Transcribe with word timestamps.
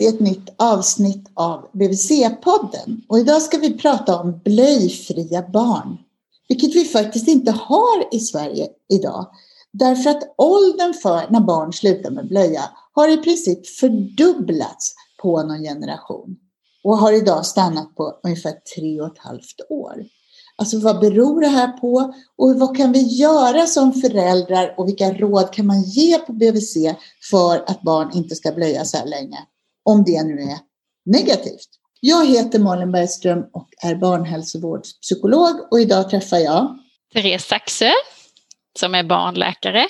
i 0.00 0.06
ett 0.06 0.20
nytt 0.20 0.48
avsnitt 0.56 1.30
av 1.34 1.68
BVC-podden. 1.72 3.00
Och 3.08 3.18
idag 3.18 3.42
ska 3.42 3.58
vi 3.58 3.78
prata 3.78 4.20
om 4.20 4.40
blöjfria 4.44 5.42
barn. 5.42 5.98
Vilket 6.48 6.74
vi 6.74 6.84
faktiskt 6.84 7.28
inte 7.28 7.50
har 7.50 8.14
i 8.14 8.20
Sverige 8.20 8.68
idag. 8.88 9.26
Därför 9.72 10.10
att 10.10 10.34
åldern 10.38 10.94
för 10.94 11.30
när 11.30 11.40
barn 11.40 11.72
slutar 11.72 12.10
med 12.10 12.28
blöja 12.28 12.62
har 12.92 13.08
i 13.08 13.16
princip 13.16 13.66
fördubblats 13.66 14.94
på 15.22 15.42
någon 15.42 15.62
generation. 15.62 16.36
Och 16.84 16.98
har 16.98 17.12
idag 17.12 17.46
stannat 17.46 17.94
på 17.96 18.20
ungefär 18.22 18.54
tre 18.76 19.00
och 19.00 19.06
ett 19.06 19.18
halvt 19.18 19.60
år. 19.68 20.04
Alltså 20.56 20.78
vad 20.78 21.00
beror 21.00 21.40
det 21.40 21.48
här 21.48 21.68
på 21.68 22.14
och 22.36 22.58
vad 22.58 22.76
kan 22.76 22.92
vi 22.92 23.02
göra 23.02 23.66
som 23.66 23.92
föräldrar 23.92 24.74
och 24.78 24.88
vilka 24.88 25.12
råd 25.12 25.52
kan 25.52 25.66
man 25.66 25.82
ge 25.82 26.18
på 26.18 26.32
BVC 26.32 26.76
för 27.30 27.64
att 27.66 27.82
barn 27.82 28.10
inte 28.14 28.34
ska 28.34 28.52
blöja 28.52 28.84
så 28.84 28.96
här 28.96 29.06
länge? 29.06 29.38
Om 29.88 30.04
det 30.04 30.22
nu 30.22 30.42
är 30.42 30.58
negativt. 31.04 31.68
Jag 32.00 32.26
heter 32.26 32.58
Malin 32.58 32.92
Bergström 32.92 33.44
och 33.52 33.68
är 33.84 33.94
barnhälsovårdspsykolog 33.94 35.68
och 35.70 35.80
idag 35.80 36.10
träffar 36.10 36.36
jag 36.36 36.78
Therese 37.14 37.46
Saxö 37.46 37.90
som 38.78 38.94
är 38.94 39.02
barnläkare 39.02 39.86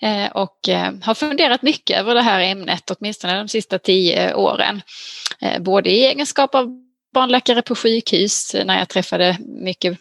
eh, 0.00 0.26
och 0.26 0.68
eh, 0.68 0.92
har 1.02 1.14
funderat 1.14 1.62
mycket 1.62 1.98
över 1.98 2.14
det 2.14 2.22
här 2.22 2.40
ämnet, 2.40 2.90
åtminstone 2.90 3.38
de 3.38 3.48
sista 3.48 3.78
tio 3.78 4.34
åren. 4.34 4.82
Eh, 5.40 5.62
både 5.62 5.90
i 5.90 6.04
egenskap 6.04 6.54
av 6.54 6.82
barnläkare 7.14 7.62
på 7.62 7.74
sjukhus 7.74 8.56
när 8.64 8.78
jag 8.78 8.88
träffade 8.88 9.36
mycket 9.40 9.98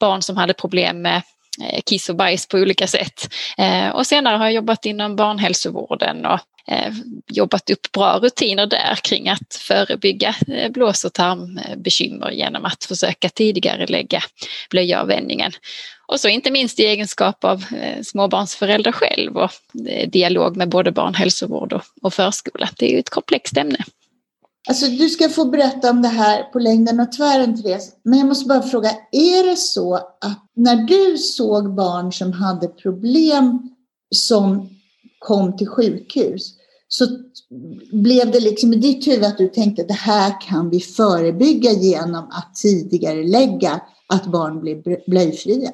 barn 0.00 0.22
som 0.22 0.36
hade 0.36 0.54
problem 0.54 1.02
med 1.02 1.22
Eh, 1.62 1.80
kiss 1.86 2.08
och 2.08 2.16
bajs 2.16 2.48
på 2.48 2.58
olika 2.58 2.86
sätt. 2.86 3.28
Eh, 3.58 3.88
och 3.88 4.06
senare 4.06 4.36
har 4.36 4.44
jag 4.44 4.52
jobbat 4.52 4.86
inom 4.86 5.16
barnhälsovården 5.16 6.26
och 6.26 6.40
eh, 6.72 6.92
jobbat 7.26 7.70
upp 7.70 7.92
bra 7.92 8.18
rutiner 8.22 8.66
där 8.66 8.94
kring 9.02 9.28
att 9.28 9.54
förebygga 9.54 10.34
blås 10.70 11.04
och 11.04 11.12
tarmbekymmer 11.12 12.30
genom 12.30 12.64
att 12.64 12.84
försöka 12.84 13.28
tidigare 13.28 13.86
lägga 13.86 14.22
blöjavvänjningen. 14.70 15.52
Och 16.06 16.20
så 16.20 16.28
inte 16.28 16.50
minst 16.50 16.80
i 16.80 16.84
egenskap 16.84 17.44
av 17.44 17.56
småbarnsföräldrar 17.58 18.02
småbarnsförälder 18.02 18.92
själv 18.92 19.36
och 19.36 19.50
dialog 20.06 20.56
med 20.56 20.68
både 20.68 20.92
barnhälsovård 20.92 21.80
och 22.02 22.14
förskola. 22.14 22.68
Det 22.76 22.86
är 22.86 22.92
ju 22.92 22.98
ett 22.98 23.10
komplext 23.10 23.56
ämne. 23.56 23.78
Alltså, 24.68 24.86
du 24.86 25.08
ska 25.08 25.28
få 25.28 25.44
berätta 25.44 25.90
om 25.90 26.02
det 26.02 26.08
här 26.08 26.42
på 26.42 26.58
längden 26.58 27.00
och 27.00 27.12
tvären, 27.12 27.62
Therese. 27.62 27.92
Men 28.02 28.18
jag 28.18 28.28
måste 28.28 28.48
bara 28.48 28.62
fråga, 28.62 28.90
är 29.12 29.50
det 29.50 29.56
så 29.56 29.94
att 29.94 30.50
när 30.56 30.76
du 30.76 31.18
såg 31.18 31.74
barn 31.74 32.12
som 32.12 32.32
hade 32.32 32.68
problem 32.68 33.58
som 34.14 34.68
kom 35.18 35.56
till 35.56 35.68
sjukhus, 35.68 36.54
så 36.88 37.06
blev 37.92 38.30
det 38.30 38.40
liksom 38.40 38.72
i 38.72 38.76
ditt 38.76 39.06
huvud 39.06 39.24
att 39.24 39.38
du 39.38 39.48
tänkte 39.48 39.82
att 39.82 39.88
det 39.88 39.94
här 39.94 40.40
kan 40.40 40.70
vi 40.70 40.80
förebygga 40.80 41.72
genom 41.72 42.24
att 42.24 42.54
tidigare 42.54 43.24
lägga 43.24 43.80
att 44.08 44.26
barn 44.26 44.60
blir 44.60 45.10
blöjfria? 45.10 45.70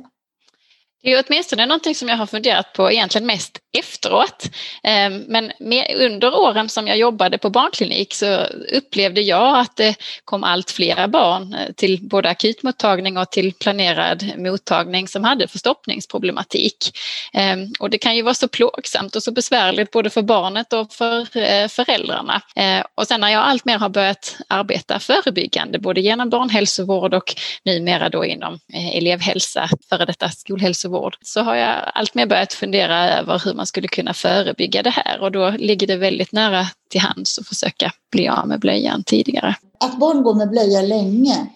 Det 1.03 1.13
är 1.13 1.25
åtminstone 1.29 1.67
någonting 1.67 1.95
som 1.95 2.09
jag 2.09 2.17
har 2.17 2.27
funderat 2.27 2.73
på 2.73 2.93
egentligen 2.93 3.27
mest 3.27 3.59
efteråt. 3.79 4.51
Ehm, 4.83 5.25
men 5.29 5.53
under 5.97 6.35
åren 6.35 6.69
som 6.69 6.87
jag 6.87 6.97
jobbade 6.97 7.39
på 7.39 7.51
barnklinik 7.51 8.15
så 8.15 8.45
upplevde 8.73 9.21
jag 9.21 9.59
att 9.59 9.77
det 9.77 9.95
kom 10.25 10.45
allt 10.45 10.71
fler 10.71 11.07
barn 11.09 11.55
eh, 11.55 11.73
till 11.77 12.09
både 12.09 12.29
akutmottagning 12.29 13.19
och 13.19 13.31
till 13.31 13.53
planerad 13.53 14.33
mottagning 14.39 15.09
som 15.09 15.25
hade 15.25 15.49
förstoppningsproblematik. 15.49 16.99
Ehm, 17.33 17.73
och 17.79 17.91
det 17.91 17.99
kan 17.99 18.17
ju 18.17 18.23
vara 18.23 18.35
så 18.35 18.49
plågsamt 18.49 19.17
och 19.17 19.23
så 19.23 19.33
besvärligt 19.33 19.91
både 19.91 20.11
för 20.11 20.23
barnet 20.23 20.73
och 20.73 20.93
för 20.93 21.37
eh, 21.37 21.69
föräldrarna. 21.69 22.43
Ehm, 22.57 22.85
och 22.95 23.07
sen 23.07 23.21
när 23.21 23.29
jag 23.29 23.43
alltmer 23.43 23.79
har 23.79 23.89
börjat 23.89 24.37
arbeta 24.49 24.99
förebyggande, 24.99 25.79
både 25.79 26.01
genom 26.01 26.31
barnhälsovård 26.31 27.15
och 27.15 27.35
numera 27.65 28.09
då 28.09 28.25
inom 28.25 28.59
eh, 28.75 28.97
elevhälsa, 28.97 29.69
före 29.89 30.05
detta 30.05 30.29
skolhälsovård, 30.29 30.92
så 31.23 31.41
har 31.41 31.55
jag 31.55 31.91
alltmer 31.95 32.27
börjat 32.27 32.53
fundera 32.53 33.11
över 33.19 33.43
hur 33.45 33.55
man 33.55 33.63
man 33.63 33.67
skulle 33.67 33.89
kunna 33.89 34.15
förebygga 34.15 34.83
det 34.83 34.91
här 34.91 35.21
och 35.21 35.33
då 35.33 35.51
ligger 35.51 35.87
det 35.87 35.97
väldigt 35.97 36.33
nära 36.33 36.67
till 36.91 37.01
hands 37.01 37.39
att 37.39 37.47
försöka 37.47 37.93
bli 38.13 38.29
av 38.29 38.49
med 38.49 38.61
blöjan 38.61 39.03
tidigare. 39.03 39.57
Att 39.81 39.99
barn 39.99 40.23
går 40.23 40.35
med 40.35 40.51
blöja 40.51 40.83
länge, 40.83 41.47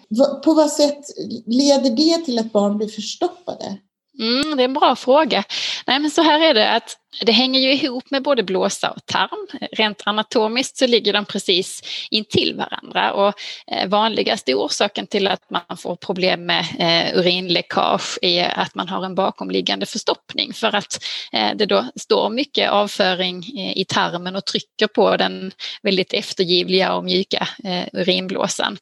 på 0.44 0.54
vad 0.54 0.70
sätt 0.70 0.98
leder 1.46 1.90
det 1.90 2.24
till 2.24 2.38
att 2.38 2.52
barn 2.52 2.78
blir 2.78 2.88
förstoppade? 2.88 3.78
Mm, 4.18 4.56
det 4.56 4.62
är 4.62 4.64
en 4.64 4.74
bra 4.74 4.96
fråga. 4.96 5.44
Nej, 5.86 5.98
men 5.98 6.10
så 6.10 6.22
här 6.22 6.40
är 6.40 6.54
det 6.54 6.70
att 6.70 6.96
det 7.20 7.32
hänger 7.32 7.60
ju 7.60 7.72
ihop 7.72 8.10
med 8.10 8.22
både 8.22 8.42
blåsa 8.42 8.90
och 8.90 9.06
tarm. 9.06 9.68
Rent 9.72 10.02
anatomiskt 10.04 10.76
så 10.76 10.86
ligger 10.86 11.12
de 11.12 11.24
precis 11.24 11.82
intill 12.10 12.54
varandra 12.54 13.12
och 13.12 13.34
eh, 13.66 13.88
vanligaste 13.88 14.54
orsaken 14.54 15.06
till 15.06 15.26
att 15.26 15.50
man 15.50 15.76
får 15.76 15.96
problem 15.96 16.46
med 16.46 16.64
eh, 16.78 17.18
urinläckage 17.18 18.18
är 18.22 18.58
att 18.58 18.74
man 18.74 18.88
har 18.88 19.04
en 19.04 19.14
bakomliggande 19.14 19.86
förstoppning 19.86 20.52
för 20.52 20.74
att 20.74 21.04
eh, 21.32 21.50
det 21.54 21.66
då 21.66 21.84
står 21.96 22.30
mycket 22.30 22.70
avföring 22.70 23.44
i 23.74 23.84
tarmen 23.88 24.36
och 24.36 24.44
trycker 24.44 24.86
på 24.86 25.16
den 25.16 25.52
väldigt 25.82 26.12
eftergivliga 26.12 26.94
och 26.94 27.04
mjuka 27.04 27.48
urinblåsan. 27.92 28.78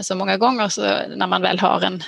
Så 0.00 0.14
många 0.14 0.36
gånger 0.36 0.68
så 0.68 0.80
när 1.16 1.26
man 1.26 1.42
väl 1.42 1.58
har 1.58 1.80
en, 1.80 2.02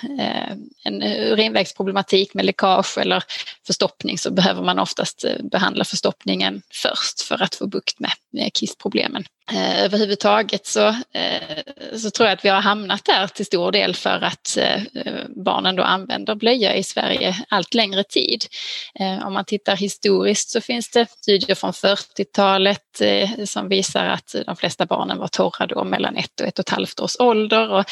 en 0.84 1.02
urinvägsproblematik 1.02 2.34
med 2.34 2.44
läckage 2.44 2.98
eller 2.98 3.22
förstoppning 3.66 4.18
så 4.18 4.30
behöver 4.30 4.62
man 4.62 4.78
oftast 4.78 5.24
behandla 5.42 5.84
förstoppningen 5.84 6.62
först 6.72 7.20
för 7.20 7.42
att 7.42 7.54
få 7.54 7.66
bukt 7.66 7.98
med 8.30 8.54
kissproblemen. 8.54 9.24
Eh, 9.52 9.84
överhuvudtaget 9.84 10.66
så, 10.66 10.88
eh, 10.88 11.96
så 11.96 12.10
tror 12.10 12.28
jag 12.28 12.36
att 12.36 12.44
vi 12.44 12.48
har 12.48 12.60
hamnat 12.60 13.04
där 13.04 13.26
till 13.26 13.46
stor 13.46 13.72
del 13.72 13.94
för 13.94 14.24
att 14.24 14.56
eh, 14.56 14.82
barnen 15.28 15.76
då 15.76 15.82
använder 15.82 16.34
blöja 16.34 16.74
i 16.74 16.82
Sverige 16.82 17.36
allt 17.48 17.74
längre 17.74 18.04
tid. 18.04 18.44
Eh, 19.00 19.26
om 19.26 19.32
man 19.32 19.44
tittar 19.44 19.76
historiskt 19.76 20.50
så 20.50 20.60
finns 20.60 20.90
det 20.90 21.10
studier 21.10 21.54
från 21.54 21.72
40-talet 21.72 23.00
eh, 23.00 23.44
som 23.44 23.68
visar 23.68 24.04
att 24.04 24.34
de 24.46 24.56
flesta 24.56 24.86
barnen 24.86 25.18
var 25.18 25.28
torra 25.28 25.66
då 25.66 25.84
mellan 25.84 26.16
ett 26.16 26.40
och 26.40 26.46
ett 26.46 26.58
och 26.58 26.62
ett 26.62 26.74
halvt 26.74 27.00
års 27.00 27.16
ålder 27.18 27.70
och 27.70 27.84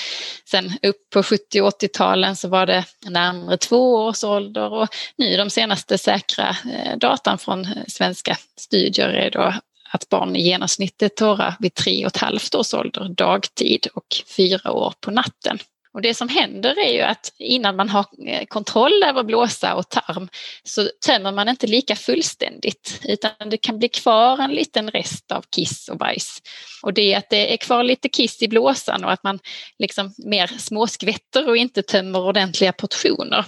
sen 0.50 0.72
upp 0.82 1.10
på 1.12 1.22
70 1.22 1.60
och 1.60 1.82
80-talen 1.82 2.36
så 2.36 2.48
var 2.48 2.66
det 2.66 2.84
närmare 3.08 3.56
två 3.56 3.94
års 3.94 4.24
ålder 4.24 4.72
och 4.72 4.88
nu 5.16 5.36
de 5.36 5.50
senaste 5.50 5.98
säkra 5.98 6.48
eh, 6.48 6.96
datan 6.98 7.38
från 7.38 7.68
svenska 7.88 8.36
studier 8.56 9.08
är 9.08 9.30
då 9.30 9.54
att 9.90 10.08
barn 10.08 10.36
i 10.36 10.42
genomsnitt 10.42 11.02
är 11.02 11.08
torra 11.08 11.54
vid 11.60 11.74
tre 11.74 12.06
och 12.06 12.16
ett 12.16 12.22
halvt 12.22 12.54
års 12.54 12.74
ålder 12.74 13.08
dagtid 13.08 13.86
och 13.94 14.06
fyra 14.36 14.72
år 14.72 14.94
på 15.00 15.10
natten. 15.10 15.58
Och 15.96 16.02
det 16.02 16.14
som 16.14 16.28
händer 16.28 16.78
är 16.78 16.92
ju 16.92 17.00
att 17.00 17.32
innan 17.38 17.76
man 17.76 17.88
har 17.88 18.06
eh, 18.26 18.44
kontroll 18.46 19.02
över 19.02 19.22
blåsa 19.22 19.74
och 19.74 19.88
tarm 19.88 20.28
så 20.64 20.88
tömmer 21.06 21.32
man 21.32 21.48
inte 21.48 21.66
lika 21.66 21.96
fullständigt 21.96 23.00
utan 23.04 23.30
det 23.50 23.56
kan 23.56 23.78
bli 23.78 23.88
kvar 23.88 24.38
en 24.38 24.50
liten 24.50 24.90
rest 24.90 25.32
av 25.32 25.44
kiss 25.56 25.88
och 25.88 25.98
bajs. 25.98 26.42
Och 26.82 26.94
det 26.94 27.12
är 27.12 27.18
att 27.18 27.30
det 27.30 27.52
är 27.52 27.56
kvar 27.56 27.82
lite 27.82 28.08
kiss 28.08 28.42
i 28.42 28.48
blåsan 28.48 29.04
och 29.04 29.12
att 29.12 29.22
man 29.22 29.38
liksom 29.78 30.14
mer 30.18 30.46
småskvätter 30.46 31.48
och 31.48 31.56
inte 31.56 31.82
tömmer 31.82 32.20
ordentliga 32.20 32.72
portioner. 32.72 33.44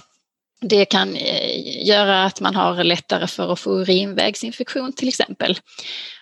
Det 0.61 0.85
kan 0.85 1.15
eh, 1.15 1.87
göra 1.87 2.23
att 2.23 2.41
man 2.41 2.55
har 2.55 2.83
lättare 2.83 3.27
för 3.27 3.53
att 3.53 3.59
få 3.59 3.71
urinvägsinfektion 3.71 4.93
till 4.93 5.07
exempel. 5.07 5.59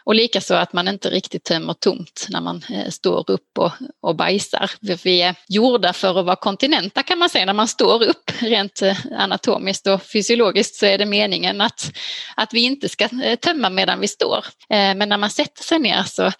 Och 0.03 0.15
likaså 0.15 0.53
att 0.53 0.73
man 0.73 0.87
inte 0.87 1.09
riktigt 1.09 1.43
tömmer 1.43 1.73
tomt 1.73 2.27
när 2.29 2.41
man 2.41 2.63
eh, 2.69 2.89
står 2.89 3.31
upp 3.31 3.57
och, 3.57 3.71
och 4.01 4.15
bajsar. 4.15 4.71
Vi 5.03 5.21
är 5.21 5.35
gjorda 5.47 5.93
för 5.93 6.19
att 6.19 6.25
vara 6.25 6.35
kontinenta 6.35 7.03
kan 7.03 7.19
man 7.19 7.29
säga 7.29 7.45
när 7.45 7.53
man 7.53 7.67
står 7.67 8.03
upp. 8.03 8.31
Rent 8.39 8.81
eh, 8.81 8.97
anatomiskt 9.17 9.87
och 9.87 10.03
fysiologiskt 10.03 10.75
så 10.75 10.85
är 10.85 10.97
det 10.97 11.05
meningen 11.05 11.61
att, 11.61 11.91
att 12.35 12.53
vi 12.53 12.61
inte 12.61 12.89
ska 12.89 13.09
tömma 13.41 13.69
medan 13.69 13.99
vi 13.99 14.07
står. 14.07 14.45
Men 14.69 15.09
när 15.09 15.17
man 15.17 15.29
sätter 15.29 15.63
sig 15.63 15.79
ner 15.79 16.03
så 16.03 16.31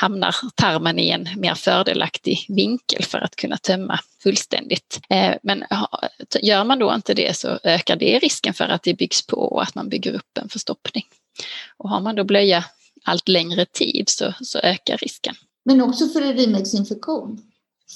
hamnar 0.00 0.34
tarmen 0.54 0.98
i 0.98 1.10
en 1.10 1.28
mer 1.36 1.54
fördelaktig 1.54 2.46
vinkel 2.48 3.04
för 3.04 3.18
att 3.18 3.36
kunna 3.36 3.56
tömma 3.56 3.98
fullständigt. 4.22 5.00
Men 5.42 5.64
gör 6.42 6.64
man 6.64 6.78
då 6.78 6.83
inte 6.92 7.14
det 7.14 7.36
så 7.36 7.58
ökar 7.62 7.96
det 7.96 8.18
risken 8.18 8.54
för 8.54 8.64
att 8.64 8.82
det 8.82 8.94
byggs 8.94 9.26
på 9.26 9.36
och 9.36 9.62
att 9.62 9.74
man 9.74 9.88
bygger 9.88 10.14
upp 10.14 10.38
en 10.38 10.48
förstoppning. 10.48 11.04
Och 11.76 11.90
har 11.90 12.00
man 12.00 12.14
då 12.14 12.24
blöja 12.24 12.64
allt 13.04 13.28
längre 13.28 13.64
tid 13.64 14.08
så, 14.08 14.34
så 14.40 14.58
ökar 14.58 14.96
risken. 14.96 15.34
Men 15.64 15.82
också 15.82 16.08
för 16.08 16.22
urinvägsinfektion. 16.22 17.42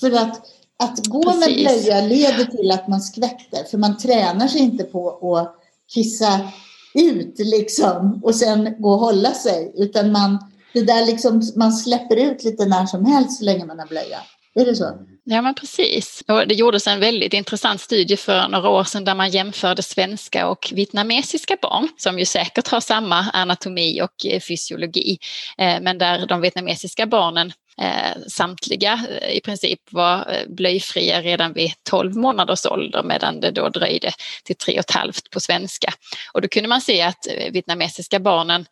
För 0.01 0.13
att, 0.13 0.47
att 0.79 1.07
gå 1.07 1.23
Precis. 1.23 1.41
med 1.41 1.57
blöja 1.57 2.01
leder 2.01 2.45
till 2.45 2.71
att 2.71 2.89
man 2.89 3.01
skvätter, 3.01 3.65
för 3.71 3.79
man 3.79 3.99
tränar 3.99 4.49
sig 4.49 4.61
inte 4.61 4.85
på 4.85 5.37
att 5.37 5.55
kissa 5.89 6.53
ut 6.95 7.35
liksom 7.39 8.21
och 8.25 8.35
sen 8.35 8.75
gå 8.79 8.93
och 8.93 9.01
hålla 9.01 9.35
sig, 9.35 9.73
utan 9.77 10.13
man, 10.13 10.39
det 10.73 10.83
där 10.83 11.07
liksom, 11.07 11.53
man 11.57 11.73
släpper 11.73 12.17
ut 12.17 12.45
lite 12.45 12.67
när 12.67 12.87
som 12.87 13.05
helst 13.05 13.39
så 13.39 13.45
länge 13.45 13.65
man 13.65 13.79
har 13.79 13.87
blöja. 13.87 14.19
Är 14.61 14.65
det 14.65 14.75
så? 14.75 14.99
Ja 15.25 15.43
men 15.43 15.55
precis. 15.55 16.25
Och 16.29 16.49
det 16.49 16.55
gjordes 16.55 16.87
en 16.87 17.01
väldigt 17.01 17.33
intressant 17.33 17.81
studie 17.81 18.17
för 18.17 18.49
några 18.49 18.69
år 18.69 18.85
sedan 18.85 19.05
där 19.05 19.15
man 19.15 19.31
jämförde 19.31 19.83
svenska 19.83 20.49
och 20.49 20.73
vietnamesiska 20.73 21.57
barn 21.63 21.89
som 21.97 22.19
ju 22.19 22.25
säkert 22.25 22.69
har 22.69 22.81
samma 22.81 23.17
anatomi 23.17 24.03
och 24.03 24.27
eh, 24.27 24.41
fysiologi. 24.41 25.19
Eh, 25.59 25.81
men 25.81 25.99
där 25.99 26.27
de 26.27 26.41
vietnamesiska 26.41 27.07
barnen 27.07 27.53
Eh, 27.81 28.23
samtliga 28.29 29.01
eh, 29.23 29.37
i 29.37 29.41
princip 29.41 29.81
var 29.91 30.19
eh, 30.19 30.49
blöjfria 30.49 31.23
redan 31.23 31.53
vid 31.53 31.73
12 31.91 32.17
månaders 32.17 32.67
ålder 32.67 33.03
medan 33.03 33.41
det 33.41 33.51
då 33.51 33.69
dröjde 33.69 34.13
till 34.45 34.57
tre 34.57 34.75
och 34.75 34.79
ett 34.79 34.91
halvt 34.91 35.31
på 35.31 35.41
svenska. 35.41 35.93
Och 36.33 36.43
då 36.43 36.49
kunde 36.49 36.69
man 36.69 36.81
se 36.81 37.03
att 37.03 37.27
vietnamesiska 37.51 38.21
barnen 38.21 38.67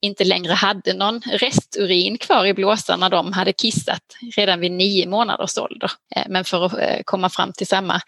inte 0.00 0.24
längre 0.24 0.52
hade 0.52 0.92
någon 0.92 1.20
resturin 1.20 2.18
kvar 2.18 2.46
i 2.46 2.54
blåsan 2.54 3.00
när 3.00 3.10
de 3.10 3.32
hade 3.32 3.52
kissat 3.52 4.02
redan 4.36 4.60
vid 4.60 4.72
nio 4.72 5.06
månaders 5.06 5.58
ålder. 5.58 5.90
Men 6.28 6.44
för 6.44 6.64
att 6.64 7.04
komma 7.04 7.30
fram 7.30 7.52
till 7.52 7.66
samma 7.66 8.00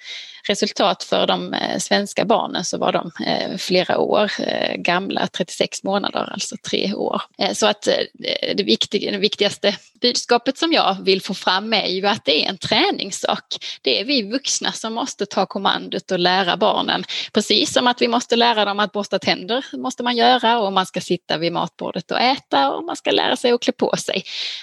resultat 0.49 1.05
för 1.05 1.27
de 1.27 1.57
svenska 1.79 2.25
barnen 2.25 2.65
så 2.65 2.79
var 2.79 2.93
de 2.93 3.11
flera 3.59 3.99
år 3.99 4.33
gamla, 4.77 5.27
36 5.27 5.83
månader, 5.83 6.29
alltså 6.33 6.57
tre 6.71 6.95
år. 6.95 7.23
Så 7.53 7.67
att 7.67 7.83
det, 7.83 8.55
det 8.55 9.19
viktigaste 9.19 9.77
budskapet 10.01 10.59
som 10.59 10.73
jag 10.73 10.97
vill 11.05 11.23
få 11.23 11.35
fram 11.35 11.73
är 11.73 11.87
ju 11.87 12.07
att 12.07 12.25
det 12.25 12.45
är 12.45 12.49
en 12.49 12.59
träningssak. 12.59 13.45
Det 13.83 14.01
är 14.01 14.05
vi 14.05 14.23
vuxna 14.23 14.73
som 14.73 14.95
måste 14.95 15.27
ta 15.27 15.47
kommandot 15.47 16.11
och 16.11 16.19
lära 16.19 16.57
barnen. 16.57 17.05
Precis 17.33 17.73
som 17.73 17.87
att 17.87 18.03
vi 18.03 18.09
måste 18.09 18.37
lära 18.37 18.65
dem 18.65 18.81
att 18.81 18.93
borsta 18.93 19.19
tänder 19.19 19.65
måste 19.77 20.03
man 20.03 20.17
göra 20.17 20.59
och 20.59 20.73
man 20.73 20.87
ska 20.87 21.01
sitta 21.01 21.39
vid 21.39 21.53
matbordet 21.53 22.11
och 22.11 22.21
äta 22.21 22.71
och 22.71 22.85
man 22.85 22.97
ska 22.97 23.11
lära 23.11 23.37
sig 23.37 23.53
att 23.53 23.63
klä 23.63 23.73
på 23.73 23.97
sig. 23.97 24.23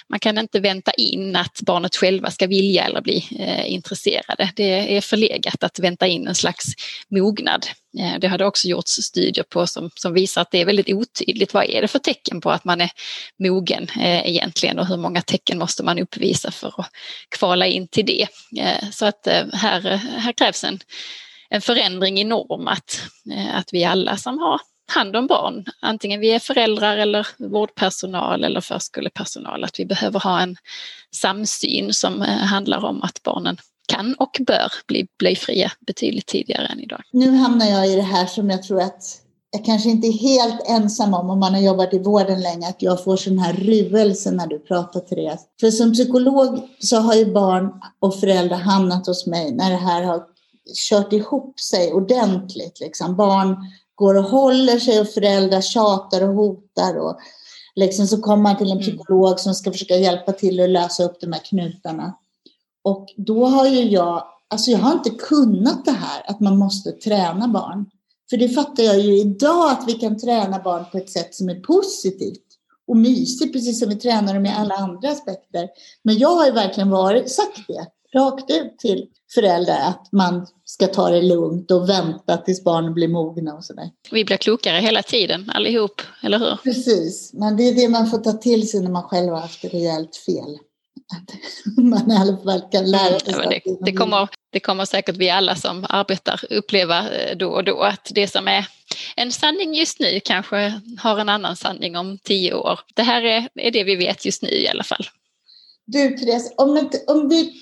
Man 0.10 0.20
kan 0.20 0.38
inte 0.38 0.60
vänta 0.60 0.92
in 0.92 1.36
att 1.36 1.62
barnet 1.62 1.96
själva 1.96 2.32
ska 2.32 2.48
vilja 2.48 2.86
eller 2.86 3.02
bli 3.02 3.28
eh, 3.40 3.74
intresserade. 3.74 4.52
Det 4.56 4.98
är 4.98 5.02
förlegat 5.02 5.64
att 5.64 5.80
vänta 5.80 6.08
in 6.08 6.28
en 6.28 6.36
slags 6.36 6.66
mognad. 7.10 7.66
Eh, 8.00 8.20
det 8.20 8.28
har 8.28 8.38
det 8.38 8.46
också 8.46 8.68
gjorts 8.68 8.92
studier 8.92 9.46
på 9.50 9.68
som, 9.68 9.90
som 9.96 10.14
visar 10.14 10.42
att 10.42 10.52
det 10.52 10.62
är 10.62 10.66
väldigt 10.66 10.94
otydligt. 10.94 11.54
Vad 11.54 11.70
är 11.70 11.82
det 11.82 11.88
för 11.88 12.00
tecken 12.00 12.42
på 12.42 12.52
att 12.52 12.66
man 12.66 12.82
är 12.82 12.90
mogen 13.40 13.88
eh, 14.00 14.30
egentligen 14.30 14.80
och 14.80 14.88
hur 14.88 14.98
många 14.98 15.22
tecken 15.22 15.58
måste 15.58 15.84
man 15.84 16.00
uppvisa 16.00 16.52
för 16.52 16.68
att 16.78 16.90
kvala 17.38 17.68
in 17.68 17.88
till 17.88 18.06
det. 18.06 18.28
Eh, 18.58 18.90
så 18.92 19.06
att 19.06 19.28
eh, 19.28 19.44
här, 19.54 19.82
här 19.98 20.32
krävs 20.32 20.64
en, 20.64 20.80
en 21.50 21.62
förändring 21.62 22.20
i 22.20 22.24
norm 22.24 22.68
att, 22.68 23.02
eh, 23.32 23.56
att 23.56 23.74
vi 23.74 23.84
alla 23.84 24.18
som 24.18 24.40
har 24.40 24.62
hand 24.88 25.16
om 25.16 25.28
barn, 25.28 25.66
antingen 25.82 26.20
vi 26.20 26.32
är 26.32 26.40
föräldrar 26.40 26.98
eller 26.98 27.28
vårdpersonal 27.38 28.44
eller 28.44 28.62
förskolepersonal, 28.62 29.64
att 29.64 29.80
vi 29.80 29.86
behöver 29.86 30.20
ha 30.20 30.42
en 30.42 30.56
samsyn 31.16 31.94
som 31.94 32.22
eh, 32.22 32.38
handlar 32.38 32.86
om 32.86 33.04
att 33.04 33.24
barnen 33.24 33.58
kan 33.88 34.16
och 34.20 34.38
bör 34.48 34.72
bli 34.88 35.08
blöjfria 35.20 35.72
betydligt 35.88 36.28
tidigare 36.28 36.66
än 36.66 36.80
idag. 36.80 37.02
Nu 37.12 37.36
hamnar 37.36 37.66
jag 37.66 37.88
i 37.88 37.96
det 37.96 38.02
här 38.02 38.26
som 38.26 38.50
jag 38.50 38.64
tror 38.64 38.82
att 38.82 39.22
jag 39.52 39.66
kanske 39.66 39.90
inte 39.90 40.08
är 40.08 40.12
helt 40.12 40.62
ensam 40.68 41.14
om, 41.14 41.30
om 41.30 41.40
man 41.40 41.54
har 41.54 41.62
jobbat 41.62 41.94
i 41.94 42.00
vården 42.00 42.42
länge, 42.42 42.68
att 42.68 42.82
jag 42.82 43.04
får 43.04 43.18
sån 43.18 43.40
här 43.40 43.54
ruelse 43.54 44.32
när 44.32 44.48
du 44.48 44.60
pratar 44.60 45.00
Therese. 45.00 45.42
För 45.60 45.72
som 45.72 45.94
psykolog 45.94 46.60
så 46.80 46.98
har 46.98 47.16
ju 47.16 47.34
barn 47.34 47.72
och 48.00 48.20
föräldrar 48.20 48.58
hamnat 48.58 49.08
hos 49.08 49.28
mig 49.28 49.52
när 49.52 49.70
det 49.70 49.78
här 49.78 50.04
har 50.04 50.24
kört 50.90 51.14
ihop 51.14 51.60
sig 51.60 51.94
ordentligt. 51.94 52.80
Liksom. 52.80 53.16
Barn 53.16 53.56
går 53.96 54.16
och 54.16 54.24
håller 54.24 54.80
sig 54.80 55.00
och 55.00 55.10
föräldrar 55.10 55.62
tjatar 55.62 56.22
och 56.30 56.36
hotar. 56.36 56.98
Och 56.98 57.18
liksom 57.76 58.08
så 58.08 58.22
kommer 58.22 58.44
man 58.44 58.58
till 58.58 58.72
en 58.72 58.78
mm. 58.78 58.84
psykolog 58.84 59.40
som 59.40 59.54
ska 59.54 59.72
försöka 59.72 59.96
hjälpa 59.96 60.32
till 60.32 60.60
att 60.60 60.70
lösa 60.70 61.04
upp 61.04 61.22
de 61.22 61.32
här 61.34 61.42
knutarna. 61.46 62.18
Och 62.86 63.14
då 63.18 63.46
har 63.46 63.68
ju 63.68 63.82
jag, 63.82 64.24
alltså 64.50 64.72
jag 64.72 64.80
har 64.80 64.94
inte 64.94 65.10
kunnat 65.10 65.86
det 65.86 65.92
här 65.92 66.24
att 66.26 66.40
man 66.40 66.58
måste 66.58 66.92
träna 66.92 67.48
barn. 67.48 67.86
För 68.30 68.38
det 68.38 68.50
fattar 68.50 68.84
jag 68.84 69.00
ju 69.00 69.20
idag 69.20 69.72
att 69.72 69.84
vi 69.88 69.94
kan 69.94 70.20
träna 70.20 70.60
barn 70.60 70.86
på 70.92 70.98
ett 70.98 71.10
sätt 71.10 71.36
som 71.36 71.50
är 71.50 71.60
positivt 71.60 72.46
och 72.88 72.98
mysigt, 72.98 73.54
precis 73.54 73.80
som 73.80 73.90
vi 73.90 73.96
tränar 73.96 74.34
dem 74.34 74.46
i 74.46 74.54
alla 74.58 74.76
andra 74.76 75.10
aspekter. 75.10 75.70
Men 76.04 76.18
jag 76.18 76.36
har 76.36 76.46
ju 76.46 76.52
verkligen 76.52 76.90
varit, 76.90 77.32
sagt 77.32 77.68
det 77.68 77.88
rakt 78.20 78.52
ut 78.52 78.78
till 78.78 79.08
föräldrar 79.34 79.80
att 79.80 80.12
man 80.12 80.48
ska 80.66 80.88
ta 80.88 81.10
det 81.10 81.22
lugnt 81.22 81.72
och 81.72 81.90
vänta 81.90 82.38
tills 82.38 82.64
barnen 82.64 82.94
blir 82.94 83.08
mogna 83.08 83.54
och 83.54 83.64
sådär. 83.66 83.90
Vi 84.12 84.26
blir 84.26 84.38
klokare 84.38 84.78
hela 84.78 85.04
tiden 85.04 85.52
allihop, 85.56 86.02
eller 86.24 86.40
hur? 86.40 86.56
Precis, 86.64 87.34
men 87.34 87.58
det 87.58 87.64
är 87.64 87.76
det 87.76 87.90
man 87.90 88.10
får 88.10 88.18
ta 88.18 88.34
till 88.34 88.70
sig 88.70 88.82
när 88.82 88.92
man 88.92 89.04
själv 89.04 89.30
har 89.30 89.40
haft 89.40 89.66
rejält 89.66 90.16
fel. 90.16 90.58
Att 91.14 91.36
man 91.78 92.12
i 92.12 92.16
alla 92.16 92.38
fall 92.38 92.62
kan 92.72 92.92
lära 92.92 93.20
sig. 93.20 93.34
Ja, 93.34 93.50
det, 93.50 93.62
det, 93.86 93.94
kommer, 93.94 94.30
det 94.52 94.60
kommer 94.60 94.86
säkert 94.86 95.18
vi 95.18 95.30
alla 95.30 95.56
som 95.56 95.86
arbetar 95.90 96.42
uppleva 96.50 97.12
eh, 97.12 97.38
då 97.38 97.50
och 97.50 97.64
då 97.64 97.82
att 97.82 98.12
det 98.16 98.28
som 98.28 98.48
är 98.48 98.68
en 99.16 99.32
sanning 99.32 99.74
just 99.74 100.00
nu 100.00 100.20
kanske 100.24 100.82
har 101.00 101.20
en 101.20 101.30
annan 101.30 101.56
sanning 101.56 101.98
om 101.98 102.18
tio 102.24 102.54
år. 102.54 102.80
Det 102.94 103.04
här 103.04 103.22
är, 103.22 103.50
är 103.56 103.72
det 103.72 103.84
vi 103.84 103.96
vet 103.96 104.26
just 104.26 104.42
nu 104.42 104.50
i 104.50 104.68
alla 104.68 104.84
fall. 104.84 105.06
Du 105.86 106.18
Therese, 106.18 106.54
om, 106.58 106.90
om 107.08 107.30
vi 107.30 107.54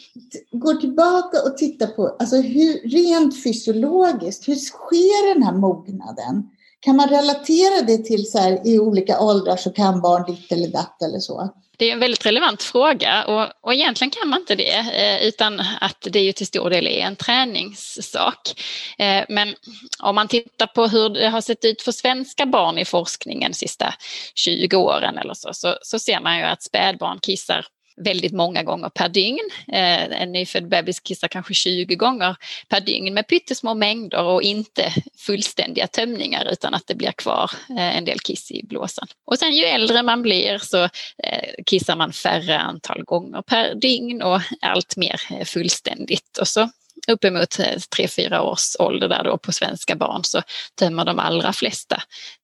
går 0.51 0.74
tillbaka 0.74 1.41
och 1.41 1.57
tittar 1.57 1.88
på 1.88 2.15
alltså 2.19 2.35
hur, 2.35 2.89
rent 2.89 3.44
fysiologiskt, 3.44 4.47
hur 4.47 4.56
sker 4.56 5.33
den 5.33 5.44
här 5.44 5.53
mognaden? 5.53 6.50
Kan 6.83 6.95
man 6.95 7.09
relatera 7.09 7.81
det 7.81 7.97
till 7.97 8.31
så 8.31 8.38
här, 8.38 8.68
i 8.68 8.80
olika 8.80 9.19
åldrar 9.19 9.57
så 9.57 9.71
kan 9.71 10.01
barn 10.01 10.24
ditt 10.35 10.51
eller 10.51 10.68
datt 10.68 11.01
eller 11.01 11.19
så? 11.19 11.50
Det 11.77 11.89
är 11.89 11.94
en 11.94 12.00
väldigt 12.00 12.25
relevant 12.25 12.63
fråga 12.63 13.25
och, 13.25 13.50
och 13.62 13.74
egentligen 13.74 14.12
kan 14.12 14.30
man 14.30 14.39
inte 14.39 14.56
det 14.56 14.77
eh, 14.77 15.27
utan 15.27 15.59
att 15.81 16.07
det 16.12 16.19
ju 16.19 16.31
till 16.31 16.47
stor 16.47 16.69
del 16.69 16.88
är 16.88 17.00
en 17.00 17.15
träningssak. 17.15 18.62
Eh, 18.97 19.24
men 19.30 19.56
om 20.00 20.15
man 20.15 20.27
tittar 20.27 20.68
på 20.68 20.88
hur 20.88 21.09
det 21.09 21.30
har 21.30 21.41
sett 21.41 21.65
ut 21.65 21.81
för 21.81 21.91
svenska 21.91 22.45
barn 22.45 22.77
i 22.77 22.85
forskningen 22.85 23.51
de 23.51 23.57
sista 23.57 23.94
20 24.35 24.77
åren 24.77 25.18
eller 25.18 25.33
så, 25.33 25.50
så, 25.53 25.77
så 25.81 26.00
ser 26.00 26.19
man 26.19 26.38
ju 26.38 26.44
att 26.44 26.63
spädbarn 26.63 27.19
kissar 27.19 27.65
väldigt 27.95 28.34
många 28.34 28.63
gånger 28.63 28.90
per 28.90 29.10
dygn. 29.10 29.50
Eh, 29.68 30.22
en 30.22 30.31
nyfödd 30.31 30.69
bebis 30.69 31.00
kissar 31.00 31.28
kanske 31.28 31.54
20 31.54 31.95
gånger 31.95 32.36
per 32.69 32.80
dygn 32.80 33.13
med 33.13 33.28
pyttesmå 33.28 33.74
mängder 33.74 34.24
och 34.24 34.42
inte 34.42 34.94
fullständiga 35.18 35.88
tömningar 35.88 36.47
utan 36.52 36.73
att 36.73 36.88
det 36.88 36.95
blir 36.95 37.12
kvar 37.12 37.52
eh, 37.69 37.97
en 37.97 38.06
del 38.06 38.19
kiss 38.19 38.52
i 38.52 38.66
blåsan. 38.66 39.07
Och 39.26 39.40
sen 39.40 39.56
ju 39.56 39.64
äldre 39.64 40.04
man 40.04 40.21
blir 40.21 40.57
så 40.57 40.83
eh, 40.83 41.64
kissar 41.66 41.95
man 41.95 42.14
färre 42.14 42.59
antal 42.59 43.04
gånger 43.04 43.42
per 43.42 43.76
dygn 43.76 44.21
och 44.21 44.42
allt 44.62 44.97
mer 44.97 45.45
fullständigt. 45.45 46.38
Och 46.38 46.47
så 46.47 46.69
uppemot 47.07 47.50
3-4 47.50 48.40
års 48.40 48.76
ålder 48.80 49.09
där 49.09 49.23
då 49.23 49.38
på 49.38 49.52
svenska 49.52 49.95
barn 49.95 50.23
så 50.23 50.42
tömmer 50.80 51.06
de 51.06 51.19
allra 51.19 51.54
flesta 51.54 52.02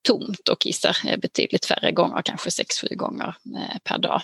tomt 0.08 0.50
och 0.50 0.62
kissar 0.62 1.18
betydligt 1.18 1.65
färre 1.65 1.91
gånger, 1.91 2.22
kanske 2.22 2.50
6-7 2.50 2.96
gånger 2.96 3.36
per 3.84 3.98
dag. 3.98 4.22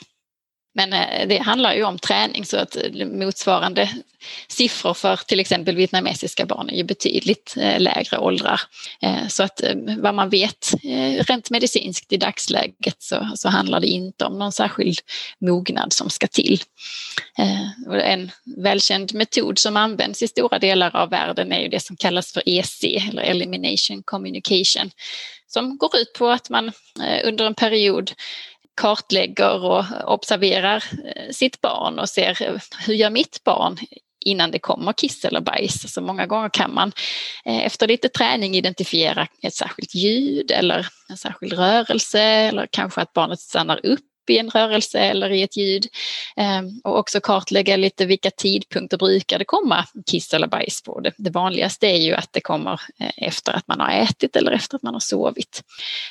Men 0.75 0.93
eh, 0.93 1.27
det 1.27 1.37
handlar 1.37 1.73
ju 1.73 1.83
om 1.83 1.99
träning 1.99 2.45
så 2.45 2.57
att 2.57 2.75
eh, 2.75 3.05
motsvarande 3.05 3.89
siffror 4.47 4.93
för 4.93 5.15
till 5.15 5.39
exempel 5.39 5.75
vietnamesiska 5.75 6.45
barn 6.45 6.69
är 6.69 6.75
ju 6.75 6.83
betydligt 6.83 7.55
eh, 7.57 7.79
lägre 7.79 8.17
åldrar. 8.17 8.61
Så 9.29 9.43
att 9.43 9.61
vad 9.97 10.15
man 10.15 10.29
vet 10.29 10.73
rent 11.27 11.49
medicinskt 11.49 12.13
i 12.13 12.17
dagsläget 12.17 12.95
så, 12.99 13.29
så 13.35 13.49
handlar 13.49 13.79
det 13.79 13.87
inte 13.87 14.25
om 14.25 14.39
någon 14.39 14.51
särskild 14.51 14.99
mognad 15.39 15.93
som 15.93 16.09
ska 16.09 16.27
till. 16.27 16.61
En 18.03 18.31
välkänd 18.57 19.13
metod 19.13 19.59
som 19.59 19.77
används 19.77 20.23
i 20.23 20.27
stora 20.27 20.59
delar 20.59 20.95
av 20.95 21.09
världen 21.09 21.51
är 21.51 21.59
ju 21.59 21.67
det 21.67 21.79
som 21.79 21.95
kallas 21.95 22.33
för 22.33 22.43
EC 22.45 22.83
eller 22.83 23.21
Elimination 23.21 24.03
Communication 24.05 24.91
som 25.47 25.77
går 25.77 25.97
ut 25.97 26.13
på 26.13 26.27
att 26.27 26.49
man 26.49 26.71
under 27.23 27.45
en 27.45 27.55
period 27.55 28.11
kartlägger 28.75 29.63
och 29.63 29.85
observerar 30.13 30.83
eh, 31.15 31.31
sitt 31.31 31.61
barn 31.61 31.99
och 31.99 32.09
ser 32.09 32.41
eh, 32.41 32.61
hur 32.87 32.93
gör 32.93 33.09
mitt 33.09 33.43
barn 33.43 33.77
innan 34.25 34.51
det 34.51 34.59
kommer 34.59 34.93
kiss 34.93 35.25
eller 35.25 35.41
bajs. 35.41 35.93
Så 35.93 36.01
många 36.01 36.25
gånger 36.25 36.49
kan 36.49 36.73
man 36.73 36.91
eh, 37.45 37.65
efter 37.65 37.87
lite 37.87 38.09
träning 38.09 38.55
identifiera 38.55 39.27
ett 39.41 39.53
särskilt 39.53 39.95
ljud 39.95 40.51
eller 40.51 40.87
en 41.09 41.17
särskild 41.17 41.53
rörelse 41.53 42.21
eller 42.21 42.67
kanske 42.71 43.01
att 43.01 43.13
barnet 43.13 43.39
stannar 43.39 43.85
upp 43.85 44.05
i 44.29 44.37
en 44.37 44.49
rörelse 44.49 44.99
eller 44.99 45.29
i 45.29 45.43
ett 45.43 45.57
ljud. 45.57 45.85
Ehm, 46.35 46.81
och 46.83 46.97
också 46.99 47.19
kartlägga 47.19 47.75
lite 47.75 48.05
vilka 48.05 48.31
tidpunkter 48.31 48.97
brukar 48.97 49.39
det 49.39 49.45
komma 49.45 49.85
kiss 50.11 50.33
eller 50.33 50.47
bajs 50.47 50.81
på. 50.83 50.99
Det, 50.99 51.11
det 51.17 51.29
vanligaste 51.29 51.87
är 51.87 51.97
ju 51.97 52.13
att 52.13 52.33
det 52.33 52.41
kommer 52.41 52.81
eh, 52.99 53.11
efter 53.17 53.51
att 53.51 53.67
man 53.67 53.79
har 53.79 53.89
ätit 53.89 54.35
eller 54.35 54.51
efter 54.51 54.75
att 54.75 54.83
man 54.83 54.93
har 54.93 54.99
sovit. 54.99 55.63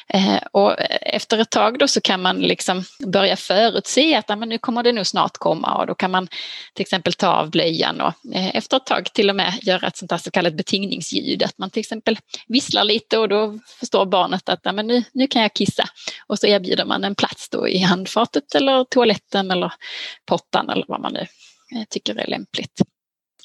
Eh, 0.08 0.38
och 0.52 0.74
efter 1.02 1.38
ett 1.38 1.50
tag 1.50 1.78
då 1.78 1.88
så 1.88 2.00
kan 2.00 2.22
man 2.22 2.40
liksom 2.40 2.84
börja 3.06 3.36
förutse 3.36 4.14
att 4.14 4.38
men 4.38 4.48
nu 4.48 4.58
kommer 4.58 4.82
det 4.82 4.92
nog 4.92 5.06
snart 5.06 5.36
komma 5.38 5.74
och 5.74 5.86
då 5.86 5.94
kan 5.94 6.10
man 6.10 6.28
till 6.74 6.82
exempel 6.82 7.12
ta 7.12 7.28
av 7.28 7.50
blöjan 7.50 8.00
och 8.00 8.34
eh, 8.34 8.56
efter 8.56 8.76
ett 8.76 8.86
tag 8.86 9.12
till 9.12 9.30
och 9.30 9.36
med 9.36 9.58
göra 9.62 9.86
ett 9.86 9.96
sånt 9.96 10.10
här 10.10 10.18
så 10.18 10.30
kallat 10.30 10.54
betingningsljud. 10.54 11.42
Att 11.42 11.58
man 11.58 11.70
till 11.70 11.80
exempel 11.80 12.18
visslar 12.46 12.84
lite 12.84 13.18
och 13.18 13.28
då 13.28 13.58
förstår 13.80 14.06
barnet 14.06 14.48
att 14.48 14.64
men 14.64 14.86
nu, 14.86 15.04
nu 15.12 15.26
kan 15.26 15.42
jag 15.42 15.54
kissa. 15.54 15.88
Och 16.26 16.38
så 16.38 16.46
erbjuder 16.46 16.84
man 16.84 17.04
en 17.04 17.14
plats 17.14 17.48
då 17.48 17.68
i 17.68 17.78
hand 17.78 18.03
handfatet 18.04 18.54
eller 18.54 18.84
toaletten 18.84 19.50
eller 19.50 19.72
pottan 20.26 20.70
eller 20.70 20.84
vad 20.88 21.00
man 21.00 21.12
nu 21.12 21.26
tycker 21.90 22.14
är 22.14 22.26
lämpligt. 22.26 22.80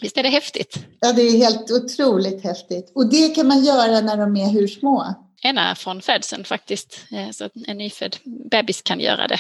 Visst 0.02 0.18
är 0.18 0.24
det 0.24 0.30
häftigt? 0.30 0.80
Ja, 1.00 1.14
det 1.14 1.22
är 1.22 1.38
helt 1.38 1.72
otroligt 1.72 2.44
häftigt. 2.44 2.92
Och 2.96 3.10
det 3.10 3.36
kan 3.36 3.48
man 3.48 3.64
göra 3.64 4.02
när 4.02 4.18
de 4.18 4.36
är 4.36 4.50
hur 4.50 4.68
små? 4.68 5.16
ena 5.42 5.76
från 5.76 6.02
födseln 6.02 6.44
faktiskt. 6.44 7.06
Eh, 7.12 7.30
så 7.30 7.50
en 7.68 7.78
nyfödd 7.78 8.18
bebis 8.52 8.82
kan 8.82 9.00
göra 9.00 9.28
det. 9.28 9.40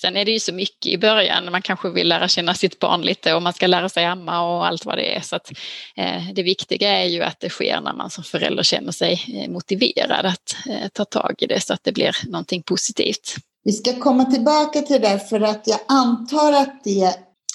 Sen 0.00 0.16
är 0.16 0.24
det 0.24 0.30
ju 0.30 0.40
så 0.40 0.52
mycket 0.52 0.92
i 0.92 0.98
början, 0.98 1.52
man 1.52 1.62
kanske 1.62 1.90
vill 1.90 2.08
lära 2.08 2.28
känna 2.28 2.54
sitt 2.54 2.78
barn 2.78 3.02
lite 3.02 3.34
och 3.34 3.42
man 3.42 3.52
ska 3.52 3.66
lära 3.66 3.88
sig 3.88 4.04
amma 4.04 4.40
och 4.40 4.66
allt 4.66 4.84
vad 4.84 4.98
det 4.98 5.16
är. 5.16 5.20
Så 5.20 5.36
att, 5.36 5.52
eh, 5.96 6.22
det 6.32 6.42
viktiga 6.42 6.98
är 6.98 7.06
ju 7.06 7.22
att 7.22 7.40
det 7.40 7.48
sker 7.48 7.80
när 7.80 7.92
man 7.92 8.10
som 8.10 8.24
förälder 8.24 8.62
känner 8.62 8.92
sig 8.92 9.24
eh, 9.34 9.50
motiverad 9.50 10.26
att 10.26 10.56
eh, 10.68 10.88
ta 10.92 11.04
tag 11.04 11.34
i 11.38 11.46
det 11.46 11.60
så 11.60 11.74
att 11.74 11.84
det 11.84 11.92
blir 11.92 12.16
någonting 12.26 12.62
positivt. 12.62 13.36
Vi 13.64 13.72
ska 13.72 13.98
komma 13.98 14.24
tillbaka 14.24 14.82
till 14.82 15.00
det 15.00 15.08
där 15.08 15.18
för 15.18 15.40
att 15.40 15.66
jag 15.66 15.78
antar 15.88 16.52
att 16.52 16.84
det, 16.84 17.04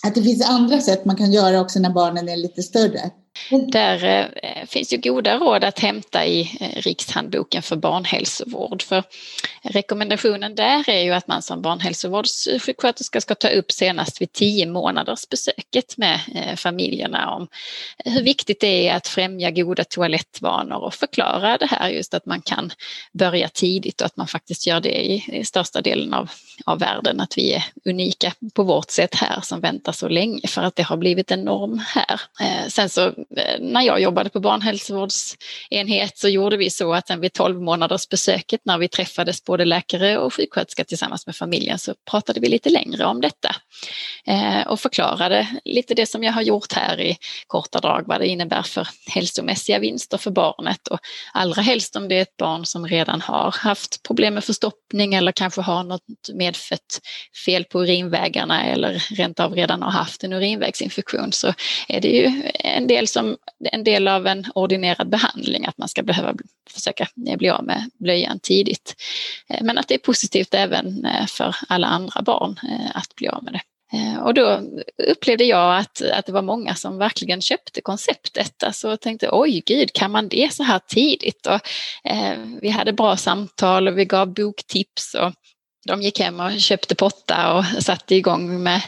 att 0.04 0.16
det 0.16 0.24
finns 0.24 0.50
andra 0.50 0.82
sätt 0.82 1.06
man 1.06 1.16
kan 1.16 1.32
göra 1.32 1.62
också 1.62 1.80
när 1.80 1.90
barnen 1.90 2.30
är 2.30 2.38
lite 2.38 2.64
större. 2.64 3.12
Mm. 3.52 3.72
Där 3.72 4.30
eh, 4.44 4.66
finns 4.68 4.94
ju 4.94 4.98
goda 4.98 5.38
råd 5.38 5.64
att 5.64 5.80
hämta 5.80 6.26
i 6.26 6.58
eh, 6.60 6.82
Rikshandboken 6.82 7.62
för 7.62 7.76
barnhälsovård. 7.76 8.82
För 8.82 9.04
rekommendationen 9.62 10.56
där 10.56 10.90
är 10.90 11.02
ju 11.02 11.12
att 11.12 11.28
man 11.28 11.42
som 11.42 11.62
barnhälsovårdssjuksköterska 11.62 13.22
ska 13.22 13.36
ta 13.36 13.48
upp 13.48 13.72
senast 13.72 14.22
vid 14.22 14.32
tio 14.32 14.66
månaders 14.66 15.30
besöket 15.30 15.98
med 15.98 16.20
eh, 16.36 16.56
familjerna 16.56 17.36
om 17.36 17.48
hur 18.06 18.22
viktigt 18.22 18.60
det 18.60 18.88
är 18.88 18.96
att 18.96 19.08
främja 19.08 19.52
goda 19.52 19.84
toalettvanor 19.84 20.84
och 20.84 20.94
förklara 20.94 21.58
det 21.58 21.66
här 21.66 21.90
just 21.90 22.14
att 22.14 22.26
man 22.26 22.42
kan 22.42 22.72
börja 23.12 23.50
tidigt 23.50 24.02
och 24.02 24.06
att 24.06 24.18
man 24.18 24.28
faktiskt 24.28 24.68
gör 24.68 24.80
det 24.80 25.06
i, 25.06 25.44
största 25.46 25.82
delen 25.82 26.14
av, 26.14 26.30
av 26.66 26.80
världen. 26.80 27.20
Att 27.20 27.38
vi 27.38 27.54
är 27.54 27.64
unika 27.86 28.34
på 28.54 28.64
vårt 28.64 28.92
sätt 28.92 29.16
här 29.16 29.42
som 29.42 29.62
väntar 29.62 29.92
så 29.92 30.08
länge 30.08 30.48
för 30.48 30.62
att 30.62 30.76
det 30.76 30.84
har 30.84 30.98
blivit 30.98 31.32
en 31.32 31.42
norm 31.42 31.82
här. 31.88 32.22
Sen 32.70 32.90
så 32.90 33.14
Eh, 33.38 33.60
när 33.60 33.82
jag 33.82 34.02
jobbade 34.02 34.30
på 34.30 34.40
barnhälsovårdsenhet 34.40 36.18
så 36.18 36.28
gjorde 36.28 36.58
vi 36.58 36.70
så 36.70 36.94
att 36.94 37.08
sen 37.08 37.22
vid 37.22 37.34
12 37.34 37.62
månaders 37.62 38.10
besöket 38.10 38.62
när 38.64 38.78
vi 38.78 38.88
träffades 38.88 39.44
både 39.44 39.66
läkare 39.66 40.18
och 40.18 40.34
sjuksköterska 40.34 40.84
tillsammans 40.84 41.26
med 41.26 41.36
familjen 41.36 41.80
så 41.80 41.94
pratade 42.12 42.40
vi 42.40 42.50
lite 42.50 42.70
längre 42.70 43.06
om 43.06 43.22
detta 43.22 43.56
eh, 44.28 44.68
och 44.68 44.80
förklarade 44.80 45.48
lite 45.66 45.94
det 45.94 46.06
som 46.06 46.24
jag 46.24 46.34
har 46.34 46.42
gjort 46.42 46.74
här 46.74 47.02
i 47.02 47.18
korta 47.48 47.80
drag 47.80 48.04
vad 48.08 48.20
det 48.20 48.28
innebär 48.28 48.62
för 48.62 48.88
hälsomässiga 49.08 49.80
vinster 49.80 50.18
för 50.18 50.32
barnet 50.32 50.88
och 50.88 51.00
allra 51.34 51.62
helst 51.62 51.96
om 51.96 52.08
det 52.08 52.16
är 52.16 52.22
ett 52.22 52.38
barn 52.38 52.66
som 52.66 52.88
redan 52.88 53.22
har 53.22 53.52
haft 53.52 54.04
problem 54.04 54.34
med 54.34 54.44
förstoppning 54.44 55.14
eller 55.14 55.32
kanske 55.32 55.62
har 55.62 55.84
något 55.84 56.02
medfött 56.34 57.02
fel 57.46 57.64
på 57.64 57.84
urinvägarna 57.84 58.66
eller 58.66 59.04
rent 59.16 59.40
av 59.40 59.56
redan 59.56 59.82
har 59.82 59.92
haft 59.92 60.24
en 60.24 60.34
urinvägsinfektion 60.34 61.32
så 61.32 61.54
är 61.88 62.02
det 62.02 62.08
ju 62.08 62.52
en 62.54 62.88
del 62.88 63.08
som 63.16 63.38
en 63.72 63.84
del 63.84 64.08
av 64.08 64.28
en 64.28 64.46
ordinerad 64.56 65.10
behandling 65.10 65.66
att 65.66 65.78
man 65.78 65.88
ska 65.88 66.04
behöva 66.04 66.36
försöka 66.70 67.08
bli 67.16 67.50
av 67.50 67.64
med 67.64 67.90
blöjan 68.00 68.40
tidigt. 68.40 68.96
Eh, 69.50 69.64
men 69.64 69.78
att 69.78 69.88
det 69.88 69.94
är 69.96 70.00
positivt 70.00 70.54
även 70.54 71.06
eh, 71.06 71.26
för 71.28 71.56
alla 71.68 71.88
andra 71.88 72.22
barn 72.22 72.60
eh, 72.70 72.98
att 72.98 73.16
bli 73.16 73.28
av 73.28 73.44
med 73.44 73.54
det. 73.54 73.62
Och 74.22 74.34
då 74.34 74.62
upplevde 75.12 75.44
jag 75.44 75.78
att, 75.78 76.02
att 76.02 76.26
det 76.26 76.32
var 76.32 76.42
många 76.42 76.76
som 76.76 76.98
verkligen 76.98 77.42
köpte 77.42 77.82
konceptet. 77.82 78.64
Alltså 78.64 78.98
tänkte 78.98 79.30
oj 79.32 79.64
gud, 79.66 79.94
kan 79.94 80.12
man 80.12 80.28
det 80.30 80.54
så 80.54 80.64
här 80.64 80.80
tidigt? 80.88 81.48
Och, 81.48 81.60
eh, 82.10 82.38
vi 82.62 82.70
hade 82.70 82.94
bra 82.94 83.18
samtal 83.18 83.88
och 83.88 83.98
vi 83.98 84.06
gav 84.06 84.34
boktips 84.34 85.14
och 85.14 85.34
de 85.88 86.02
gick 86.02 86.20
hem 86.20 86.40
och 86.40 86.60
köpte 86.60 86.96
potta 86.96 87.54
och 87.54 87.84
satte 87.84 88.16
igång 88.16 88.64
med 88.64 88.82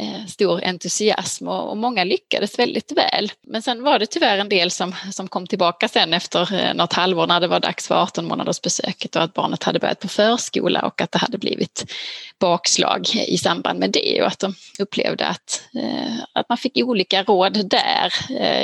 Eh, 0.00 0.26
stor 0.26 0.64
entusiasm 0.64 1.48
och, 1.48 1.76
många 1.76 2.04
lyckades 2.04 2.58
väldigt 2.58 2.92
väl. 2.92 3.32
Men 3.46 3.62
sen 3.62 3.82
var 3.82 3.98
det 3.98 4.06
tyvärr 4.06 4.38
en 4.38 4.48
del 4.48 4.70
som, 4.70 4.94
som 5.12 5.28
kom 5.28 5.46
tillbaka 5.46 5.88
sen 5.88 6.14
efter 6.14 6.54
eh, 6.54 6.74
något 6.74 6.92
halvår 6.92 7.26
när 7.26 7.40
det 7.40 7.46
var 7.46 7.60
dags 7.60 7.88
för 7.88 7.94
18 7.94 8.24
månaders 8.24 8.60
besöket 8.60 9.16
och 9.16 9.22
att 9.22 9.34
barnet 9.34 9.62
hade 9.62 9.78
börjat 9.78 10.00
på 10.00 10.08
förskola 10.08 10.82
och 10.82 11.00
att 11.00 11.12
det 11.12 11.18
hade 11.18 11.38
blivit 11.38 11.92
bakslag 12.40 13.08
i 13.28 13.38
samband 13.38 13.78
med 13.78 13.90
det 13.90 14.22
och 14.22 14.26
att 14.26 14.38
de 14.38 14.54
upplevde 14.78 15.26
att, 15.26 15.62
eh, 15.74 16.18
att 16.32 16.48
man 16.48 16.58
fick 16.58 16.76
olika 16.76 17.22
råd 17.22 17.70
där 17.70 18.12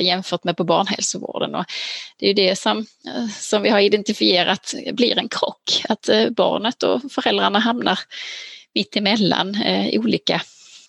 jämfört 0.00 0.44
med 0.44 0.56
på 0.56 0.64
barnhälsovården. 0.64 1.54
Och 1.54 1.64
det 2.18 2.26
är 2.26 2.28
ju 2.28 2.34
det 2.34 2.56
som, 2.58 2.86
som 3.40 3.62
vi 3.62 3.68
har 3.68 3.80
identifierat 3.80 4.74
blir 4.92 5.18
en 5.18 5.28
krock, 5.28 5.82
att 5.88 6.08
barnet 6.30 6.82
och 6.82 7.00
föräldrarna 7.12 7.58
hamnar 7.58 7.98
mitt 8.74 8.96
emellan 8.96 9.62
olika 9.92 10.40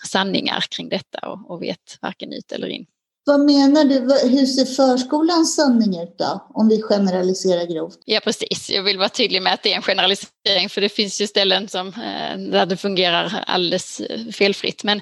sanningar 0.05 0.63
kring 0.69 0.89
detta 0.89 1.19
och, 1.29 1.51
och 1.51 1.61
vet 1.61 1.97
varken 2.01 2.33
ut 2.33 2.51
eller 2.51 2.67
in. 2.67 2.85
Vad 3.27 3.39
menar 3.39 3.83
du? 3.83 3.99
Hur 4.29 4.45
ser 4.45 4.65
förskolans 4.65 5.55
sanning 5.55 6.01
ut 6.01 6.15
då? 6.17 6.47
Om 6.53 6.67
vi 6.69 6.81
generaliserar 6.81 7.65
grovt. 7.65 7.99
Ja 8.05 8.19
precis, 8.23 8.69
jag 8.69 8.83
vill 8.83 8.97
vara 8.97 9.09
tydlig 9.09 9.41
med 9.41 9.53
att 9.53 9.63
det 9.63 9.71
är 9.71 9.75
en 9.75 9.81
generalisering 9.81 10.69
för 10.69 10.81
det 10.81 10.89
finns 10.89 11.21
ju 11.21 11.27
ställen 11.27 11.67
som, 11.67 11.87
eh, 11.87 12.37
där 12.37 12.65
det 12.65 12.77
fungerar 12.77 13.43
alldeles 13.47 13.99
eh, 13.99 14.19
felfritt. 14.31 14.83
Men 14.83 15.01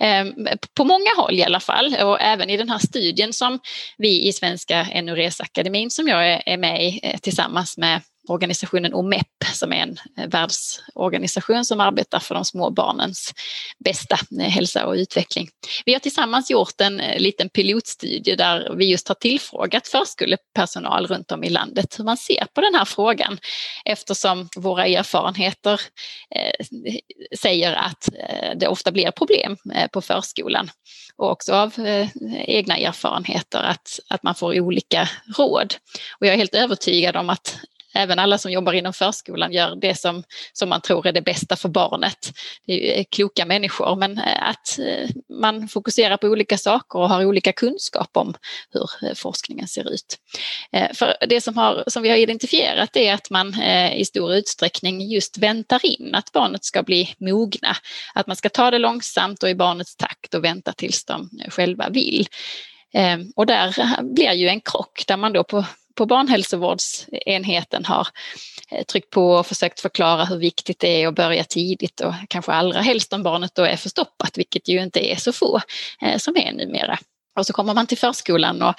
eh, 0.00 0.56
på 0.76 0.84
många 0.84 1.10
håll 1.16 1.38
i 1.38 1.44
alla 1.44 1.60
fall 1.60 1.96
och 2.02 2.20
även 2.20 2.50
i 2.50 2.56
den 2.56 2.70
här 2.70 2.78
studien 2.78 3.32
som 3.32 3.58
vi 3.98 4.28
i 4.28 4.32
Svenska 4.32 4.86
NURES-akademin 4.94 5.90
som 5.90 6.08
jag 6.08 6.28
är, 6.28 6.42
är 6.46 6.56
med 6.56 6.86
i 6.86 7.00
eh, 7.02 7.18
tillsammans 7.18 7.78
med 7.78 8.00
organisationen 8.30 8.94
OMEP 8.94 9.26
som 9.52 9.72
är 9.72 9.76
en 9.76 9.96
eh, 10.18 10.28
världsorganisation 10.28 11.64
som 11.64 11.80
arbetar 11.80 12.18
för 12.18 12.34
de 12.34 12.44
små 12.44 12.70
barnens 12.70 13.34
bästa 13.84 14.18
eh, 14.40 14.48
hälsa 14.48 14.86
och 14.86 14.94
utveckling. 14.94 15.48
Vi 15.84 15.92
har 15.92 16.00
tillsammans 16.00 16.50
gjort 16.50 16.80
en 16.80 17.00
eh, 17.00 17.20
liten 17.20 17.48
pilotstudie 17.48 18.36
där 18.36 18.74
vi 18.74 18.90
just 18.90 19.08
har 19.08 19.14
tillfrågat 19.14 19.88
förskolepersonal 19.88 21.06
runt 21.06 21.32
om 21.32 21.44
i 21.44 21.48
landet 21.48 21.98
hur 21.98 22.04
man 22.04 22.16
ser 22.16 22.46
på 22.54 22.60
den 22.60 22.74
här 22.74 22.84
frågan 22.84 23.38
eftersom 23.84 24.48
våra 24.56 24.86
erfarenheter 24.86 25.80
säger 27.38 27.72
att 27.72 28.08
det 28.56 28.68
ofta 28.68 28.92
blir 28.92 29.10
problem 29.10 29.56
på 29.92 30.00
förskolan 30.00 30.70
och 31.16 31.30
också 31.30 31.54
av 31.54 31.72
egna 32.32 32.76
erfarenheter 32.76 33.58
att, 33.62 34.00
att 34.08 34.22
man 34.22 34.34
får 34.34 34.60
olika 34.60 35.08
råd. 35.38 35.74
Och 36.20 36.26
jag 36.26 36.34
är 36.34 36.38
helt 36.38 36.54
övertygad 36.54 37.16
om 37.16 37.30
att 37.30 37.60
även 37.94 38.18
alla 38.18 38.38
som 38.38 38.52
jobbar 38.52 38.72
inom 38.72 38.92
förskolan 38.92 39.52
gör 39.52 39.76
det 39.76 39.98
som, 39.98 40.22
som 40.52 40.68
man 40.68 40.80
tror 40.80 41.06
är 41.06 41.12
det 41.12 41.22
bästa 41.22 41.56
för 41.56 41.68
barnet. 41.68 42.32
Det 42.66 43.00
är 43.00 43.04
kloka 43.04 43.46
människor, 43.46 43.96
men 43.96 44.18
eh, 44.18 44.48
att 44.48 44.78
eh, 44.78 45.08
man 45.40 45.68
fokuserar 45.68 46.16
på 46.16 46.26
olika 46.26 46.58
saker 46.58 46.98
och 46.98 47.08
har 47.08 47.24
olika 47.24 47.52
kunskap 47.52 48.16
om 48.16 48.34
hur 48.70 49.08
eh, 49.08 49.14
forskningen 49.14 49.68
ser 49.68 49.92
ut. 49.92 50.18
För 50.94 51.16
det 51.28 51.40
som, 51.40 51.56
har, 51.56 51.84
som 51.86 52.02
vi 52.02 52.08
har 52.08 52.16
identifierat 52.16 52.96
är 52.96 53.14
att 53.14 53.30
man 53.30 53.62
i 53.92 54.04
stor 54.04 54.34
utsträckning 54.34 55.00
just 55.00 55.38
väntar 55.38 55.86
in 55.86 56.14
att 56.14 56.32
barnet 56.32 56.64
ska 56.64 56.82
bli 56.82 57.14
mogna. 57.18 57.76
Att 58.14 58.26
man 58.26 58.36
ska 58.36 58.48
ta 58.48 58.70
det 58.70 58.78
långsamt 58.78 59.42
och 59.42 59.50
i 59.50 59.54
barnets 59.54 59.96
takt 59.96 60.34
och 60.34 60.44
vänta 60.44 60.72
tills 60.72 61.04
de 61.04 61.30
själva 61.48 61.88
vill. 61.88 62.26
Och 63.36 63.46
där 63.46 64.02
blir 64.02 64.32
ju 64.32 64.48
en 64.48 64.60
krock 64.60 65.04
där 65.06 65.16
man 65.16 65.32
då 65.32 65.44
på 65.44 65.64
på 66.00 66.06
barnhälsovårdsenheten 66.06 67.84
har 67.84 68.08
eh, 68.70 68.84
tryckt 68.84 69.10
på 69.10 69.30
och 69.30 69.46
försökt 69.46 69.80
förklara 69.80 70.24
hur 70.24 70.36
viktigt 70.36 70.78
det 70.78 71.02
är 71.02 71.08
att 71.08 71.14
börja 71.14 71.44
tidigt 71.44 72.00
och 72.00 72.14
kanske 72.28 72.52
allra 72.52 72.80
helst 72.80 73.12
om 73.12 73.22
barnet 73.22 73.54
då 73.54 73.62
är 73.62 73.76
förstoppat, 73.76 74.38
vilket 74.38 74.68
ju 74.68 74.82
inte 74.82 75.12
är 75.12 75.16
så 75.16 75.32
få 75.32 75.60
eh, 76.02 76.18
som 76.18 76.36
är 76.36 76.52
numera. 76.52 76.98
Och 77.38 77.46
så 77.46 77.52
kommer 77.52 77.74
man 77.74 77.86
till 77.86 77.98
förskolan 77.98 78.62
och, 78.62 78.74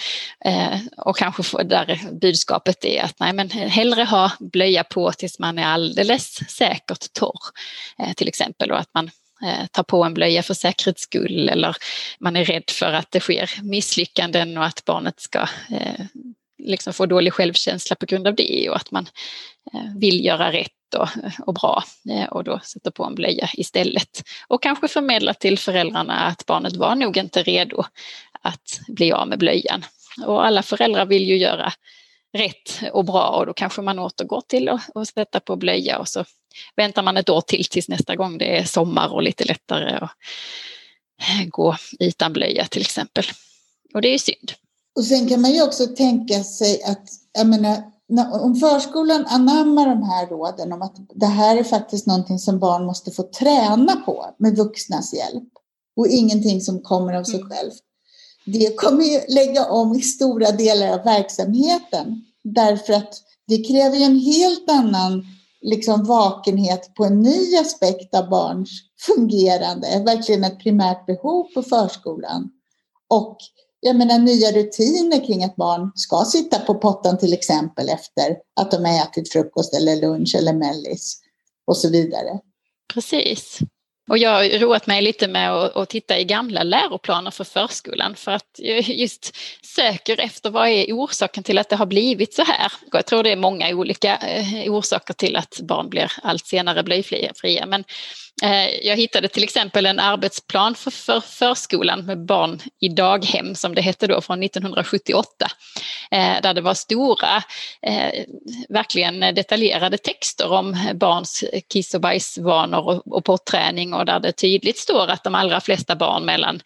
eh, 0.46 0.80
och 0.98 1.18
kanske 1.18 1.44
får, 1.44 1.64
där 1.64 2.00
budskapet 2.12 2.86
är 2.86 3.04
att 3.04 3.20
nej 3.20 3.34
men 3.34 3.50
hellre 3.50 4.04
ha 4.04 4.32
blöja 4.40 4.84
på 4.84 5.12
tills 5.12 5.40
man 5.40 5.60
är 5.60 5.66
alldeles 5.66 6.52
säkert 6.52 7.14
torr 7.14 7.42
till 8.16 8.28
exempel 8.28 8.72
och 8.72 8.80
att 8.80 8.94
man 8.94 9.10
tar 9.72 9.84
på 9.84 10.04
en 10.04 10.14
blöja 10.14 10.44
för 10.44 10.54
säkerhets 10.54 11.02
skull 11.02 11.50
eller 11.50 11.76
man 12.20 12.36
är 12.36 12.46
rädd 12.46 12.70
för 12.70 12.94
att 12.94 13.12
det 13.12 13.20
sker 13.20 13.50
misslyckanden 13.64 14.58
och 14.58 14.66
att 14.66 14.86
barnet 14.86 15.20
ska 15.20 15.48
liksom 16.66 16.94
får 16.94 17.08
dålig 17.08 17.34
självkänsla 17.34 17.96
på 17.96 18.06
grund 18.06 18.28
av 18.28 18.36
det 18.36 18.70
och 18.70 18.76
att 18.76 18.92
man 18.92 19.10
eh, 19.74 19.98
vill 19.98 20.26
göra 20.26 20.52
rätt 20.52 20.72
och, 20.98 21.08
och 21.48 21.54
bra 21.54 21.84
eh, 22.10 22.26
och 22.26 22.44
då 22.44 22.60
sätter 22.64 22.92
på 22.92 23.04
en 23.04 23.16
blöja 23.16 23.50
istället. 23.54 24.24
Och 24.48 24.64
kanske 24.64 24.88
förmedla 24.88 25.34
till 25.34 25.58
föräldrarna 25.58 26.14
att 26.14 26.46
barnet 26.46 26.76
var 26.76 26.96
nog 26.96 27.18
inte 27.18 27.44
redo 27.44 27.84
att 28.42 28.80
bli 28.88 29.12
av 29.12 29.28
med 29.28 29.40
blöjan. 29.40 29.86
Och 30.26 30.46
alla 30.46 30.64
föräldrar 30.64 31.06
vill 31.06 31.30
ju 31.30 31.38
göra 31.38 31.74
rätt 32.34 32.82
och 32.92 33.06
bra 33.06 33.28
och 33.28 33.46
då 33.46 33.54
kanske 33.54 33.82
man 33.82 34.00
återgår 34.00 34.42
till 34.48 34.70
att 34.70 35.08
sätta 35.08 35.40
på 35.40 35.56
blöja 35.56 36.00
och 36.00 36.08
så 36.08 36.26
väntar 36.76 37.04
man 37.04 37.18
ett 37.18 37.30
år 37.30 37.42
till 37.42 37.66
tills 37.66 37.90
nästa 37.90 38.16
gång 38.16 38.38
det 38.38 38.58
är 38.58 38.64
sommar 38.64 39.14
och 39.14 39.24
lite 39.24 39.46
lättare 39.46 39.96
att 39.96 40.12
eh, 41.22 41.46
gå 41.48 41.76
utan 42.00 42.34
blöja 42.34 42.66
till 42.66 42.82
exempel. 42.82 43.24
Och 43.94 44.02
det 44.02 44.14
är 44.14 44.18
synd. 44.18 44.54
Och 44.96 45.04
sen 45.04 45.28
kan 45.28 45.42
man 45.42 45.52
ju 45.52 45.64
också 45.64 45.88
tänka 45.88 46.44
sig 46.44 46.84
att, 46.84 47.08
jag 47.34 47.48
menar, 47.48 47.84
om 48.42 48.56
förskolan 48.56 49.26
anammar 49.26 49.90
de 49.90 50.04
här 50.04 50.28
råden 50.28 50.74
om 50.74 50.82
att 50.82 50.96
det 51.16 51.26
här 51.26 51.58
är 51.58 51.64
faktiskt 51.64 52.08
någonting 52.08 52.40
som 52.40 52.60
barn 52.60 52.86
måste 52.86 53.12
få 53.12 53.24
träna 53.24 53.96
på 53.96 54.36
med 54.38 54.58
vuxnas 54.58 55.14
hjälp. 55.14 55.50
och 55.96 56.08
ingenting 56.08 56.62
som 56.62 56.82
kommer 56.82 57.14
av 57.14 57.24
sig 57.24 57.36
mm. 57.36 57.50
själv. 57.50 57.72
Det 58.46 58.76
kommer 58.76 59.04
ju 59.04 59.20
lägga 59.28 59.66
om 59.66 59.96
i 59.96 60.02
stora 60.02 60.52
delar 60.52 60.88
av 60.88 61.04
verksamheten 61.04 62.26
därför 62.44 62.94
att 62.94 63.14
det 63.48 63.64
kräver 63.64 64.06
en 64.06 64.20
helt 64.20 64.70
annan 64.70 65.26
liksom 65.62 66.06
vakenhet 66.06 66.94
på 66.96 67.06
en 67.06 67.22
ny 67.22 67.58
aspekt 67.58 68.16
av 68.16 68.30
barns 68.30 68.70
fungerande, 69.00 70.04
verkligen 70.06 70.44
ett 70.44 70.60
primärt 70.60 71.06
behov 71.06 71.44
på 71.54 71.64
förskolan. 71.64 72.50
Och 73.08 73.38
jag 73.82 73.96
menar 73.96 74.20
nya 74.20 74.52
rutiner 74.52 75.26
kring 75.26 75.44
att 75.44 75.56
barn 75.56 75.92
ska 75.96 76.26
sitta 76.26 76.60
på 76.60 76.76
pottan 76.76 77.18
till 77.18 77.34
exempel 77.34 77.90
efter 77.90 78.38
att 78.56 78.72
de 78.72 78.86
har 78.86 79.04
ätit 79.04 79.32
frukost 79.32 79.76
eller 79.76 79.96
lunch 79.96 80.36
eller 80.38 80.54
mellis 80.54 81.22
och 81.66 81.78
så 81.78 81.90
vidare. 81.90 82.40
Precis. 82.94 83.60
Och 84.10 84.18
jag 84.18 84.30
har 84.30 84.60
roat 84.60 84.88
mig 84.88 85.02
lite 85.02 85.28
med 85.28 85.54
att, 85.54 85.90
titta 85.90 86.20
i 86.20 86.24
gamla 86.24 86.64
läroplaner 86.64 87.32
för 87.32 87.44
förskolan 87.44 88.16
för 88.16 88.32
att 88.32 88.50
jag 88.58 88.82
just 88.82 89.36
söker 89.76 90.20
efter 90.20 90.50
vad 90.50 90.68
är 90.68 90.94
orsaken 90.94 91.44
till 91.44 91.58
att 91.58 91.70
det 91.70 91.76
har 91.76 91.86
blivit 91.86 92.34
så 92.34 92.44
här. 92.44 92.72
Jag 92.92 93.06
tror 93.06 93.24
det 93.24 93.32
är 93.32 93.36
många 93.36 93.76
olika 93.76 94.18
eh, 94.18 94.74
orsaker 94.74 95.14
till 95.14 95.36
att 95.36 95.60
barn 95.62 95.90
blir 95.90 96.12
allt 96.24 96.46
senare 96.46 96.84
blyfria. 96.84 97.66
Men 97.66 97.84
Eh, 98.42 98.88
jag 98.88 98.98
hittade 98.98 99.28
till 99.28 99.44
exempel 99.44 99.86
en 99.86 100.00
arbetsplan 100.00 100.76
för, 100.76 100.92
för 100.92 101.20
förskolan 101.20 102.06
med 102.06 102.26
barn 102.26 102.60
i 102.80 102.90
daghem 102.90 103.56
som 103.56 103.76
det 103.76 103.82
hette 103.82 104.08
då 104.08 104.22
från 104.22 104.44
1978. 104.44 105.48
Eh, 106.12 106.42
där 106.42 106.54
det 106.54 106.62
var 106.62 106.74
stora, 106.74 107.44
eh, 107.82 108.26
verkligen 108.70 109.20
detaljerade 109.20 109.98
texter 109.98 110.52
om 110.52 110.78
barns 110.96 111.44
kiss 111.74 111.94
och 111.94 112.02
bajsvanor 112.02 113.02
och 113.06 113.26
potträning 113.26 113.94
och 113.94 114.06
där 114.06 114.20
det 114.20 114.32
tydligt 114.32 114.78
står 114.78 115.08
att 115.08 115.24
de 115.24 115.36
allra 115.36 115.62
flesta 115.62 115.96
barn 115.96 116.26
mellan 116.26 116.62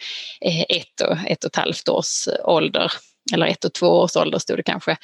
ett 0.70 1.02
och 1.02 1.18
ett 1.28 1.44
och 1.44 1.50
ett 1.50 1.56
halvt 1.56 1.90
års 1.90 2.28
ålder 2.44 2.92
eller 3.34 3.46
ett 3.46 3.66
och 3.66 3.74
två 3.74 3.88
års 3.88 4.16
ålder 4.16 4.40
stod 4.40 4.58
det 4.58 4.64
kanske, 4.64 4.98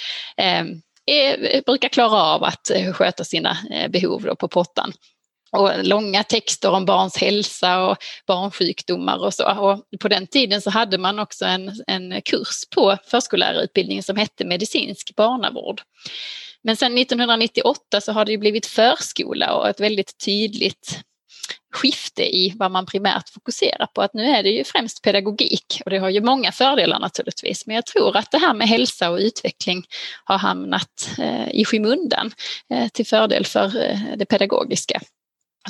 brukar 1.66 1.90
klara 1.90 2.24
av 2.24 2.44
att 2.44 2.72
sköta 2.94 3.24
sina 3.24 3.58
behov 3.90 4.36
på 4.36 4.48
pottan 4.48 4.94
och 5.52 5.86
långa 5.86 6.24
texter 6.24 6.72
om 6.72 6.86
barns 6.86 7.18
hälsa 7.18 7.86
och 7.86 7.98
barnsjukdomar 8.28 9.24
och 9.24 9.34
så. 9.34 9.60
Och 9.60 10.00
på 10.00 10.08
den 10.08 10.28
tiden 10.28 10.62
så 10.62 10.70
hade 10.70 10.98
man 10.98 11.20
också 11.20 11.46
en, 11.46 11.72
en 11.88 12.22
kurs 12.22 12.70
på 12.76 12.98
förskollärarutbildningen 13.06 14.04
som 14.04 14.16
hette 14.16 14.46
medicinsk 14.46 15.16
barnavård. 15.16 15.82
Men 16.64 16.76
sedan 16.76 16.98
1998 16.98 18.02
så 18.02 18.12
har 18.12 18.26
det 18.26 18.32
ju 18.32 18.38
blivit 18.38 18.66
förskola 18.66 19.54
och 19.54 19.70
ett 19.70 19.80
väldigt 19.80 20.26
tydligt 20.26 21.02
skifte 21.74 22.24
i 22.36 22.54
vad 22.56 22.72
man 22.72 22.86
primärt 22.86 23.30
fokuserar 23.30 23.88
på. 23.96 24.02
Att 24.02 24.14
nu 24.14 24.24
är 24.24 24.44
det 24.44 24.50
ju 24.50 24.64
främst 24.64 25.02
pedagogik 25.02 25.82
och 25.86 25.92
det 25.92 25.98
har 25.98 26.10
ju 26.10 26.22
många 26.22 26.52
fördelar 26.52 27.00
naturligtvis. 27.00 27.68
Men 27.68 27.76
jag 27.76 27.86
tror 27.86 28.18
att 28.18 28.32
det 28.32 28.38
här 28.38 28.54
med 28.54 28.68
hälsa 28.68 29.10
och 29.10 29.18
utveckling 29.18 29.84
har 30.24 30.38
hamnat 30.38 31.10
eh, 31.20 31.50
i 31.52 31.66
skymundan 31.66 32.32
eh, 32.74 32.88
till 32.88 33.06
fördel 33.06 33.46
för 33.46 33.84
eh, 33.84 34.00
det 34.18 34.26
pedagogiska. 34.26 35.02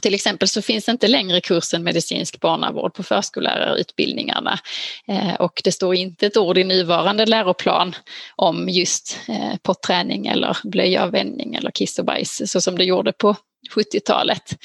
Till 0.02 0.14
exempel 0.14 0.48
så 0.48 0.62
finns 0.62 0.90
inte 0.90 1.08
längre 1.08 1.42
kursen 1.42 1.84
medicinsk 1.84 2.40
barnavård 2.40 2.94
på 2.94 3.04
förskollärarutbildningarna 3.04 4.60
eh, 5.08 5.34
och 5.34 5.62
det 5.64 5.72
står 5.72 5.96
inte 5.96 6.28
ett 6.28 6.38
ord 6.38 6.58
i 6.58 6.64
nuvarande 6.64 7.26
läroplan 7.26 7.96
om 8.36 8.70
just 8.70 9.18
eh, 9.28 9.58
potträning 9.62 10.28
eller 10.28 10.58
blöjavvändning 10.64 11.56
eller 11.56 11.72
kiss 11.72 12.00
och 12.00 12.06
bajs 12.06 12.52
så 12.52 12.62
som 12.62 12.78
det 12.78 12.84
gjorde 12.84 13.12
på 13.12 13.36
70-talet. 13.76 14.58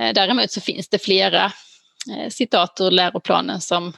Eh, 0.00 0.12
däremot 0.14 0.50
så 0.50 0.60
finns 0.60 0.88
det 0.88 0.98
flera 0.98 1.52
citat 2.30 2.80
ur 2.80 2.90
läroplanen 2.90 3.60
som 3.60 3.92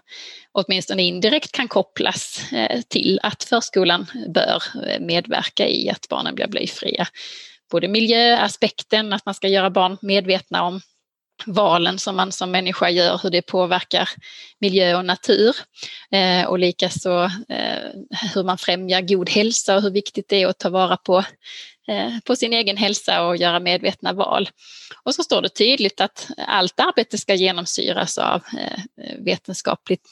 åtminstone 0.52 1.02
indirekt 1.02 1.52
kan 1.52 1.68
kopplas 1.68 2.40
till 2.88 3.20
att 3.22 3.44
förskolan 3.44 4.06
bör 4.34 4.62
medverka 5.00 5.68
i 5.68 5.90
att 5.90 6.08
barnen 6.08 6.34
blir 6.34 6.46
blöjfria 6.46 7.06
både 7.70 7.88
miljöaspekten, 7.88 9.12
att 9.12 9.26
man 9.26 9.34
ska 9.34 9.48
göra 9.48 9.70
barn 9.70 9.98
medvetna 10.02 10.62
om 10.62 10.80
valen 11.46 11.98
som 11.98 12.16
man 12.16 12.32
som 12.32 12.50
människa 12.50 12.90
gör, 12.90 13.20
hur 13.22 13.30
det 13.30 13.42
påverkar 13.42 14.08
miljö 14.58 14.96
och 14.96 15.04
natur. 15.04 15.56
Eh, 16.10 16.46
och 16.46 16.58
likaså 16.58 17.24
eh, 17.48 17.90
hur 18.34 18.44
man 18.44 18.58
främjar 18.58 19.00
god 19.00 19.30
hälsa 19.30 19.76
och 19.76 19.82
hur 19.82 19.90
viktigt 19.90 20.28
det 20.28 20.42
är 20.42 20.46
att 20.46 20.58
ta 20.58 20.70
vara 20.70 20.96
på, 20.96 21.18
eh, 21.88 22.12
på 22.24 22.36
sin 22.36 22.52
egen 22.52 22.76
hälsa 22.76 23.26
och 23.26 23.36
göra 23.36 23.60
medvetna 23.60 24.12
val. 24.12 24.48
Och 25.02 25.14
så 25.14 25.22
står 25.22 25.42
det 25.42 25.48
tydligt 25.48 26.00
att 26.00 26.28
allt 26.46 26.80
arbete 26.80 27.18
ska 27.18 27.34
genomsyras 27.34 28.18
av 28.18 28.42
eh, 28.58 28.80
vetenskapligt 29.18 30.08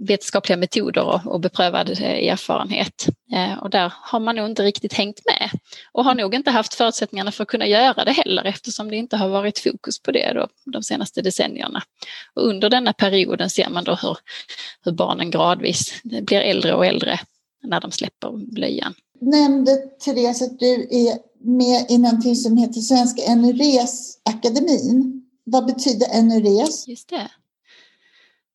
vetenskapliga 0.00 0.56
metoder 0.56 1.04
och, 1.04 1.26
och 1.26 1.40
beprövad 1.40 1.90
eh, 1.90 2.32
erfarenhet. 2.32 3.06
Eh, 3.32 3.58
och 3.58 3.70
där 3.70 3.92
har 3.96 4.20
man 4.20 4.36
nog 4.36 4.46
inte 4.46 4.62
riktigt 4.62 4.92
hängt 4.92 5.20
med 5.26 5.50
och 5.92 6.04
har 6.04 6.14
nog 6.14 6.34
inte 6.34 6.50
haft 6.50 6.74
förutsättningarna 6.74 7.32
för 7.32 7.42
att 7.42 7.48
kunna 7.48 7.66
göra 7.66 8.04
det 8.04 8.12
heller 8.12 8.44
eftersom 8.44 8.90
det 8.90 8.96
inte 8.96 9.16
har 9.16 9.28
varit 9.28 9.58
fokus 9.58 10.02
på 10.02 10.12
det 10.12 10.32
då, 10.32 10.48
de 10.64 10.82
senaste 10.82 11.22
decennierna. 11.22 11.82
Och 12.34 12.48
under 12.48 12.70
denna 12.70 12.92
perioden 12.92 13.50
ser 13.50 13.70
man 13.70 13.84
då 13.84 13.94
hur, 13.94 14.16
hur 14.84 14.92
barnen 14.92 15.30
gradvis 15.30 16.02
blir 16.02 16.40
äldre 16.40 16.74
och 16.74 16.86
äldre 16.86 17.20
när 17.62 17.80
de 17.80 17.90
släpper 17.90 18.32
blöjan. 18.32 18.94
Nämnde 19.20 19.76
Therese 19.76 20.42
att 20.42 20.58
du 20.58 20.88
är 20.90 21.18
med 21.44 21.90
i 21.90 21.98
någonting 21.98 22.36
som 22.36 22.56
heter 22.56 22.80
Svenska 22.80 23.22
Enuresakademin. 23.22 25.22
Vad 25.44 25.66
betyder 25.66 26.18
Enures? 26.18 26.88
Just 26.88 27.08
det. 27.08 27.30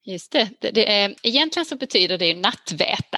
Just 0.08 0.32
det. 0.32 0.50
det, 0.60 0.72
det 0.72 0.92
är, 0.92 1.16
egentligen 1.24 1.66
så 1.66 1.76
betyder 1.76 2.18
det 2.18 2.36
nattväta. 2.36 3.18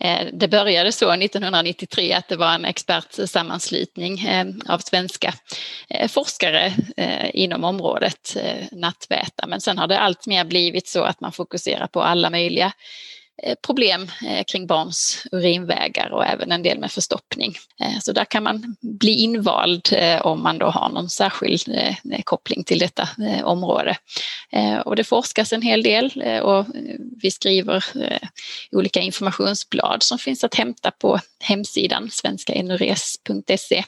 Eh, 0.00 0.26
det 0.32 0.48
började 0.48 0.92
så 0.92 1.12
1993 1.12 2.12
att 2.12 2.28
det 2.28 2.36
var 2.36 2.54
en 2.54 2.64
expertsammanslutning 2.64 4.20
eh, 4.20 4.46
av 4.68 4.78
svenska 4.78 5.34
eh, 5.88 6.08
forskare 6.08 6.72
eh, 6.96 7.30
inom 7.34 7.64
området 7.64 8.36
eh, 8.36 8.66
nattväta. 8.72 9.46
Men 9.46 9.60
sen 9.60 9.78
har 9.78 9.86
det 9.86 9.98
allt 9.98 10.26
mer 10.26 10.44
blivit 10.44 10.88
så 10.88 11.02
att 11.02 11.20
man 11.20 11.32
fokuserar 11.32 11.86
på 11.86 12.02
alla 12.02 12.30
möjliga 12.30 12.72
Eh, 13.42 13.54
problem 13.62 14.10
eh, 14.26 14.44
kring 14.44 14.66
barns 14.66 15.26
urinvägar 15.32 16.12
och 16.12 16.26
även 16.26 16.52
en 16.52 16.62
del 16.62 16.78
med 16.78 16.92
förstoppning. 16.92 17.56
Eh, 17.80 17.98
så 18.00 18.12
där 18.12 18.24
kan 18.24 18.42
man 18.42 18.76
bli 18.80 19.12
invald 19.12 19.88
om 20.22 20.42
man 20.42 20.58
då 20.58 20.66
har 20.66 20.88
någon 20.88 21.10
särskild 21.10 21.62
koppling 22.24 22.64
till 22.64 22.78
detta 22.78 23.08
område. 23.44 23.96
Och 24.84 24.96
det 24.96 25.04
forskas 25.04 25.52
en 25.52 25.62
hel 25.62 25.82
del 25.82 26.24
och 26.42 26.66
vi 27.22 27.30
skriver 27.30 27.84
olika 28.72 29.00
informationsblad 29.00 30.02
som 30.02 30.18
finns 30.18 30.44
att 30.44 30.54
hämta 30.54 30.90
på 30.90 31.20
hemsidan 31.40 32.10
svenskaenures.se. 32.10 33.84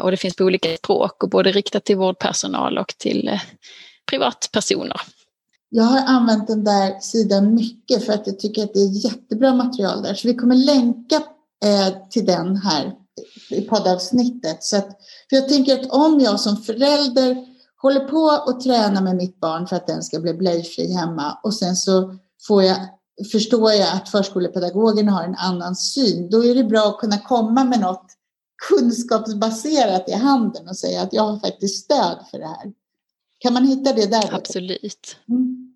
Och 0.00 0.10
det 0.10 0.16
finns 0.16 0.36
på 0.36 0.44
olika 0.44 0.76
språk 0.76 1.22
och 1.22 1.30
både 1.30 1.52
riktat 1.52 1.84
till 1.84 1.96
vårdpersonal 1.96 2.78
och 2.78 2.94
till 2.98 3.40
privatpersoner. 4.10 5.00
Jag 5.70 5.84
har 5.84 6.02
använt 6.06 6.46
den 6.46 6.64
där 6.64 7.00
sidan 7.00 7.54
mycket 7.54 8.04
för 8.04 8.12
att 8.12 8.26
jag 8.26 8.38
tycker 8.38 8.64
att 8.64 8.74
det 8.74 8.80
är 8.80 9.04
jättebra 9.04 9.54
material 9.54 10.02
där. 10.02 10.14
Så 10.14 10.28
vi 10.28 10.34
kommer 10.34 10.54
länka 10.54 11.22
eh, 11.64 12.08
till 12.10 12.26
den 12.26 12.56
här 12.56 12.94
i 13.50 13.60
poddavsnittet. 13.60 14.64
Så 14.64 14.76
att, 14.76 14.88
för 15.28 15.36
jag 15.36 15.48
tänker 15.48 15.80
att 15.80 15.90
om 15.90 16.20
jag 16.20 16.40
som 16.40 16.56
förälder 16.56 17.36
håller 17.82 18.00
på 18.00 18.50
och 18.52 18.60
tränar 18.60 19.02
med 19.02 19.16
mitt 19.16 19.40
barn 19.40 19.66
för 19.66 19.76
att 19.76 19.86
den 19.86 20.02
ska 20.02 20.20
bli 20.20 20.34
blöjfri 20.34 20.92
hemma 20.92 21.38
och 21.42 21.54
sen 21.54 21.76
så 21.76 22.14
får 22.46 22.62
jag, 22.62 22.76
förstår 23.32 23.72
jag 23.72 23.96
att 23.96 24.08
förskolepedagogen 24.08 25.08
har 25.08 25.24
en 25.24 25.34
annan 25.34 25.76
syn, 25.76 26.30
då 26.30 26.44
är 26.44 26.54
det 26.54 26.64
bra 26.64 26.88
att 26.88 26.98
kunna 26.98 27.18
komma 27.18 27.64
med 27.64 27.80
något 27.80 28.06
kunskapsbaserat 28.68 30.08
i 30.08 30.12
handen 30.12 30.68
och 30.68 30.76
säga 30.76 31.02
att 31.02 31.12
jag 31.12 31.22
har 31.22 31.38
faktiskt 31.38 31.84
stöd 31.84 32.18
för 32.30 32.38
det 32.38 32.46
här. 32.46 32.72
Kan 33.38 33.52
man 33.52 33.64
hitta 33.66 33.92
det 33.92 34.06
där? 34.06 34.34
Absolut. 34.34 35.16
Mm. 35.28 35.67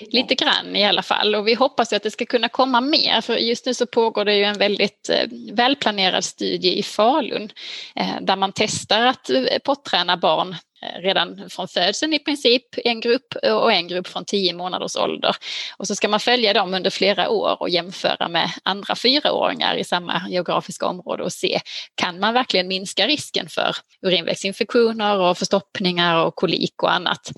Lite 0.00 0.34
grann 0.34 0.76
i 0.76 0.84
alla 0.84 1.02
fall 1.02 1.34
och 1.34 1.48
vi 1.48 1.54
hoppas 1.54 1.92
att 1.92 2.02
det 2.02 2.10
ska 2.10 2.26
kunna 2.26 2.48
komma 2.48 2.80
mer 2.80 3.20
för 3.20 3.36
just 3.36 3.66
nu 3.66 3.74
så 3.74 3.86
pågår 3.86 4.24
det 4.24 4.36
ju 4.36 4.44
en 4.44 4.58
väldigt 4.58 5.08
eh, 5.08 5.28
välplanerad 5.52 6.24
studie 6.24 6.78
i 6.78 6.82
Falun 6.82 7.50
eh, 7.96 8.20
där 8.20 8.36
man 8.36 8.52
testar 8.54 9.06
att 9.06 9.30
eh, 9.30 9.58
potträna 9.64 10.16
barn 10.16 10.56
redan 11.02 11.50
från 11.50 11.68
födseln 11.68 12.14
i 12.14 12.18
princip, 12.18 12.62
en 12.84 13.00
grupp 13.00 13.34
och 13.44 13.72
en 13.72 13.88
grupp 13.88 14.06
från 14.06 14.24
10 14.24 14.52
månaders 14.54 14.96
ålder. 14.96 15.36
Och 15.76 15.86
så 15.86 15.94
ska 15.94 16.08
man 16.08 16.20
följa 16.20 16.52
dem 16.52 16.74
under 16.74 16.90
flera 16.90 17.28
år 17.30 17.56
och 17.60 17.68
jämföra 17.68 18.28
med 18.28 18.50
andra 18.62 18.96
fyraåringar 18.96 19.76
i 19.76 19.84
samma 19.84 20.22
geografiska 20.28 20.86
område 20.86 21.22
och 21.22 21.32
se, 21.32 21.60
kan 21.94 22.20
man 22.20 22.34
verkligen 22.34 22.68
minska 22.68 23.06
risken 23.06 23.48
för 23.48 23.76
urinvägsinfektioner 24.06 25.18
och 25.18 25.38
förstoppningar 25.38 26.24
och 26.24 26.34
kolik 26.34 26.82
och 26.82 26.92
annat? 26.92 27.32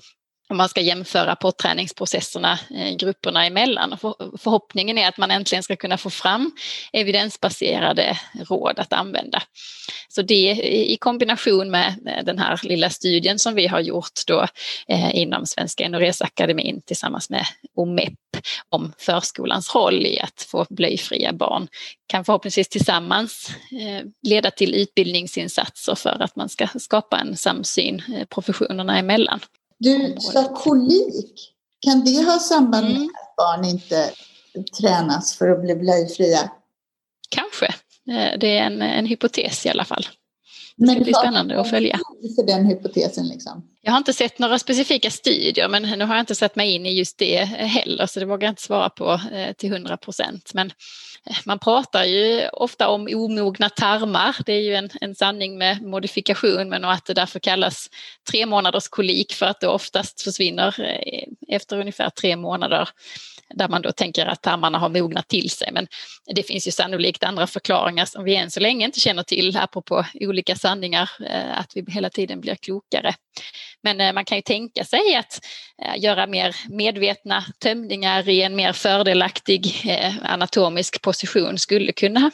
Om 0.51 0.57
man 0.57 0.69
ska 0.69 0.81
jämföra 0.81 1.35
potträningsprocesserna 1.35 2.59
eh, 2.75 2.95
grupperna 2.95 3.45
emellan. 3.45 3.97
Förhoppningen 4.37 4.97
är 4.97 5.07
att 5.07 5.17
man 5.17 5.31
äntligen 5.31 5.63
ska 5.63 5.75
kunna 5.75 5.97
få 5.97 6.09
fram 6.09 6.51
evidensbaserade 6.93 8.17
råd 8.49 8.79
att 8.79 8.93
använda. 8.93 9.43
Så 10.09 10.21
det 10.21 10.51
i 10.91 10.97
kombination 10.99 11.71
med 11.71 12.21
den 12.25 12.39
här 12.39 12.59
lilla 12.63 12.89
studien 12.89 13.39
som 13.39 13.55
vi 13.55 13.67
har 13.67 13.79
gjort 13.79 14.25
då 14.27 14.47
eh, 14.87 15.15
inom 15.15 15.45
Svenska 15.45 15.85
NRS-akademin 15.89 16.81
tillsammans 16.85 17.29
med 17.29 17.45
OMEP 17.75 18.13
om 18.69 18.93
förskolans 18.97 19.75
roll 19.75 20.05
i 20.05 20.19
att 20.19 20.47
få 20.51 20.65
blöjfria 20.69 21.33
barn 21.33 21.67
kan 22.07 22.25
förhoppningsvis 22.25 22.69
tillsammans 22.69 23.49
eh, 23.71 24.07
leda 24.27 24.51
till 24.51 24.75
utbildningsinsatser 24.75 25.95
för 25.95 26.21
att 26.21 26.35
man 26.35 26.49
ska 26.49 26.67
skapa 26.79 27.17
en 27.19 27.37
samsyn 27.37 28.01
professionerna 28.29 28.97
emellan. 28.99 29.39
Du 29.81 30.15
sa 30.19 30.43
kolik. 30.43 31.53
Kan 31.79 32.05
det 32.05 32.23
ha 32.23 32.39
samband 32.39 32.87
med 32.87 32.95
mm. 32.95 33.09
att 33.15 33.35
barn 33.35 33.65
inte 33.65 34.11
tränas 34.79 35.37
för 35.37 35.49
att 35.49 35.61
bli 35.61 35.75
blöjfria? 35.75 36.51
Kanske. 37.29 37.65
Eh, 38.15 38.39
det 38.39 38.57
är 38.57 38.63
en, 38.63 38.81
en 38.81 39.05
hypotes 39.05 39.65
i 39.65 39.69
alla 39.69 39.85
fall. 39.85 40.07
Det 40.81 40.87
ska 40.87 41.03
bli 41.03 41.13
spännande 41.13 41.61
att 41.61 41.69
följa. 41.69 41.99
För 42.35 42.47
den 42.47 42.65
hypotesen 42.65 43.27
liksom. 43.27 43.67
Jag 43.81 43.91
har 43.91 43.97
inte 43.97 44.13
sett 44.13 44.39
några 44.39 44.59
specifika 44.59 45.11
studier 45.11 45.69
men 45.69 45.83
nu 45.83 46.05
har 46.05 46.15
jag 46.15 46.21
inte 46.21 46.35
satt 46.35 46.55
mig 46.55 46.71
in 46.75 46.85
i 46.85 46.97
just 46.97 47.17
det 47.17 47.43
heller 47.45 48.05
så 48.05 48.19
det 48.19 48.25
vågar 48.25 48.47
jag 48.47 48.51
inte 48.51 48.61
svara 48.61 48.89
på 48.89 49.19
eh, 49.33 49.53
till 49.53 49.71
100 49.71 49.97
procent. 49.97 50.51
Men 50.53 50.67
eh, 51.25 51.35
man 51.45 51.59
pratar 51.59 52.03
ju 52.03 52.47
ofta 52.49 52.89
om 52.89 53.07
omogna 53.15 53.69
tarmar. 53.69 54.35
Det 54.45 54.53
är 54.53 54.61
ju 54.61 54.75
en, 54.75 54.89
en 55.01 55.15
sanning 55.15 55.57
med 55.57 55.81
modifikation 55.81 56.69
men 56.69 56.85
att 56.85 57.05
det 57.05 57.13
därför 57.13 57.39
kallas 57.39 57.89
tre 58.31 58.45
månaders 58.45 58.87
kolik 58.87 59.33
för 59.33 59.45
att 59.45 59.59
det 59.59 59.67
oftast 59.67 60.21
försvinner 60.21 60.75
efter 61.47 61.79
ungefär 61.79 62.09
tre 62.09 62.35
månader 62.35 62.89
där 63.53 63.69
man 63.69 63.81
då 63.81 63.91
tänker 63.91 64.25
att 64.25 64.41
tarmarna 64.41 64.77
har 64.77 64.89
mognat 64.89 65.27
till 65.27 65.49
sig. 65.49 65.69
Men 65.71 65.87
det 66.35 66.43
finns 66.43 66.67
ju 66.67 66.71
sannolikt 66.71 67.23
andra 67.23 67.47
förklaringar 67.47 68.05
som 68.05 68.23
vi 68.23 68.35
än 68.35 68.51
så 68.51 68.59
länge 68.59 68.85
inte 68.85 68.99
känner 68.99 69.23
till, 69.23 69.57
apropå 69.57 70.05
olika 70.13 70.55
sanningar, 70.55 71.09
eh, 71.25 71.59
att 71.59 71.71
vi 71.75 71.85
hela 71.91 72.09
tiden 72.09 72.41
blir 72.41 72.55
klokare. 72.55 73.13
Men 73.83 74.01
eh, 74.01 74.13
man 74.13 74.25
kan 74.25 74.37
ju 74.37 74.41
tänka 74.41 74.83
sig 74.83 75.15
att 75.15 75.39
eh, 75.81 76.03
göra 76.03 76.27
mer 76.27 76.55
medvetna 76.69 77.43
tömningar 77.59 78.29
i 78.29 78.41
en 78.41 78.55
mer 78.55 78.73
fördelaktig 78.73 79.91
anatomisk 80.23 81.01
position 81.01 81.57
skulle 81.57 81.91
kunna 81.91 82.31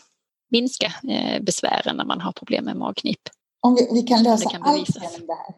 minska 0.51 0.93
besvären 1.41 1.97
när 1.97 2.05
man 2.05 2.21
har 2.21 2.31
problem 2.31 2.65
med 2.65 2.75
magknip. 2.75 3.19
Om 3.61 3.75
vi, 3.75 4.01
vi 4.01 4.07
kan 4.07 4.23
lösa 4.23 4.49
allt 4.49 4.53
genom 4.53 5.27
det 5.27 5.33
här. 5.33 5.53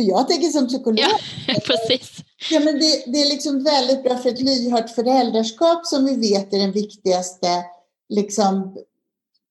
För 0.00 0.08
jag 0.08 0.28
tänker 0.28 0.48
som 0.48 0.68
psykolog. 0.68 0.98
Ja, 0.98 1.18
precis. 1.66 2.16
Ja, 2.50 2.60
men 2.60 2.78
det, 2.78 3.04
det, 3.06 3.22
är 3.22 3.28
liksom 3.28 3.64
väldigt 3.64 4.02
bra 4.02 4.18
för 4.18 4.28
ett 4.28 4.40
lyhört 4.40 4.90
föräldraskap 4.90 5.86
som 5.86 6.04
vi 6.04 6.16
vet 6.16 6.54
är 6.54 6.58
den 6.58 6.72
viktigaste 6.72 7.64
liksom, 8.08 8.76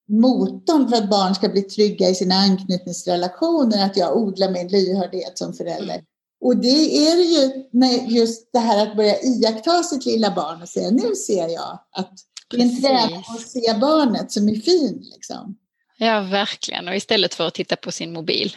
motorn 0.08 0.88
för 0.88 0.96
att 0.96 1.10
barn 1.10 1.34
ska 1.34 1.48
bli 1.48 1.62
trygga 1.62 2.08
i 2.08 2.14
sina 2.14 2.34
anknytningsrelationer, 2.34 3.84
att 3.84 3.96
jag 3.96 4.16
odlar 4.16 4.50
min 4.50 4.68
lyhördhet 4.68 5.38
som 5.38 5.52
förälder. 5.52 5.94
Mm. 5.94 6.04
Och 6.40 6.56
det 6.56 6.96
är 7.08 7.16
ju 7.16 7.64
just 8.08 8.52
det 8.52 8.58
här 8.58 8.86
att 8.86 8.96
börja 8.96 9.20
iaktta 9.20 9.82
sitt 9.82 10.06
lilla 10.06 10.30
barn 10.34 10.62
och 10.62 10.68
säga 10.68 10.90
nu 10.90 11.14
ser 11.14 11.48
jag 11.48 11.78
att 11.90 12.12
det 12.50 12.56
är 12.56 12.60
en 12.60 12.82
träning 12.82 13.24
att 13.28 13.48
se 13.48 13.74
barnet 13.80 14.32
som 14.32 14.48
är 14.48 14.54
fin. 14.54 15.04
Liksom. 15.14 15.56
Ja, 15.98 16.20
verkligen. 16.20 16.88
Och 16.88 16.96
istället 16.96 17.34
för 17.34 17.46
att 17.46 17.54
titta 17.54 17.76
på 17.76 17.92
sin 17.92 18.12
mobil 18.12 18.56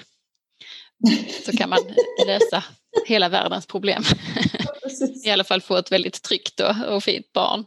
så 1.46 1.58
kan 1.58 1.70
man 1.70 1.80
lösa 2.28 2.64
hela 3.08 3.30
världens 3.30 3.66
problem. 3.66 4.04
I 5.26 5.30
alla 5.30 5.44
fall 5.44 5.62
få 5.62 5.78
ett 5.78 5.92
väldigt 5.92 6.22
tryggt 6.22 6.60
och, 6.60 6.96
och 6.96 7.04
fint 7.04 7.34
barn. 7.34 7.66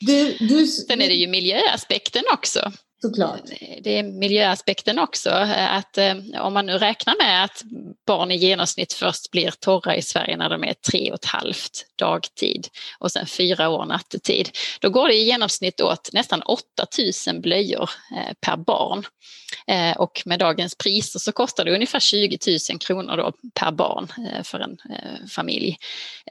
Du, 0.00 0.36
du, 0.38 0.66
Sen 0.66 1.02
är 1.02 1.08
det 1.08 1.14
ju 1.14 1.26
miljöaspekten 1.26 2.22
också. 2.32 2.72
Såklart. 3.02 3.40
Det 3.82 3.98
är 3.98 4.02
miljöaspekten 4.02 4.98
också, 4.98 5.30
att 5.30 5.98
eh, 5.98 6.16
om 6.40 6.54
man 6.54 6.66
nu 6.66 6.78
räknar 6.78 7.14
med 7.18 7.44
att 7.44 7.62
barn 8.06 8.30
i 8.30 8.36
genomsnitt 8.36 8.92
först 8.92 9.30
blir 9.30 9.50
torra 9.60 9.96
i 9.96 10.02
Sverige 10.02 10.36
när 10.36 10.50
de 10.50 10.64
är 10.64 10.74
tre 10.90 11.10
och 11.10 11.14
ett 11.14 11.24
halvt 11.24 11.86
dagtid 12.02 12.68
och 12.98 13.12
sen 13.12 13.26
fyra 13.26 13.68
år 13.68 13.84
nattetid, 13.84 14.50
då 14.80 14.90
går 14.90 15.08
det 15.08 15.14
i 15.14 15.24
genomsnitt 15.24 15.80
åt 15.80 16.12
nästan 16.12 16.42
8000 16.42 17.40
blöjor 17.40 17.90
eh, 18.16 18.32
per 18.40 18.56
barn. 18.56 19.04
Eh, 19.66 19.96
och 19.96 20.22
med 20.24 20.38
dagens 20.38 20.74
priser 20.74 21.18
så 21.18 21.32
kostar 21.32 21.64
det 21.64 21.74
ungefär 21.74 22.00
20 22.00 22.38
000 22.70 22.78
kronor 22.78 23.16
då 23.16 23.32
per 23.54 23.70
barn 23.70 24.08
eh, 24.18 24.42
för 24.42 24.60
en 24.60 24.78
familj. 25.28 25.76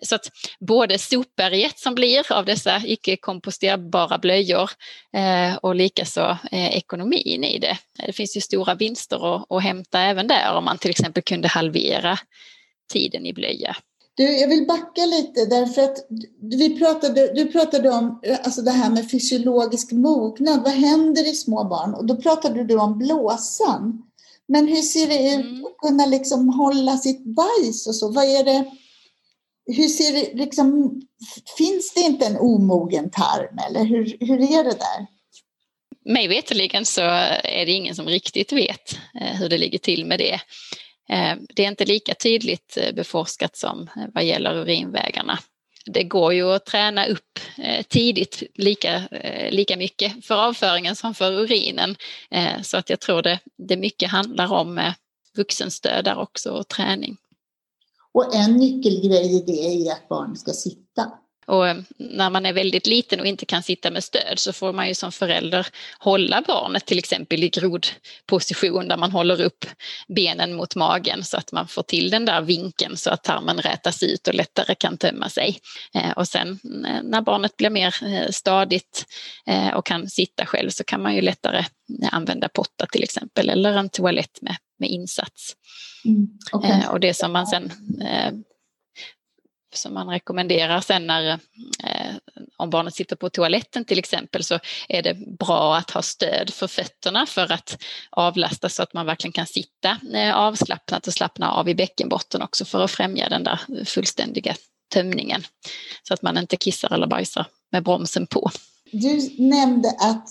Så 0.02 0.16
att 0.16 0.32
både 0.60 0.98
sopberget 1.00 1.80
som 1.80 1.96
blir 1.96 2.32
av 2.32 2.46
dessa 2.46 2.82
icke 2.86 3.18
komposterbara 3.18 4.18
blöjor 4.18 4.70
och 5.62 5.76
likaså 5.76 6.38
ekonomin 6.52 7.44
i 7.44 7.60
det. 7.60 7.78
Det 8.06 8.14
finns 8.14 8.38
ju 8.38 8.42
stora 8.42 8.76
vinster 8.76 9.56
att 9.58 9.64
hämta 9.64 10.00
även 10.00 10.28
där 10.28 10.54
om 10.54 10.66
man 10.66 10.78
till 10.78 10.92
exempel 10.92 11.24
kunde 11.24 11.48
halvera 11.48 12.18
tiden 12.94 13.26
i 13.26 13.34
blöja. 13.34 13.76
Du, 14.14 14.40
jag 14.40 14.48
vill 14.48 14.68
backa 14.68 15.06
lite 15.06 15.46
därför 15.46 15.82
att 15.82 15.98
vi 16.42 16.80
pratade, 16.80 17.34
du 17.34 17.52
pratade 17.52 17.90
om 17.90 18.22
alltså 18.44 18.62
det 18.62 18.72
här 18.72 18.90
med 18.90 19.12
fysiologisk 19.12 19.92
mognad. 19.92 20.64
Vad 20.64 20.74
händer 20.74 21.30
i 21.30 21.36
små 21.36 21.64
barn? 21.64 21.94
Och 21.94 22.06
då 22.06 22.16
pratade 22.16 22.64
du 22.64 22.76
om 22.80 22.98
blåsan. 22.98 24.02
Men 24.48 24.68
hur 24.68 24.82
ser 24.82 25.08
det 25.08 25.34
ut 25.34 25.46
mm. 25.46 25.66
att 25.66 25.78
kunna 25.78 26.06
liksom 26.06 26.50
hålla 26.50 26.98
sitt 26.98 27.24
bajs 27.26 27.88
och 27.88 27.96
så? 27.96 28.12
Vad 28.12 28.26
är 28.26 28.44
det? 28.44 28.66
Hur 29.66 29.88
ser 29.88 30.14
det 30.14 30.34
liksom? 30.34 31.02
Finns 31.58 31.94
det 31.94 32.02
inte 32.02 32.26
en 32.26 32.38
omogen 32.38 33.10
tarm 33.10 33.60
eller 33.70 33.84
hur, 33.84 34.18
hur 34.20 34.42
är 34.42 34.64
det 34.64 34.70
där? 34.80 35.08
mig 36.06 36.28
veterligen 36.28 36.86
så 36.86 37.02
är 37.02 37.66
det 37.66 37.72
ingen 37.72 37.96
som 37.96 38.08
riktigt 38.08 38.52
vet 38.52 38.98
eh, 39.22 39.40
hur 39.40 39.50
det 39.50 39.58
ligger 39.58 39.80
till 39.80 40.06
med 40.06 40.20
det. 40.20 40.40
Eh, 41.12 41.36
det 41.56 41.66
är 41.66 41.68
inte 41.68 41.86
lika 41.86 42.14
tydligt 42.14 42.78
eh, 42.78 42.96
beforskat 42.96 43.56
som 43.56 43.82
eh, 43.82 44.04
vad 44.14 44.24
gäller 44.24 44.56
urinvägarna. 44.56 45.40
Det 45.86 46.04
går 46.04 46.34
ju 46.34 46.54
att 46.54 46.66
träna 46.66 47.06
upp 47.06 47.40
tidigt 47.88 48.44
lika, 48.56 49.02
lika 49.50 49.78
mycket 49.78 50.26
för 50.26 50.36
avföringen 50.36 50.96
som 50.96 51.14
för 51.14 51.32
urinen. 51.32 51.96
Så 52.64 52.78
att 52.78 52.90
jag 52.90 53.00
tror 53.00 53.22
det, 53.22 53.40
det 53.58 53.78
mycket 53.78 54.10
handlar 54.10 54.54
om 54.54 54.94
vuxenstöd 55.38 56.06
där 56.06 56.18
också 56.18 56.50
och 56.52 56.68
träning. 56.68 57.18
Och 58.12 58.36
en 58.36 58.58
nyckelgrej 58.58 59.36
i 59.36 59.44
det 59.46 59.90
är 59.90 59.92
att 59.92 60.10
barn 60.10 60.36
ska 60.36 60.52
sitta. 60.52 61.12
Och 61.46 61.68
eh, 61.68 61.78
när 61.98 62.30
man 62.30 62.46
är 62.46 62.54
väldigt 62.54 62.88
liten 62.88 63.20
och 63.20 63.26
inte 63.26 63.46
kan 63.46 63.64
sitta 63.64 63.92
med 63.92 64.04
stöd 64.04 64.40
så 64.40 64.54
får 64.54 64.74
man 64.74 64.88
ju 64.88 64.96
som 64.96 65.12
förälder 65.12 65.68
hålla 66.00 66.44
barnet 66.48 66.86
till 66.86 67.00
exempel 67.00 67.44
i 67.44 67.50
grodposition 67.50 68.88
där 68.88 68.98
man 68.98 69.12
håller 69.12 69.42
upp 69.42 69.66
benen 70.08 70.54
mot 70.54 70.76
magen 70.76 71.24
så 71.24 71.38
att 71.38 71.52
man 71.52 71.68
får 71.68 71.84
till 71.84 72.10
den 72.10 72.26
där 72.26 72.42
vinkeln 72.42 72.98
så 72.98 73.10
att 73.10 73.24
tarmen 73.24 73.58
rätas 73.58 74.04
ut 74.04 74.28
och 74.28 74.34
lättare 74.34 74.76
kan 74.76 74.98
tömma 74.98 75.30
sig. 75.30 75.60
Eh, 75.94 76.12
och 76.12 76.28
sen 76.28 76.60
eh, 76.64 77.04
när 77.04 77.22
barnet 77.22 77.58
blir 77.58 77.70
mer 77.70 77.96
stadigt 78.32 79.06
och 79.76 79.86
kan 79.86 80.10
sitta 80.10 80.46
själv 80.46 80.70
så 80.70 80.84
kan 80.84 81.02
man 81.02 81.16
ju 81.16 81.22
lättare 81.22 81.66
använda 82.12 82.50
potta 82.50 82.86
till 82.86 83.04
exempel 83.04 83.50
eller 83.50 83.78
en 83.78 83.90
toalett 83.90 84.42
med, 84.42 84.56
med 84.80 84.90
insats. 84.90 85.56
Mm, 86.06 86.28
okay. 86.52 86.88
Och 86.88 87.00
det 87.00 87.14
som 87.14 87.32
man 87.32 87.48
sen 87.48 87.72
som 89.74 89.94
man 89.94 90.10
rekommenderar 90.10 90.82
sen 90.82 91.08
när, 91.08 91.32
eh, 91.84 92.16
om 92.58 92.70
barnet 92.70 92.96
sitter 92.96 93.16
på 93.16 93.30
toaletten 93.30 93.86
till 93.86 94.00
exempel, 94.00 94.44
så 94.44 94.60
är 94.90 95.02
det 95.02 95.14
bra 95.40 95.76
att 95.76 95.92
ha 95.92 96.02
stöd 96.02 96.54
för 96.54 96.68
fötterna 96.68 97.26
för 97.26 97.52
att 97.52 97.84
avlasta 98.10 98.70
så 98.70 98.84
att 98.84 98.94
man 98.94 99.06
verkligen 99.06 99.34
kan 99.34 99.48
sitta 99.48 99.98
eh, 100.14 100.36
avslappnat 100.36 101.08
och 101.08 101.14
slappna 101.14 101.52
av 101.52 101.70
i 101.70 101.76
bäckenbotten 101.76 102.42
också 102.42 102.66
för 102.66 102.84
att 102.84 102.92
främja 102.92 103.30
den 103.30 103.44
där 103.44 103.86
fullständiga 103.86 104.56
tömningen. 104.94 105.44
Så 106.04 106.14
att 106.14 106.22
man 106.22 106.38
inte 106.38 106.58
kissar 106.58 106.94
eller 106.94 107.08
bajsar 107.08 107.46
med 107.72 107.84
bromsen 107.84 108.28
på. 108.28 108.52
Du 108.92 109.36
nämnde 109.38 109.90
att 110.00 110.30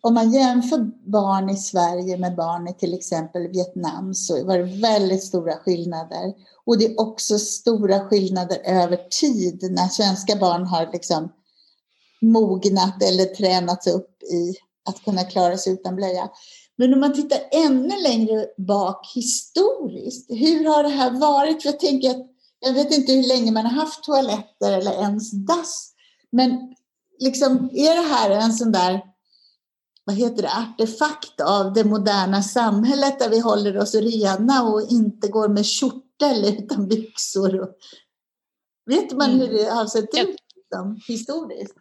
om 0.00 0.14
man 0.14 0.32
jämför 0.32 0.90
barn 1.10 1.50
i 1.50 1.56
Sverige 1.56 2.16
med 2.16 2.36
barn 2.36 2.68
i 2.68 2.74
till 2.74 2.94
exempel 2.94 3.48
Vietnam 3.48 4.14
så 4.14 4.44
var 4.44 4.58
det 4.58 4.80
väldigt 4.80 5.24
stora 5.24 5.56
skillnader. 5.56 6.34
Och 6.64 6.78
det 6.78 6.84
är 6.84 7.00
också 7.00 7.38
stora 7.38 8.00
skillnader 8.00 8.58
över 8.64 8.96
tid 9.20 9.68
när 9.70 9.88
svenska 9.88 10.36
barn 10.36 10.66
har 10.66 10.90
liksom 10.92 11.32
mognat 12.20 13.02
eller 13.02 13.24
tränats 13.24 13.86
upp 13.86 14.22
i 14.22 14.54
att 14.88 15.04
kunna 15.04 15.24
klara 15.24 15.56
sig 15.56 15.72
utan 15.72 15.96
blöja. 15.96 16.30
Men 16.76 16.94
om 16.94 17.00
man 17.00 17.14
tittar 17.14 17.38
ännu 17.50 18.02
längre 18.02 18.46
bak 18.58 19.12
historiskt, 19.14 20.30
hur 20.30 20.64
har 20.64 20.82
det 20.82 20.88
här 20.88 21.10
varit? 21.10 21.62
För 21.62 21.68
jag 21.68 21.80
tänker 21.80 22.10
att 22.10 22.26
jag 22.60 22.72
vet 22.72 22.92
inte 22.92 23.12
hur 23.12 23.28
länge 23.28 23.52
man 23.52 23.66
har 23.66 23.72
haft 23.72 24.04
toaletter 24.04 24.72
eller 24.72 24.92
ens 24.92 25.30
dass. 25.30 25.92
Men 26.30 26.74
liksom, 27.18 27.70
är 27.72 28.02
det 28.02 28.08
här 28.08 28.30
en 28.30 28.52
sån 28.52 28.72
där 28.72 29.00
vad 30.08 30.16
heter 30.16 30.42
det, 30.42 30.48
artefakt 30.48 31.40
av 31.40 31.72
det 31.72 31.84
moderna 31.84 32.42
samhället 32.42 33.18
där 33.18 33.30
vi 33.30 33.40
håller 33.40 33.78
oss 33.78 33.94
rena 33.94 34.62
och 34.62 34.82
inte 34.90 35.28
går 35.28 35.48
med 35.48 35.64
eller 36.22 36.52
utan 36.52 36.88
byxor. 36.88 37.60
Och, 37.60 37.68
vet 38.86 39.12
man 39.12 39.30
hur 39.30 39.48
det 39.48 39.70
har 39.70 39.86
sett 39.86 40.04
ut 40.04 40.36
liksom, 40.56 41.00
historiskt? 41.08 41.74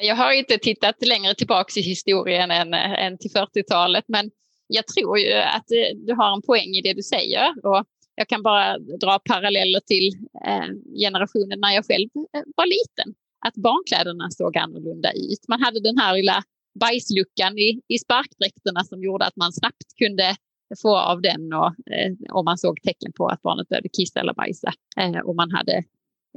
Jag 0.00 0.16
har 0.16 0.32
inte 0.32 0.58
tittat 0.58 1.06
längre 1.06 1.34
tillbaka 1.34 1.80
i 1.80 1.82
historien 1.82 2.50
än, 2.50 2.74
än 2.74 3.18
till 3.18 3.30
40-talet, 3.30 4.04
men 4.08 4.30
jag 4.66 4.86
tror 4.86 5.18
ju 5.18 5.32
att 5.32 5.66
du 6.06 6.14
har 6.14 6.34
en 6.34 6.42
poäng 6.42 6.68
i 6.68 6.80
det 6.80 6.92
du 6.92 7.02
säger. 7.02 7.66
Och 7.66 7.84
jag 8.14 8.28
kan 8.28 8.42
bara 8.42 8.78
dra 8.78 9.18
paralleller 9.18 9.80
till 9.80 10.08
eh, 10.46 10.98
generationen 11.00 11.60
när 11.60 11.74
jag 11.74 11.86
själv 11.86 12.08
eh, 12.36 12.42
var 12.56 12.66
liten. 12.66 13.14
Att 13.46 13.54
barnkläderna 13.54 14.30
såg 14.30 14.56
annorlunda 14.58 15.12
ut. 15.12 15.48
Man 15.48 15.62
hade 15.62 15.80
den 15.80 15.98
här 15.98 16.16
lilla 16.16 16.42
bajsluckan 16.80 17.58
i, 17.58 17.80
i 17.88 17.98
sparkdräkterna 17.98 18.84
som 18.84 19.02
gjorde 19.02 19.26
att 19.26 19.36
man 19.36 19.52
snabbt 19.52 19.96
kunde 19.98 20.36
få 20.82 20.96
av 20.96 21.22
den 21.22 21.52
och, 21.52 21.66
eh, 21.66 22.12
om 22.30 22.44
man 22.44 22.58
såg 22.58 22.82
tecken 22.82 23.12
på 23.12 23.26
att 23.26 23.42
barnet 23.42 23.68
behövde 23.68 23.88
kissa 23.88 24.20
eller 24.20 24.34
bajsa. 24.34 24.72
Eh, 24.96 25.18
och 25.18 25.36
man 25.36 25.50
hade 25.50 25.76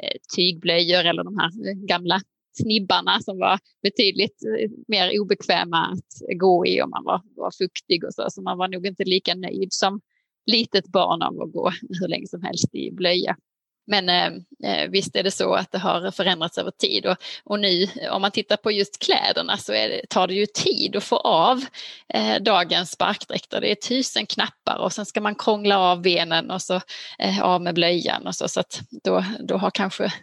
eh, 0.01 0.17
tygblöjor 0.35 1.05
eller 1.05 1.23
de 1.23 1.37
här 1.37 1.69
eh, 1.69 1.75
gamla 1.75 2.21
snibbarna 2.53 3.19
som 3.19 3.37
var 3.37 3.59
betydligt 3.83 4.43
eh, 4.45 4.69
mer 4.87 5.21
obekväma 5.21 5.85
att 5.85 6.37
gå 6.39 6.65
i 6.65 6.81
om 6.81 6.89
man 6.89 7.03
var, 7.03 7.21
var 7.35 7.51
fuktig 7.51 8.03
och 8.03 8.13
så. 8.13 8.25
Så 8.29 8.41
man 8.41 8.57
var 8.57 8.67
nog 8.67 8.85
inte 8.85 9.03
lika 9.03 9.35
nöjd 9.35 9.73
som 9.73 10.01
litet 10.45 10.87
barn 10.87 11.21
av 11.21 11.41
att 11.41 11.53
gå 11.53 11.71
hur 12.01 12.07
länge 12.07 12.27
som 12.27 12.43
helst 12.43 12.75
i 12.75 12.91
blöja. 12.91 13.37
Men 13.85 14.09
eh, 14.09 14.31
eh, 14.71 14.89
visst 14.89 15.15
är 15.15 15.23
det 15.23 15.31
så 15.31 15.53
att 15.53 15.71
det 15.71 15.77
har 15.77 16.11
förändrats 16.11 16.57
över 16.57 16.71
tid 16.71 17.05
och, 17.05 17.17
och 17.43 17.59
nu 17.59 17.87
om 18.11 18.21
man 18.21 18.31
tittar 18.31 18.57
på 18.57 18.71
just 18.71 18.99
kläderna 18.99 19.57
så 19.57 19.71
det, 19.71 20.01
tar 20.09 20.27
det 20.27 20.33
ju 20.33 20.45
tid 20.45 20.95
att 20.95 21.03
få 21.03 21.17
av 21.17 21.65
eh, 22.13 22.35
dagens 22.41 22.91
sparkdräkter. 22.91 23.61
Det 23.61 23.71
är 23.71 23.75
tusen 23.75 24.25
knappar 24.25 24.77
och 24.77 24.93
sen 24.93 25.05
ska 25.05 25.21
man 25.21 25.35
krångla 25.35 25.79
av 25.79 26.01
benen 26.01 26.51
och 26.51 26.61
så 26.61 26.81
eh, 27.19 27.41
av 27.41 27.61
med 27.61 27.75
blöjan 27.75 28.27
och 28.27 28.35
så, 28.35 28.47
så 28.47 28.59
att 28.59 28.81
då, 29.03 29.25
då 29.39 29.57
har 29.57 29.71
kanske 29.71 30.13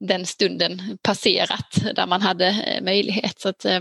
den 0.00 0.26
stunden 0.26 0.98
passerat 1.02 1.78
där 1.94 2.06
man 2.06 2.22
hade 2.22 2.46
eh, 2.46 2.82
möjlighet. 2.82 3.40
Så 3.40 3.48
att, 3.48 3.64
eh, 3.64 3.80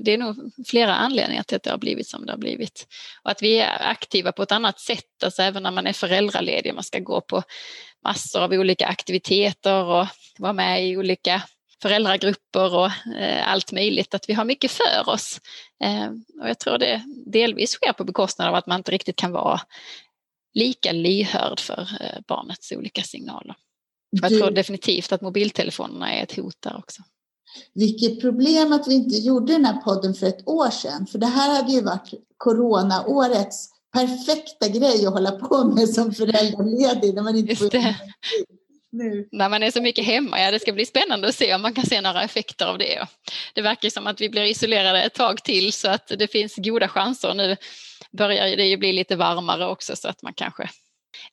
det 0.00 0.12
är 0.12 0.18
nog 0.18 0.52
flera 0.66 0.94
anledningar 0.94 1.42
till 1.42 1.56
att 1.56 1.62
det 1.62 1.70
har 1.70 1.78
blivit 1.78 2.08
som 2.08 2.26
det 2.26 2.32
har 2.32 2.38
blivit. 2.38 2.86
Och 3.22 3.30
att 3.30 3.42
vi 3.42 3.58
är 3.58 3.90
aktiva 3.90 4.32
på 4.32 4.42
ett 4.42 4.52
annat 4.52 4.80
sätt, 4.80 5.24
alltså 5.24 5.42
även 5.42 5.62
när 5.62 5.70
man 5.70 5.86
är 5.86 5.92
föräldraledig, 5.92 6.74
man 6.74 6.84
ska 6.84 6.98
gå 6.98 7.20
på 7.20 7.42
massor 8.04 8.40
av 8.42 8.52
olika 8.52 8.86
aktiviteter 8.86 9.84
och 9.84 10.06
vara 10.38 10.52
med 10.52 10.86
i 10.86 10.96
olika 10.96 11.42
föräldragrupper 11.82 12.74
och 12.74 12.90
eh, 13.18 13.48
allt 13.48 13.72
möjligt, 13.72 14.14
att 14.14 14.28
vi 14.28 14.32
har 14.32 14.44
mycket 14.44 14.70
för 14.70 15.08
oss. 15.08 15.40
Eh, 15.84 16.10
och 16.42 16.48
jag 16.48 16.58
tror 16.58 16.78
det 16.78 17.02
delvis 17.26 17.70
sker 17.70 17.92
på 17.92 18.04
bekostnad 18.04 18.48
av 18.48 18.54
att 18.54 18.66
man 18.66 18.80
inte 18.80 18.92
riktigt 18.92 19.16
kan 19.16 19.32
vara 19.32 19.60
lika 20.54 20.92
lyhörd 20.92 21.60
för 21.60 21.88
eh, 22.00 22.20
barnets 22.28 22.72
olika 22.72 23.02
signaler. 23.02 23.54
Jag 24.10 24.30
tror 24.30 24.50
definitivt 24.50 25.12
att 25.12 25.20
mobiltelefonerna 25.20 26.12
är 26.12 26.22
ett 26.22 26.36
hot 26.36 26.56
där 26.60 26.76
också. 26.76 27.02
Vilket 27.74 28.20
problem 28.20 28.72
att 28.72 28.88
vi 28.88 28.94
inte 28.94 29.16
gjorde 29.16 29.52
den 29.52 29.64
här 29.64 29.76
podden 29.76 30.14
för 30.14 30.26
ett 30.26 30.48
år 30.48 30.70
sedan. 30.70 31.06
För 31.06 31.18
det 31.18 31.26
här 31.26 31.56
hade 31.56 31.72
ju 31.72 31.80
varit 31.80 32.10
coronaårets 32.36 33.68
perfekta 33.92 34.68
grej 34.68 35.06
att 35.06 35.12
hålla 35.12 35.30
på 35.30 35.64
med 35.64 35.88
som 35.88 36.12
föräldraledig. 36.12 37.14
När 37.14 37.22
man 37.22 37.36
inte 37.36 37.52
Just 37.52 37.72
det. 37.72 37.96
Nu. 38.92 39.28
När 39.32 39.48
man 39.48 39.62
är 39.62 39.70
så 39.70 39.82
mycket 39.82 40.04
hemma, 40.04 40.40
ja 40.40 40.50
det 40.50 40.60
ska 40.60 40.72
bli 40.72 40.86
spännande 40.86 41.28
att 41.28 41.34
se 41.34 41.54
om 41.54 41.62
man 41.62 41.74
kan 41.74 41.86
se 41.86 42.00
några 42.00 42.22
effekter 42.22 42.66
av 42.66 42.78
det. 42.78 43.06
Det 43.54 43.62
verkar 43.62 43.90
som 43.90 44.06
att 44.06 44.20
vi 44.20 44.28
blir 44.28 44.44
isolerade 44.44 45.02
ett 45.02 45.14
tag 45.14 45.44
till 45.44 45.72
så 45.72 45.90
att 45.90 46.12
det 46.18 46.28
finns 46.28 46.56
goda 46.56 46.88
chanser. 46.88 47.34
Nu 47.34 47.56
börjar 48.12 48.56
det 48.56 48.66
ju 48.66 48.76
bli 48.76 48.92
lite 48.92 49.16
varmare 49.16 49.66
också 49.66 49.96
så 49.96 50.08
att 50.08 50.22
man 50.22 50.34
kanske 50.34 50.70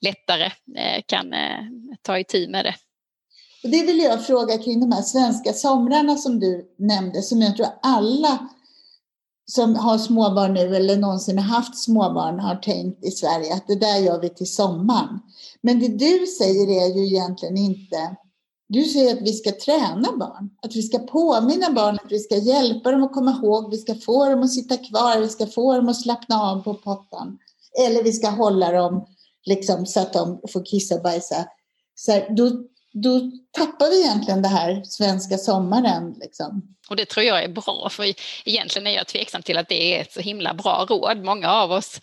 lättare 0.02 0.46
eh, 0.78 1.02
kan 1.08 1.34
eh, 1.34 1.60
ta 2.02 2.20
itu 2.20 2.48
med 2.48 2.66
det. 2.66 2.76
Och 3.64 3.70
det 3.70 3.84
vill 3.84 4.00
jag 4.00 4.26
fråga 4.26 4.58
kring 4.58 4.80
de 4.80 4.92
här 4.92 5.02
svenska 5.02 5.54
somrarna 5.54 6.16
som 6.16 6.40
du 6.40 6.76
nämnde, 6.78 7.22
som 7.22 7.42
jag 7.42 7.56
tror 7.56 7.68
alla 7.82 8.50
som 9.52 9.76
har 9.76 9.98
småbarn 9.98 10.54
nu 10.54 10.76
eller 10.76 10.98
någonsin 10.98 11.38
har 11.38 11.46
haft 11.46 11.78
småbarn 11.78 12.40
har 12.40 12.56
tänkt 12.56 13.06
i 13.06 13.12
Sverige 13.12 13.54
att 13.54 13.68
det 13.68 13.76
där 13.76 13.98
gör 13.98 14.22
vi 14.22 14.30
till 14.30 14.54
sommaren. 14.54 15.20
Men 15.62 15.80
det 15.80 15.88
du 15.88 16.26
säger 16.40 16.68
är 16.68 16.96
ju 16.96 17.06
egentligen 17.06 17.58
inte 17.58 18.18
du 18.70 18.84
säger 18.84 19.14
att 19.14 19.22
vi 19.22 19.34
ska 19.34 19.52
träna 19.52 20.18
barn, 20.18 20.50
att 20.62 20.76
vi 20.76 20.82
ska 20.82 21.00
påminna 21.00 21.72
barn, 21.72 21.96
att 22.04 22.12
vi 22.12 22.20
ska 22.20 22.36
hjälpa 22.36 22.92
dem 22.92 23.04
att 23.04 23.14
komma 23.14 23.32
ihåg, 23.32 23.72
vi 23.72 23.78
ska 23.78 23.96
få 23.96 24.30
dem 24.30 24.44
att 24.44 24.54
sitta 24.54 24.78
kvar, 24.78 25.20
vi 25.20 25.30
ska 25.30 25.48
få 25.48 25.76
dem 25.76 25.90
att 25.90 26.02
slappna 26.02 26.42
av 26.42 26.64
på 26.64 26.74
pottan. 26.74 27.38
Eller 27.86 28.04
vi 28.04 28.14
ska 28.14 28.30
hålla 28.30 28.72
dem 28.72 29.08
liksom, 29.46 29.86
så 29.86 30.00
att 30.00 30.14
de 30.14 30.42
får 30.54 30.66
kissa 30.66 30.96
och 30.96 31.02
bajsa. 31.02 31.46
Så 31.96 32.12
här, 32.12 32.28
då, 32.30 32.50
då 33.02 33.32
tappar 33.58 33.90
vi 33.90 34.02
egentligen 34.02 34.42
det 34.42 34.48
här 34.48 34.84
svenska 34.84 35.38
sommaren. 35.38 36.16
Liksom. 36.22 36.76
Och 36.90 36.96
det 36.96 37.06
tror 37.06 37.26
jag 37.26 37.44
är 37.44 37.50
bra, 37.50 37.90
för 37.92 38.14
egentligen 38.46 38.88
är 38.88 38.92
jag 38.92 39.08
tveksam 39.08 39.42
till 39.42 39.58
att 39.58 39.70
det 39.70 39.96
är 39.96 40.02
ett 40.02 40.14
så 40.14 40.20
himla 40.20 40.54
bra 40.54 40.86
råd. 40.90 41.24
Många 41.24 41.52
av 41.52 41.72
oss 41.72 42.00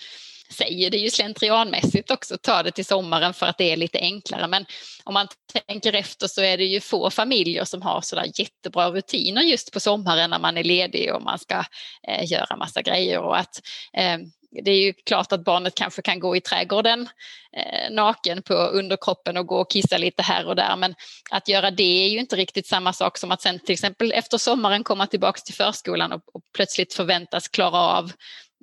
säger 0.51 0.91
det 0.91 0.97
ju 0.97 1.11
slentrianmässigt 1.11 2.11
också, 2.11 2.37
ta 2.43 2.63
det 2.63 2.71
till 2.71 2.85
sommaren 2.85 3.35
för 3.35 3.47
att 3.47 3.59
det 3.59 3.73
är 3.73 3.77
lite 3.77 3.99
enklare. 3.99 4.49
Men 4.49 4.67
om 5.05 5.15
man 5.15 5.29
tänker 5.67 5.93
efter 5.93 6.27
så 6.27 6.43
är 6.43 6.59
det 6.59 6.65
ju 6.65 6.81
få 6.81 7.11
familjer 7.11 7.65
som 7.65 7.83
har 7.83 8.01
sådär 8.01 8.27
jättebra 8.35 8.91
rutiner 8.91 9.43
just 9.43 9.73
på 9.73 9.81
sommaren 9.81 10.31
när 10.31 10.39
man 10.39 10.57
är 10.57 10.65
ledig 10.65 11.15
och 11.15 11.23
man 11.23 11.39
ska 11.39 11.65
eh, 12.09 12.31
göra 12.33 12.57
massa 12.57 12.83
grejer. 12.83 13.19
Och 13.19 13.39
att 13.39 13.61
eh, 13.97 14.19
det 14.63 14.71
är 14.71 14.81
ju 14.81 14.93
klart 14.93 15.33
att 15.33 15.45
barnet 15.45 15.75
kanske 15.75 16.03
kan 16.03 16.21
gå 16.21 16.37
i 16.37 16.41
trädgården 16.41 17.09
eh, 17.57 17.91
naken 17.91 18.43
på 18.43 18.55
underkroppen 18.55 19.37
och 19.37 19.47
gå 19.47 19.61
och 19.61 19.71
kissa 19.71 19.99
lite 19.99 20.23
här 20.23 20.47
och 20.47 20.57
där. 20.57 20.77
Men 20.77 20.95
att 21.31 21.49
göra 21.49 21.71
det 21.71 22.05
är 22.05 22.09
ju 22.09 22.19
inte 22.19 22.37
riktigt 22.37 22.67
samma 22.67 22.93
sak 22.93 23.19
som 23.19 23.33
att 23.33 23.43
sen 23.43 23.59
till 23.59 23.73
exempel 23.73 24.13
efter 24.13 24.39
sommaren 24.39 24.85
komma 24.85 25.07
tillbaka 25.07 25.41
till 25.41 25.55
förskolan 25.55 26.13
och, 26.13 26.23
och 26.33 26.43
plötsligt 26.57 26.95
förväntas 26.95 27.49
klara 27.49 27.79
av 27.79 28.13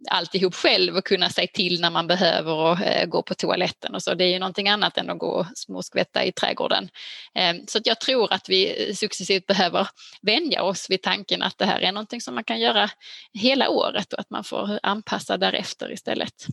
alltihop 0.09 0.55
själv 0.55 0.97
och 0.97 1.05
kunna 1.05 1.29
säga 1.29 1.47
till 1.53 1.81
när 1.81 1.89
man 1.89 2.07
behöver 2.07 2.53
och 2.53 2.81
eh, 2.81 3.05
gå 3.05 3.21
på 3.21 3.35
toaletten 3.35 3.95
och 3.95 4.03
så. 4.03 4.13
Det 4.13 4.23
är 4.23 4.29
ju 4.29 4.39
någonting 4.39 4.69
annat 4.69 4.97
än 4.97 5.09
att 5.09 5.19
gå 5.19 5.27
och 5.27 5.45
småskvätta 5.55 6.25
i 6.25 6.31
trädgården. 6.31 6.89
Eh, 7.35 7.55
så 7.67 7.77
att 7.77 7.85
jag 7.85 7.99
tror 7.99 8.33
att 8.33 8.49
vi 8.49 8.89
eh, 8.89 8.95
successivt 8.95 9.45
behöver 9.45 9.87
vänja 10.21 10.63
oss 10.63 10.89
vid 10.89 11.01
tanken 11.01 11.41
att 11.41 11.57
det 11.57 11.65
här 11.65 11.79
är 11.79 11.91
någonting 11.91 12.21
som 12.21 12.35
man 12.35 12.43
kan 12.43 12.59
göra 12.59 12.89
hela 13.33 13.69
året 13.69 14.13
och 14.13 14.19
att 14.19 14.29
man 14.29 14.43
får 14.43 14.79
anpassa 14.83 15.37
därefter 15.37 15.91
istället. 15.91 16.45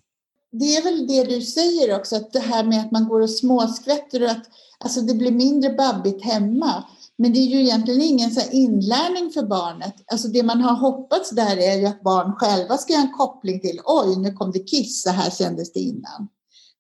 Det 0.53 0.77
är 0.77 0.83
väl 0.83 1.07
det 1.07 1.25
du 1.25 1.43
säger 1.43 1.97
också, 1.97 2.17
att 2.17 2.33
det 2.33 2.41
här 2.41 2.65
med 2.65 2.81
att 2.81 2.91
man 2.91 3.09
går 3.09 3.21
och 3.21 3.31
småskvätter 3.31 4.23
och 4.23 4.31
att 4.31 4.45
alltså 4.79 5.01
det 5.01 5.15
blir 5.15 5.31
mindre 5.31 5.71
babbigt 5.71 6.25
hemma. 6.25 6.85
Men 7.19 7.33
det 7.33 7.39
är 7.39 7.47
ju 7.47 7.61
egentligen 7.61 8.03
ingen 8.03 8.31
så 8.31 8.51
inlärning 8.51 9.31
för 9.31 9.43
barnet. 9.43 9.95
Alltså 10.07 10.29
det 10.29 10.43
man 10.43 10.61
har 10.61 10.77
hoppats 10.77 11.31
där 11.31 11.57
är 11.57 11.77
ju 11.77 11.87
att 11.87 12.03
barn 12.03 12.33
själva 12.37 12.79
ska 12.79 12.93
göra 12.93 13.03
en 13.03 13.13
koppling 13.13 13.61
till 13.61 13.81
oj, 13.85 14.17
nu 14.19 14.33
kom 14.33 14.53
det 14.53 14.59
kiss, 14.59 15.03
så 15.03 15.11
här 15.11 15.31
kändes 15.31 15.73
det 15.73 15.81
innan. 15.81 16.29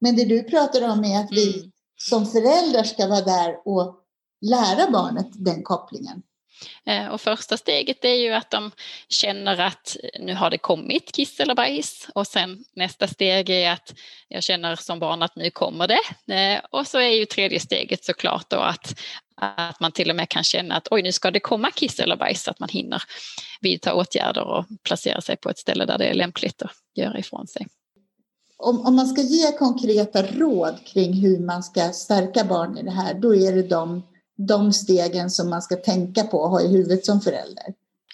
Men 0.00 0.16
det 0.16 0.24
du 0.24 0.42
pratar 0.42 0.88
om 0.88 1.04
är 1.04 1.20
att 1.20 1.32
vi 1.32 1.58
mm. 1.58 1.70
som 1.96 2.26
föräldrar 2.26 2.84
ska 2.84 3.06
vara 3.06 3.20
där 3.20 3.54
och 3.64 3.96
lära 4.40 4.90
barnet 4.90 5.28
den 5.32 5.62
kopplingen. 5.62 6.22
Eh, 6.86 7.06
och 7.06 7.20
första 7.20 7.56
steget 7.56 8.04
är 8.04 8.14
ju 8.14 8.32
att 8.32 8.50
de 8.50 8.70
känner 9.08 9.60
att 9.60 9.96
nu 10.20 10.34
har 10.34 10.50
det 10.50 10.58
kommit 10.58 11.12
kiss 11.12 11.40
eller 11.40 11.54
bajs 11.54 12.08
och 12.14 12.26
sen 12.26 12.64
nästa 12.76 13.06
steg 13.06 13.50
är 13.50 13.72
att 13.72 13.94
jag 14.28 14.42
känner 14.42 14.76
som 14.76 14.98
barn 14.98 15.22
att 15.22 15.36
nu 15.36 15.50
kommer 15.50 15.88
det. 15.88 16.34
Eh, 16.34 16.60
och 16.70 16.86
så 16.86 16.98
är 16.98 17.08
ju 17.08 17.24
tredje 17.24 17.60
steget 17.60 18.04
såklart 18.04 18.50
då 18.50 18.56
att, 18.56 19.00
att 19.40 19.80
man 19.80 19.92
till 19.92 20.10
och 20.10 20.16
med 20.16 20.28
kan 20.28 20.44
känna 20.44 20.76
att 20.76 20.88
oj 20.90 21.02
nu 21.02 21.12
ska 21.12 21.30
det 21.30 21.40
komma 21.40 21.70
kiss 21.70 22.00
eller 22.00 22.16
bajs 22.16 22.42
så 22.42 22.50
att 22.50 22.60
man 22.60 22.68
hinner 22.68 23.02
vidta 23.60 23.94
åtgärder 23.94 24.44
och 24.44 24.64
placera 24.82 25.20
sig 25.20 25.36
på 25.36 25.50
ett 25.50 25.58
ställe 25.58 25.84
där 25.84 25.98
det 25.98 26.04
är 26.04 26.14
lämpligt 26.14 26.62
att 26.62 26.72
göra 26.94 27.18
ifrån 27.18 27.46
sig. 27.46 27.66
Om, 28.56 28.86
om 28.86 28.96
man 28.96 29.06
ska 29.06 29.22
ge 29.22 29.52
konkreta 29.52 30.22
råd 30.22 30.78
kring 30.86 31.12
hur 31.12 31.38
man 31.38 31.62
ska 31.62 31.92
stärka 31.92 32.44
barn 32.44 32.78
i 32.78 32.82
det 32.82 32.90
här, 32.90 33.14
då 33.14 33.34
är 33.34 33.52
det 33.52 33.62
de 33.62 34.02
de 34.46 34.72
stegen 34.72 35.30
som 35.30 35.50
man 35.50 35.62
ska 35.62 35.76
tänka 35.76 36.24
på 36.24 36.38
och 36.38 36.50
ha 36.50 36.60
i 36.60 36.68
huvudet 36.68 37.06
som 37.06 37.20
förälder. 37.20 37.64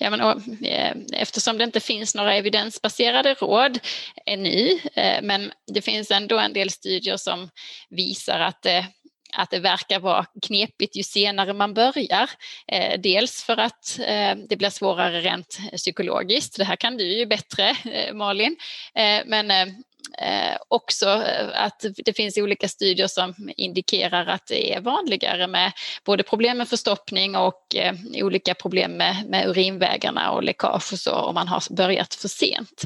Ja, 0.00 0.10
men, 0.10 0.20
och, 0.20 0.64
eh, 0.66 0.96
eftersom 1.12 1.58
det 1.58 1.64
inte 1.64 1.80
finns 1.80 2.14
några 2.14 2.34
evidensbaserade 2.34 3.34
råd 3.34 3.78
ännu, 4.26 4.78
eh, 4.94 5.22
men 5.22 5.52
det 5.72 5.82
finns 5.82 6.10
ändå 6.10 6.38
en 6.38 6.52
del 6.52 6.70
studier 6.70 7.16
som 7.16 7.48
visar 7.90 8.40
att 8.40 8.62
det 8.62 8.86
att 9.36 9.50
det 9.50 9.58
verkar 9.58 10.00
vara 10.00 10.26
knepigt 10.42 10.96
ju 10.96 11.02
senare 11.02 11.52
man 11.52 11.74
börjar. 11.74 12.30
Eh, 12.66 13.00
dels 13.00 13.42
för 13.42 13.56
att 13.56 13.98
eh, 13.98 14.34
det 14.48 14.56
blir 14.56 14.70
svårare 14.70 15.20
rent 15.20 15.58
psykologiskt. 15.76 16.56
Det 16.56 16.64
här 16.64 16.76
kan 16.76 16.96
du 16.96 17.18
ju 17.18 17.26
bättre, 17.26 17.76
eh, 17.84 18.14
Malin. 18.14 18.56
Eh, 18.94 19.22
men 19.26 19.50
eh, 19.50 19.74
Eh, 20.18 20.56
också 20.68 21.06
eh, 21.06 21.64
att 21.64 21.84
det 22.04 22.12
finns 22.12 22.38
olika 22.38 22.68
studier 22.68 23.06
som 23.06 23.34
indikerar 23.56 24.26
att 24.26 24.46
det 24.46 24.74
är 24.74 24.80
vanligare 24.80 25.46
med 25.46 25.72
både 26.04 26.22
problem 26.22 26.58
med 26.58 26.68
förstoppning 26.68 27.36
och 27.36 27.76
eh, 27.76 27.94
olika 28.14 28.54
problem 28.54 28.92
med, 28.92 29.26
med 29.26 29.48
urinvägarna 29.48 30.30
och 30.30 30.42
läckage 30.42 30.92
och 30.92 30.98
så 30.98 31.12
om 31.12 31.34
man 31.34 31.48
har 31.48 31.74
börjat 31.74 32.14
för 32.14 32.28
sent. 32.28 32.82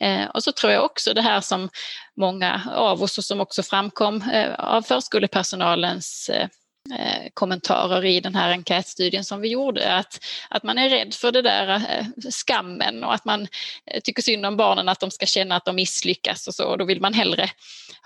Eh, 0.00 0.24
och 0.24 0.42
så 0.42 0.52
tror 0.52 0.72
jag 0.72 0.84
också 0.84 1.14
det 1.14 1.22
här 1.22 1.40
som 1.40 1.68
många 2.16 2.62
av 2.76 3.02
oss 3.02 3.18
och 3.18 3.24
som 3.24 3.40
också 3.40 3.62
framkom 3.62 4.22
eh, 4.22 4.54
av 4.54 4.82
förskolepersonalens 4.82 6.28
eh, 6.28 6.48
eh, 6.90 7.28
kommentarer 7.34 8.04
i 8.04 8.20
den 8.20 8.34
här 8.34 8.50
enkätstudien 8.50 9.24
som 9.24 9.40
vi 9.40 9.48
gjorde, 9.48 9.94
att, 9.94 10.24
att 10.50 10.62
man 10.62 10.78
är 10.78 10.88
rädd 10.88 11.14
för 11.14 11.32
det 11.32 11.42
där 11.42 11.68
eh, 11.68 12.06
skammen 12.30 13.04
och 13.04 13.14
att 13.14 13.24
man 13.24 13.48
eh, 13.86 14.00
tycker 14.00 14.22
synd 14.22 14.46
om 14.46 14.56
barnen, 14.56 14.88
att 14.88 15.00
de 15.00 15.10
ska 15.10 15.26
känna 15.26 15.56
att 15.56 15.64
de 15.64 15.76
misslyckas 15.76 16.48
och 16.48 16.54
så, 16.54 16.64
och 16.64 16.78
då 16.78 16.84
vill 16.84 17.00
man 17.00 17.14
hellre 17.14 17.50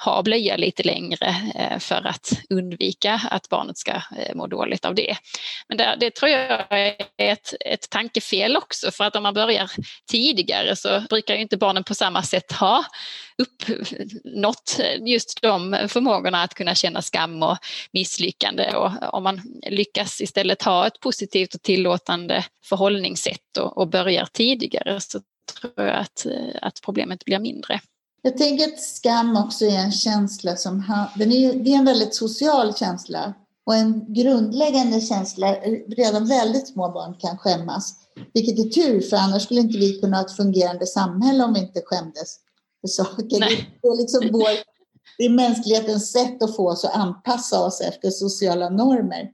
ha 0.05 0.23
blöja 0.23 0.57
lite 0.57 0.83
längre 0.83 1.37
eh, 1.55 1.79
för 1.79 2.07
att 2.07 2.33
undvika 2.51 3.21
att 3.31 3.49
barnet 3.49 3.79
ska 3.79 3.93
eh, 3.93 4.35
må 4.35 4.47
dåligt 4.47 4.85
av 4.85 4.95
det. 4.95 5.17
Men 5.69 5.79
det, 5.79 5.97
det 6.01 6.15
tror 6.15 6.31
jag 6.31 6.67
är 6.71 6.97
ett, 7.17 7.55
ett 7.61 7.91
tankefel 7.91 8.57
också, 8.57 8.91
för 8.91 9.05
att 9.05 9.17
om 9.17 9.23
man 9.23 9.35
börjar 9.35 9.71
tidigare 10.11 10.77
så 10.77 11.01
brukar 11.01 11.35
ju 11.35 11.41
inte 11.41 11.57
barnen 11.57 11.85
på 11.85 11.95
samma 11.95 12.23
sätt 12.23 12.53
ha 12.53 12.85
uppnått 13.38 14.81
just 15.07 15.42
de 15.42 15.77
förmågorna 15.88 16.42
att 16.42 16.55
kunna 16.55 16.75
känna 16.75 17.03
skam 17.03 17.42
och 17.42 17.59
misslyckande. 17.92 18.75
Och 18.75 19.14
om 19.14 19.22
man 19.22 19.40
lyckas 19.70 20.20
istället 20.20 20.62
ha 20.62 20.87
ett 20.87 21.01
positivt 21.01 21.55
och 21.55 21.62
tillåtande 21.62 22.44
förhållningssätt 22.64 23.57
och, 23.59 23.79
och 23.79 23.88
börjar 23.88 24.29
tidigare 24.33 25.01
så 25.01 25.20
tror 25.61 25.87
jag 25.87 25.96
att, 25.96 26.27
att 26.62 26.81
problemet 26.85 27.25
blir 27.25 27.38
mindre. 27.38 27.81
Jag 28.22 28.37
tänker 28.37 28.64
att 28.64 28.81
skam 28.81 29.37
också 29.37 29.64
är 29.64 29.79
en 29.79 29.92
känsla 29.92 30.57
som 30.57 31.05
den 31.16 31.33
är, 31.33 31.53
det 31.53 31.70
är 31.70 31.79
en 31.79 31.85
väldigt 31.85 32.14
social 32.14 32.77
känsla 32.77 33.35
och 33.66 33.75
en 33.75 34.14
grundläggande 34.14 35.01
känsla. 35.01 35.55
Redan 35.96 36.29
väldigt 36.29 36.68
små 36.68 36.92
barn 36.92 37.14
kan 37.20 37.38
skämmas, 37.38 37.94
vilket 38.35 38.59
är 38.59 38.70
tur 38.70 39.01
för 39.01 39.16
annars 39.16 39.42
skulle 39.42 39.61
inte 39.61 39.79
vi 39.79 40.01
kunna 40.01 40.16
ha 40.16 40.25
ett 40.25 40.37
fungerande 40.37 40.87
samhälle 40.87 41.44
om 41.44 41.55
vi 41.55 41.61
inte 41.61 41.83
skämdes 41.85 42.46
för 42.81 42.89
saker. 42.89 43.41
Nej. 43.41 43.79
Det 43.83 43.89
är, 43.89 43.97
liksom 43.97 44.29
vår, 44.33 44.49
det 45.19 45.25
är 45.25 45.31
mänsklighetens 45.31 46.12
sätt 46.12 46.43
att 46.43 46.57
få 46.57 46.71
oss 46.71 46.85
att 46.85 46.97
anpassa 46.97 47.65
oss 47.65 47.81
efter 47.81 48.11
sociala 48.11 48.69
normer. 48.69 49.31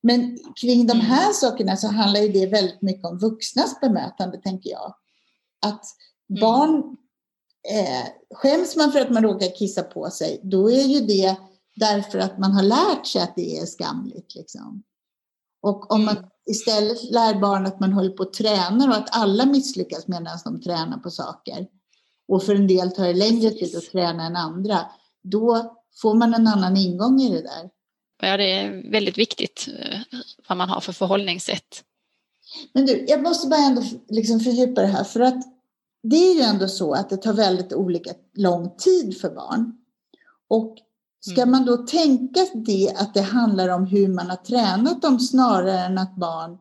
Men 0.00 0.38
kring 0.60 0.86
de 0.86 1.00
här 1.00 1.32
sakerna 1.32 1.76
så 1.76 1.88
handlar 1.88 2.20
det 2.20 2.46
väldigt 2.46 2.82
mycket 2.82 3.04
om 3.04 3.18
vuxnas 3.18 3.80
bemötande, 3.80 4.38
tänker 4.38 4.70
jag. 4.70 4.94
Att 5.66 5.84
mm. 6.30 6.40
barn, 6.40 6.96
eh, 7.70 8.08
skäms 8.34 8.76
man 8.76 8.92
för 8.92 9.00
att 9.00 9.10
man 9.10 9.22
råkar 9.22 9.56
kissa 9.58 9.82
på 9.82 10.10
sig, 10.10 10.40
då 10.42 10.70
är 10.70 10.84
ju 10.84 11.00
det 11.00 11.36
därför 11.76 12.18
att 12.18 12.38
man 12.38 12.52
har 12.52 12.62
lärt 12.62 13.06
sig 13.06 13.22
att 13.22 13.36
det 13.36 13.58
är 13.58 13.66
skamligt. 13.66 14.34
Liksom. 14.34 14.82
Och 15.62 15.92
om 15.92 16.04
man 16.04 16.16
mm. 16.16 16.30
istället 16.50 17.10
lär 17.10 17.40
barn 17.40 17.66
att 17.66 17.80
man 17.80 17.92
håller 17.92 18.10
på 18.10 18.22
att 18.22 18.32
träna 18.32 18.88
och 18.88 18.96
att 18.96 19.16
alla 19.16 19.46
misslyckas 19.46 20.08
medan 20.08 20.38
de 20.44 20.60
tränar 20.60 20.98
på 20.98 21.10
saker, 21.10 21.66
och 22.28 22.42
för 22.42 22.54
en 22.54 22.66
del 22.66 22.90
tar 22.90 23.06
det 23.06 23.14
längre 23.14 23.50
tid 23.50 23.76
att 23.76 23.90
träna 23.92 24.26
än 24.26 24.36
andra, 24.36 24.86
då 25.22 25.76
får 26.02 26.14
man 26.14 26.34
en 26.34 26.46
annan 26.46 26.76
ingång 26.76 27.20
i 27.20 27.30
det 27.30 27.42
där. 27.42 27.70
Ja, 28.20 28.36
det 28.36 28.52
är 28.52 28.90
väldigt 28.90 29.18
viktigt 29.18 29.68
eh, 29.78 30.00
vad 30.48 30.58
man 30.58 30.68
har 30.68 30.80
för 30.80 30.92
förhållningssätt. 30.92 31.84
Men 32.72 32.86
du, 32.86 33.04
jag 33.08 33.22
måste 33.22 33.48
bara 33.48 33.60
ändå 33.60 33.82
liksom 34.08 34.40
fördjupa 34.40 34.80
det 34.80 34.86
här, 34.86 35.04
för 35.04 35.20
att 35.20 35.42
det 36.02 36.16
är 36.16 36.34
ju 36.34 36.40
ändå 36.40 36.68
så 36.68 36.92
att 36.92 37.10
det 37.10 37.16
tar 37.16 37.32
väldigt 37.32 37.72
olika 37.72 38.10
lång 38.34 38.76
tid 38.76 39.20
för 39.20 39.30
barn. 39.30 39.72
Och 40.48 40.76
ska 41.20 41.42
mm. 41.42 41.50
man 41.50 41.64
då 41.64 41.76
tänka 41.76 42.40
det 42.54 42.94
att 42.96 43.14
det 43.14 43.20
handlar 43.20 43.68
om 43.68 43.86
hur 43.86 44.08
man 44.08 44.30
har 44.30 44.36
tränat 44.36 45.02
dem 45.02 45.20
snarare 45.20 45.78
än 45.78 45.98
att 45.98 46.16
barn 46.16 46.58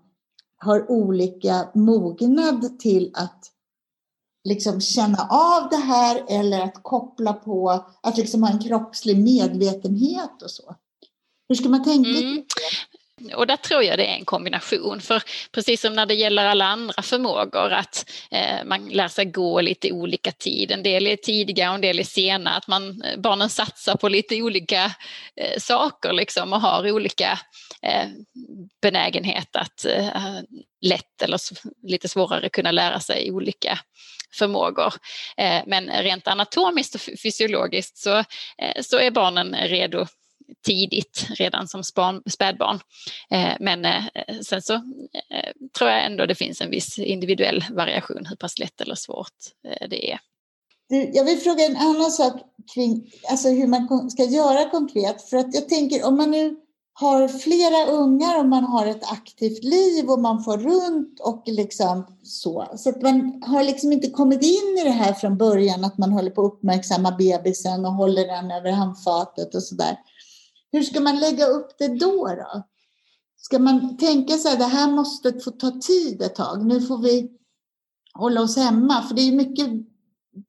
har 0.57 0.91
olika 0.91 1.69
mognad 1.73 2.79
till 2.79 3.11
att 3.13 3.51
liksom 4.47 4.81
känna 4.81 5.27
av 5.29 5.69
det 5.69 5.75
här 5.75 6.23
eller 6.27 6.61
att 6.61 6.83
koppla 6.83 7.33
på, 7.33 7.85
att 8.01 8.17
liksom 8.17 8.43
ha 8.43 8.49
en 8.49 8.59
kroppslig 8.59 9.17
medvetenhet 9.17 10.41
och 10.41 10.51
så. 10.51 10.75
Hur 11.49 11.55
ska 11.55 11.69
man 11.69 11.83
tänka? 11.83 12.09
Mm. 12.09 12.43
Och 13.35 13.47
där 13.47 13.57
tror 13.57 13.83
jag 13.83 13.99
det 13.99 14.05
är 14.05 14.15
en 14.15 14.25
kombination, 14.25 15.01
för 15.01 15.23
precis 15.51 15.81
som 15.81 15.93
när 15.93 16.05
det 16.05 16.13
gäller 16.13 16.45
alla 16.45 16.65
andra 16.65 17.01
förmågor 17.01 17.73
att 17.73 18.09
eh, 18.31 18.65
man 18.65 18.89
lär 18.89 19.07
sig 19.07 19.25
gå 19.25 19.61
lite 19.61 19.91
olika 19.91 20.31
tid, 20.31 20.71
en 20.71 20.83
del 20.83 21.07
är 21.07 21.15
tidiga 21.15 21.69
och 21.69 21.75
en 21.75 21.81
del 21.81 21.99
är 21.99 22.03
sena, 22.03 22.49
att 22.49 22.67
man, 22.67 23.01
eh, 23.01 23.19
barnen 23.19 23.49
satsar 23.49 23.95
på 23.95 24.09
lite 24.09 24.41
olika 24.41 24.85
eh, 25.35 25.59
saker 25.59 26.13
liksom 26.13 26.53
och 26.53 26.61
har 26.61 26.91
olika 26.91 27.39
eh, 27.81 28.07
benägenhet 28.81 29.55
att 29.55 29.85
eh, 29.85 30.39
lätt 30.81 31.21
eller 31.21 31.39
lite 31.87 32.07
svårare 32.07 32.49
kunna 32.49 32.71
lära 32.71 32.99
sig 32.99 33.31
olika 33.31 33.79
förmågor. 34.33 34.93
Eh, 35.37 35.61
men 35.65 35.89
rent 35.89 36.27
anatomiskt 36.27 36.95
och 36.95 37.01
fysiologiskt 37.01 37.97
så, 37.97 38.23
så 38.81 38.99
är 38.99 39.11
barnen 39.11 39.55
redo 39.55 40.07
tidigt, 40.65 41.27
redan 41.29 41.67
som 41.67 41.83
spädbarn. 42.29 42.79
Eh, 43.29 43.53
men 43.59 43.85
eh, 43.85 44.03
sen 44.41 44.61
så 44.61 44.73
eh, 44.73 45.51
tror 45.77 45.89
jag 45.89 46.05
ändå 46.05 46.25
det 46.25 46.35
finns 46.35 46.61
en 46.61 46.69
viss 46.69 46.99
individuell 46.99 47.65
variation 47.71 48.25
hur 48.25 48.35
pass 48.35 48.59
lätt 48.59 48.81
eller 48.81 48.95
svårt 48.95 49.37
eh, 49.67 49.87
det 49.89 50.11
är. 50.11 50.19
Jag 50.89 51.25
vill 51.25 51.37
fråga 51.37 51.65
en 51.65 51.77
annan 51.77 52.11
sak 52.11 52.33
kring 52.73 53.11
alltså 53.29 53.49
hur 53.49 53.67
man 53.67 54.09
ska 54.09 54.23
göra 54.23 54.69
konkret. 54.69 55.29
För 55.29 55.37
att 55.37 55.55
jag 55.55 55.69
tänker 55.69 56.05
om 56.05 56.17
man 56.17 56.31
nu 56.31 56.55
har 56.99 57.27
flera 57.27 57.91
ungar 57.91 58.39
och 58.39 58.45
man 58.45 58.63
har 58.63 58.85
ett 58.85 59.11
aktivt 59.11 59.63
liv 59.63 60.09
och 60.09 60.19
man 60.19 60.43
får 60.43 60.57
runt 60.57 61.19
och 61.19 61.43
liksom 61.45 62.17
så. 62.23 62.67
Så 62.75 62.89
att 62.89 63.01
man 63.01 63.43
har 63.45 63.63
liksom 63.63 63.91
inte 63.91 64.09
kommit 64.09 64.43
in 64.43 64.77
i 64.81 64.83
det 64.83 64.89
här 64.89 65.13
från 65.13 65.37
början 65.37 65.83
att 65.83 65.97
man 65.97 66.11
håller 66.11 66.29
på 66.29 66.45
att 66.45 66.53
uppmärksamma 66.53 67.11
bebisen 67.11 67.85
och 67.85 67.93
håller 67.93 68.27
den 68.27 68.51
över 68.51 68.71
handfatet 68.71 69.55
och 69.55 69.63
sådär. 69.63 69.97
Hur 70.71 70.83
ska 70.83 70.99
man 70.99 71.19
lägga 71.19 71.45
upp 71.45 71.77
det 71.77 71.87
då? 71.87 72.25
då? 72.25 72.67
Ska 73.37 73.59
man 73.59 73.97
tänka 73.97 74.37
sig 74.37 74.53
att 74.53 74.59
det 74.59 74.65
här 74.65 74.91
måste 74.91 75.39
få 75.39 75.51
ta 75.51 75.71
tid 75.71 76.21
ett 76.21 76.35
tag. 76.35 76.65
Nu 76.65 76.81
får 76.81 76.97
vi 76.97 77.31
hålla 78.13 78.41
oss 78.41 78.57
hemma, 78.57 79.03
för 79.03 79.15
det 79.15 79.21
är 79.21 79.31
mycket 79.31 79.69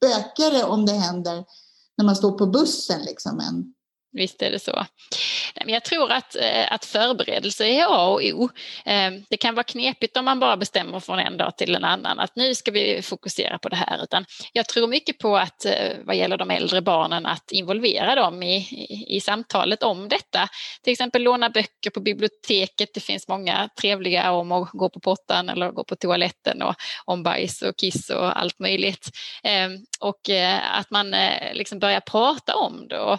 bökigare 0.00 0.64
om 0.64 0.86
det 0.86 0.92
händer 0.92 1.44
när 1.96 2.04
man 2.04 2.16
står 2.16 2.38
på 2.38 2.46
bussen 2.46 3.02
liksom 3.02 3.40
än 3.40 3.74
Visst 4.18 4.42
är 4.42 4.50
det 4.50 4.58
så. 4.58 4.86
Jag 5.66 5.84
tror 5.84 6.12
att, 6.12 6.36
eh, 6.36 6.72
att 6.72 6.84
förberedelse 6.84 7.64
är 7.66 7.84
A 7.84 8.08
och 8.08 8.22
O. 8.22 8.48
Ehm, 8.84 9.24
det 9.30 9.36
kan 9.36 9.54
vara 9.54 9.64
knepigt 9.64 10.16
om 10.16 10.24
man 10.24 10.40
bara 10.40 10.56
bestämmer 10.56 11.00
från 11.00 11.18
en 11.18 11.36
dag 11.36 11.56
till 11.56 11.74
en 11.74 11.84
annan 11.84 12.18
att 12.18 12.36
nu 12.36 12.54
ska 12.54 12.70
vi 12.70 13.02
fokusera 13.02 13.58
på 13.58 13.68
det 13.68 13.76
här. 13.76 14.02
Utan 14.02 14.24
jag 14.52 14.68
tror 14.68 14.88
mycket 14.88 15.18
på 15.18 15.36
att 15.36 15.64
eh, 15.64 15.72
vad 16.04 16.16
gäller 16.16 16.36
de 16.36 16.50
äldre 16.50 16.80
barnen 16.80 17.26
att 17.26 17.52
involvera 17.52 18.14
dem 18.14 18.42
i, 18.42 18.56
i, 18.56 19.16
i 19.16 19.20
samtalet 19.20 19.82
om 19.82 20.08
detta. 20.08 20.48
Till 20.82 20.92
exempel 20.92 21.22
låna 21.22 21.50
böcker 21.50 21.90
på 21.90 22.00
biblioteket. 22.00 22.88
Det 22.94 23.00
finns 23.00 23.28
många 23.28 23.68
trevliga 23.80 24.32
om 24.32 24.52
att 24.52 24.70
gå 24.72 24.90
på 24.90 25.00
pottan 25.00 25.48
eller 25.48 25.70
gå 25.70 25.84
på 25.84 25.96
toaletten 25.96 26.62
och 26.62 26.74
om 27.04 27.22
bajs 27.22 27.62
och 27.62 27.76
kiss 27.76 28.10
och 28.10 28.40
allt 28.40 28.58
möjligt. 28.58 29.10
Ehm, 29.42 29.78
och 30.00 30.30
eh, 30.30 30.78
att 30.78 30.90
man 30.90 31.14
liksom 31.52 31.78
börjar 31.78 32.00
prata 32.00 32.56
om 32.56 32.88
det. 32.88 32.98
Och 32.98 33.18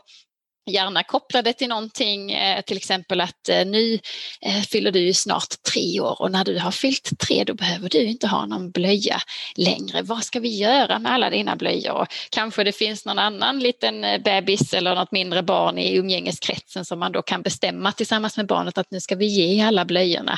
gärna 0.66 1.04
koppla 1.04 1.42
det 1.42 1.54
till 1.54 1.70
någonting, 1.70 2.32
eh, 2.32 2.62
till 2.62 2.78
exempel 2.78 3.22
att 3.22 3.50
eh, 3.50 3.66
nu 3.66 4.00
eh, 4.42 4.62
fyller 4.62 4.92
du 4.92 5.14
snart 5.14 5.64
tre 5.74 6.00
år 6.00 6.22
och 6.22 6.32
när 6.32 6.46
du 6.46 6.60
har 6.60 6.72
fyllt 6.72 7.20
tre 7.20 7.44
då 7.44 7.54
behöver 7.54 7.90
du 7.90 8.04
inte 8.04 8.28
ha 8.28 8.46
någon 8.46 8.72
blöja 8.72 9.22
längre. 9.56 10.02
Vad 10.02 10.24
ska 10.24 10.40
vi 10.40 10.58
göra 10.58 11.00
med 11.00 11.12
alla 11.12 11.30
dina 11.30 11.56
blöjor? 11.56 11.94
Och 11.94 12.08
kanske 12.30 12.64
det 12.64 12.72
finns 12.72 13.06
någon 13.06 13.20
annan 13.20 13.60
liten 13.60 14.24
bebis 14.24 14.74
eller 14.74 14.96
något 14.96 15.12
mindre 15.12 15.44
barn 15.44 15.78
i 15.78 15.96
umgängeskretsen 15.96 16.86
som 16.86 17.00
man 17.00 17.12
då 17.12 17.22
kan 17.22 17.42
bestämma 17.42 17.92
tillsammans 17.92 18.38
med 18.38 18.48
barnet 18.48 18.78
att 18.78 18.92
nu 18.92 19.00
ska 19.00 19.16
vi 19.16 19.26
ge 19.26 19.62
alla 19.62 19.86
blöjorna 19.86 20.38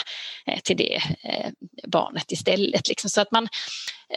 till 0.64 0.78
det 0.78 1.02
barnet 1.88 2.32
istället. 2.32 2.88
Liksom. 2.88 3.10
Så 3.10 3.22
att 3.22 3.32
man 3.32 3.48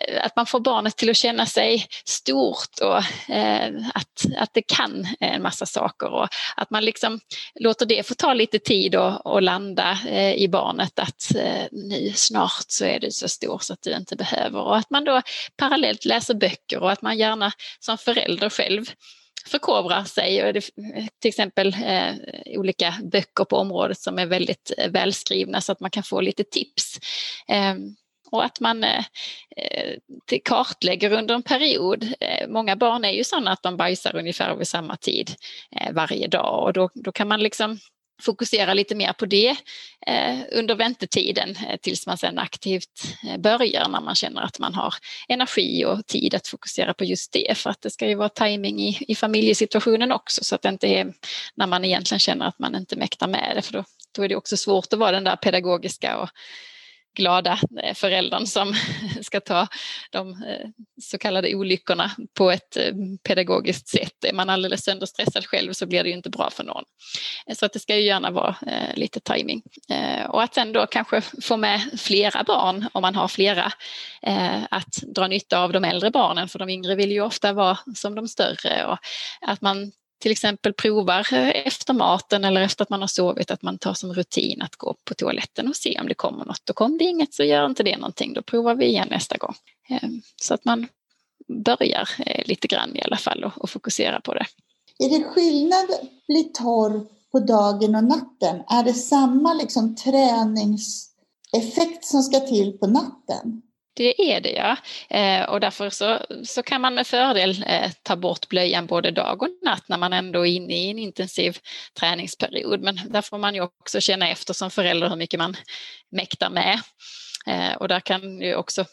Eh, 0.00 0.24
att 0.24 0.36
man 0.36 0.46
får 0.46 0.60
barnet 0.60 0.96
till 0.96 1.10
att 1.10 1.16
känna 1.16 1.46
sig 1.46 1.86
stort 2.04 2.78
och 2.82 3.30
eh, 3.34 3.70
att, 3.94 4.24
att 4.36 4.50
det 4.52 4.62
kan 4.62 5.00
eh, 5.20 5.34
en 5.34 5.42
massa 5.42 5.66
saker 5.66 6.12
och 6.12 6.28
att 6.56 6.70
man 6.70 6.84
liksom 6.84 7.20
låter 7.60 7.86
det 7.86 8.06
få 8.06 8.14
ta 8.14 8.34
lite 8.34 8.58
tid 8.58 8.96
och, 8.96 9.26
och 9.26 9.42
landa 9.42 9.98
eh, 10.08 10.34
i 10.34 10.48
barnet 10.48 10.98
att 10.98 11.34
eh, 11.36 11.64
nu 11.72 12.12
snart 12.14 12.64
så 12.68 12.84
är 12.84 13.00
du 13.00 13.10
så 13.10 13.28
stor 13.28 13.58
så 13.58 13.72
att 13.72 13.82
du 13.82 13.96
inte 13.96 14.16
behöver 14.16 14.60
och 14.60 14.76
att 14.76 14.90
man 14.90 15.04
då 15.04 15.22
parallellt 15.56 16.04
läser 16.04 16.34
böcker 16.34 16.82
och 16.82 16.92
att 16.92 17.02
man 17.02 17.18
gärna 17.18 17.52
som 17.80 17.98
förälder 17.98 18.50
själv 18.50 18.84
förkovrar 19.46 20.04
sig. 20.04 20.44
Och 20.44 20.52
det, 20.52 20.58
eh, 20.96 21.04
till 21.20 21.28
exempel 21.28 21.76
eh, 21.84 22.14
olika 22.46 22.94
böcker 23.02 23.44
på 23.44 23.56
området 23.56 23.98
som 23.98 24.18
är 24.18 24.26
väldigt 24.26 24.72
eh, 24.78 24.90
välskrivna 24.90 25.60
så 25.60 25.72
att 25.72 25.80
man 25.80 25.90
kan 25.90 26.02
få 26.02 26.20
lite 26.20 26.44
tips. 26.44 26.98
Eh, 27.48 27.74
och 28.34 28.44
att 28.44 28.60
man 28.60 28.84
eh, 28.84 29.04
eh 29.56 30.38
kartlägger 30.44 31.12
under 31.12 31.34
en 31.34 31.42
period. 31.42 32.04
Eh, 32.20 32.48
många 32.48 32.76
barn 32.76 33.04
är 33.04 33.12
ju 33.12 33.24
sådana 33.24 33.52
att 33.52 33.62
de 33.62 33.76
bajsar 33.76 34.16
ungefär 34.16 34.54
vid 34.54 34.68
samma 34.68 34.96
tid 34.96 35.30
eh, 35.80 35.92
varje 35.92 36.26
dag 36.26 36.62
och 36.62 36.72
då, 36.72 36.90
då 36.94 37.12
kan 37.12 37.28
man 37.28 37.40
liksom 37.40 37.78
fokusera 38.22 38.74
lite 38.74 38.94
mer 38.94 39.12
på 39.12 39.26
det 39.26 39.56
eh, 40.06 40.38
under 40.52 40.74
väntetiden 40.74 41.56
eh, 41.68 41.76
tills 41.82 42.06
man 42.06 42.18
sen 42.18 42.38
aktivt 42.38 43.02
eh, 43.28 43.40
börjar 43.40 43.88
när 43.88 44.00
man 44.00 44.14
känner 44.14 44.42
att 44.42 44.58
man 44.58 44.74
har 44.74 44.94
energi 45.28 45.84
och 45.84 46.06
tid 46.06 46.34
att 46.34 46.48
fokusera 46.48 46.94
på 46.94 47.04
just 47.04 47.32
det. 47.32 47.58
För 47.58 47.70
att 47.70 47.82
det 47.82 47.90
ska 47.90 48.08
ju 48.08 48.14
vara 48.14 48.28
timing 48.28 48.80
i, 48.80 48.98
i 49.08 49.14
familjesituationen 49.14 50.12
också 50.12 50.44
så 50.44 50.54
att 50.54 50.62
det 50.62 50.68
inte 50.68 50.86
är 50.86 51.12
när 51.54 51.66
man 51.66 51.84
egentligen 51.84 52.20
känner 52.20 52.46
att 52.46 52.58
man 52.58 52.74
inte 52.74 52.96
mäktar 52.96 53.26
med 53.26 53.52
det 53.56 53.62
för 53.62 53.72
då, 53.72 53.84
då 54.16 54.22
är 54.22 54.28
det 54.28 54.36
också 54.36 54.56
svårt 54.56 54.92
att 54.92 54.98
vara 54.98 55.10
den 55.10 55.24
där 55.24 55.36
pedagogiska 55.36 56.18
och 56.18 56.28
glada 57.14 57.58
eh, 57.82 57.94
föräldern 57.94 58.46
som 58.46 58.74
ska 59.22 59.40
ta 59.40 59.66
de 60.10 60.30
eh, 60.30 60.68
så 61.02 61.18
kallade 61.18 61.54
olyckorna 61.54 62.10
på 62.34 62.50
ett 62.50 62.76
eh, 62.76 62.92
pedagogiskt 63.28 63.88
sätt. 63.88 64.24
Är 64.24 64.32
man 64.32 64.50
alldeles 64.50 64.84
sönderstressad 64.84 65.46
själv 65.46 65.72
så 65.72 65.86
blir 65.86 66.02
det 66.02 66.08
ju 66.08 66.14
inte 66.14 66.30
bra 66.30 66.50
för 66.50 66.64
någon. 66.64 66.84
Så 67.56 67.66
att 67.66 67.72
det 67.72 67.78
ska 67.78 67.96
ju 67.96 68.02
gärna 68.02 68.30
vara 68.30 68.56
lite 68.94 69.20
timing. 69.20 69.62
Och 70.28 70.42
att 70.42 70.54
sen 70.54 70.72
då 70.72 70.86
kanske 70.86 71.20
få 71.20 71.56
med 71.56 71.80
flera 71.98 72.42
barn, 72.42 72.88
om 72.92 73.02
man 73.02 73.14
har 73.14 73.28
flera, 73.28 73.72
att 74.70 75.02
dra 75.14 75.26
nytta 75.26 75.58
av 75.58 75.72
de 75.72 75.84
äldre 75.84 76.10
barnen, 76.10 76.48
för 76.48 76.58
de 76.58 76.68
yngre 76.68 76.94
vill 76.94 77.12
ju 77.12 77.20
ofta 77.20 77.52
vara 77.52 77.78
som 77.94 78.14
de 78.14 78.28
större 78.28 78.86
och 78.86 78.98
att 79.40 79.60
man 79.60 79.92
till 80.18 80.32
exempel 80.32 80.72
provar 80.72 81.32
eh, 81.32 81.66
efter 81.66 81.94
maten 81.94 82.44
eller 82.44 82.60
efter 82.60 82.82
att 82.82 82.90
man 82.90 83.00
har 83.00 83.08
sovit 83.08 83.50
att 83.50 83.62
man 83.62 83.78
tar 83.78 83.94
som 83.94 84.14
rutin 84.14 84.62
att 84.62 84.76
gå 84.76 84.96
på 85.04 85.14
toaletten 85.14 85.68
och 85.68 85.76
se 85.76 85.98
om 86.00 86.08
det 86.08 86.14
kommer 86.14 86.44
något. 86.44 86.70
Och 86.70 86.76
kom 86.76 86.98
det 86.98 87.04
inget 87.04 87.34
så 87.34 87.44
gör 87.44 87.66
inte 87.66 87.82
det 87.82 87.96
någonting, 87.96 88.32
då 88.32 88.42
provar 88.42 88.74
vi 88.74 88.86
igen 88.86 89.08
nästa 89.10 89.36
gång. 89.36 89.54
Eh, 89.88 90.08
så 90.42 90.54
att 90.54 90.64
man 90.64 90.86
börjar 91.48 92.08
eh, 92.26 92.46
lite 92.46 92.68
grann 92.68 92.96
i 92.96 93.02
alla 93.02 93.16
fall 93.16 93.52
och, 93.56 93.70
fokusera 93.70 94.20
på 94.20 94.34
det. 94.34 94.46
Är 94.98 95.18
det 95.18 95.24
skillnad 95.24 95.90
att 95.90 96.26
bli 96.26 96.44
torr 96.44 97.06
på 97.32 97.38
dagen 97.38 97.94
och 97.94 98.04
natten? 98.04 98.62
Är 98.68 98.84
det 98.84 98.94
samma 98.94 99.54
liksom 99.54 99.96
träningseffekt 99.96 102.04
som 102.04 102.22
ska 102.22 102.40
till 102.40 102.78
på 102.78 102.86
natten? 102.86 103.62
Det 103.96 104.32
är 104.32 104.40
det 104.40 104.52
ja. 104.52 104.76
Eh, 105.18 105.42
och 105.44 105.60
därför 105.60 105.90
så, 105.90 106.20
så 106.44 106.62
kan 106.62 106.80
man 106.80 106.94
med 106.94 107.06
fördel 107.06 107.64
eh, 107.68 107.90
ta 108.02 108.16
bort 108.16 108.48
blöjan 108.48 108.86
både 108.86 109.10
dag 109.10 109.42
och 109.42 109.48
natt 109.62 109.88
när 109.88 109.98
man 109.98 110.12
ändå 110.12 110.46
är 110.46 110.50
inne 110.50 110.74
i 110.74 110.90
en 110.90 110.98
intensiv 110.98 111.58
träningsperiod. 112.00 112.80
Men 112.80 113.00
där 113.08 113.22
får 113.22 113.38
man 113.38 113.54
ju 113.54 113.60
också 113.60 114.00
känna 114.00 114.28
efter 114.28 114.54
som 114.54 114.70
förälder 114.70 115.08
hur 115.08 115.16
mycket 115.16 115.38
man 115.38 115.56
mäktar 116.10 116.50
med. 116.50 116.80
Eh, 117.46 117.72
och 117.72 117.88
där 117.88 118.00
kan 118.00 118.38
det 118.38 118.56
också 118.56 118.84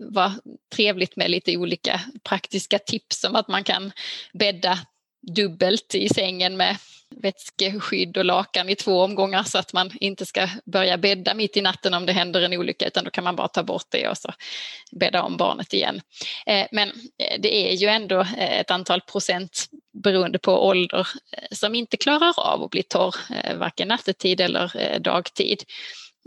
vara 0.00 0.34
trevligt 0.74 1.16
med 1.16 1.30
lite 1.30 1.56
olika 1.56 2.00
praktiska 2.24 2.78
tips 2.78 3.20
som 3.20 3.36
att 3.36 3.48
man 3.48 3.64
kan 3.64 3.92
bädda 4.32 4.78
dubbelt 5.34 5.94
i 5.94 6.08
sängen 6.08 6.56
med 6.56 6.76
vätskeskydd 7.10 8.16
och 8.16 8.24
lakan 8.24 8.68
i 8.68 8.74
två 8.74 9.02
omgångar 9.02 9.42
så 9.42 9.58
att 9.58 9.72
man 9.72 9.90
inte 10.00 10.26
ska 10.26 10.48
börja 10.64 10.98
bädda 10.98 11.34
mitt 11.34 11.56
i 11.56 11.60
natten 11.60 11.94
om 11.94 12.06
det 12.06 12.12
händer 12.12 12.42
en 12.42 12.52
olycka 12.52 12.86
utan 12.86 13.04
då 13.04 13.10
kan 13.10 13.24
man 13.24 13.36
bara 13.36 13.48
ta 13.48 13.62
bort 13.62 13.86
det 13.88 14.08
och 14.08 14.18
så 14.18 14.32
bädda 14.92 15.22
om 15.22 15.36
barnet 15.36 15.74
igen. 15.74 16.00
Eh, 16.46 16.66
men 16.72 16.88
eh, 16.88 17.40
det 17.40 17.70
är 17.70 17.72
ju 17.72 17.86
ändå 17.86 18.20
eh, 18.20 18.58
ett 18.60 18.70
antal 18.70 19.00
procent 19.00 19.66
beroende 20.02 20.38
på 20.38 20.66
ålder 20.66 21.08
som 21.50 21.74
inte 21.74 21.96
klarar 21.96 22.40
av 22.40 22.62
att 22.62 22.70
bli 22.70 22.82
torr, 22.82 23.14
varken 23.54 23.88
nattetid 23.88 24.40
eller 24.40 24.98
dagtid. 24.98 25.62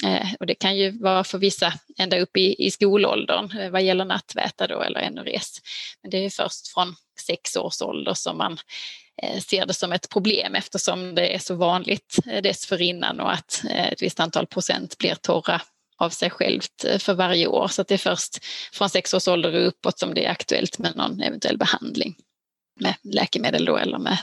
Eh, 0.04 0.34
och 0.40 0.46
det 0.46 0.56
kan 0.56 0.78
ju 0.78 0.92
vara 0.92 1.24
för 1.24 1.38
vissa 1.38 1.74
ända 1.98 2.20
upp 2.20 2.38
i, 2.38 2.66
i 2.66 2.72
skolåldern 2.72 3.58
eh, 3.58 3.70
vad 3.70 3.84
gäller 3.84 4.06
nattväta 4.06 4.68
då 4.68 4.82
eller 4.82 5.10
NRS. 5.10 5.62
Men 6.02 6.12
det 6.12 6.26
är 6.26 6.30
först 6.30 6.68
från 6.68 6.96
sex 7.20 7.56
års 7.56 7.82
ålder 7.82 8.14
som 8.14 8.38
man 8.38 8.58
eh, 9.24 9.40
ser 9.40 9.66
det 9.66 9.74
som 9.74 9.92
ett 9.92 10.10
problem 10.10 10.56
eftersom 10.56 11.16
det 11.16 11.36
är 11.36 11.40
så 11.40 11.56
vanligt 11.56 12.20
dessförinnan 12.44 13.20
och 13.20 13.34
att 13.34 13.64
ett 13.70 14.02
visst 14.02 14.20
antal 14.20 14.48
procent 14.48 14.98
blir 14.98 15.16
torra 15.16 15.62
av 15.98 16.10
sig 16.10 16.30
självt 16.30 16.86
för 17.00 17.14
varje 17.14 17.48
år. 17.48 17.68
Så 17.68 17.84
det 17.84 17.94
är 17.94 17.98
först 17.98 18.38
från 18.74 18.90
sex 18.90 19.14
års 19.14 19.28
ålder 19.28 19.56
och 19.56 19.68
uppåt 19.68 20.00
som 20.00 20.14
det 20.14 20.26
är 20.26 20.32
aktuellt 20.32 20.80
med 20.80 20.96
någon 20.96 21.22
eventuell 21.22 21.58
behandling 21.58 22.16
med 22.80 22.96
läkemedel 23.04 23.66
då 23.66 23.78
eller 23.78 23.98
med 23.98 24.18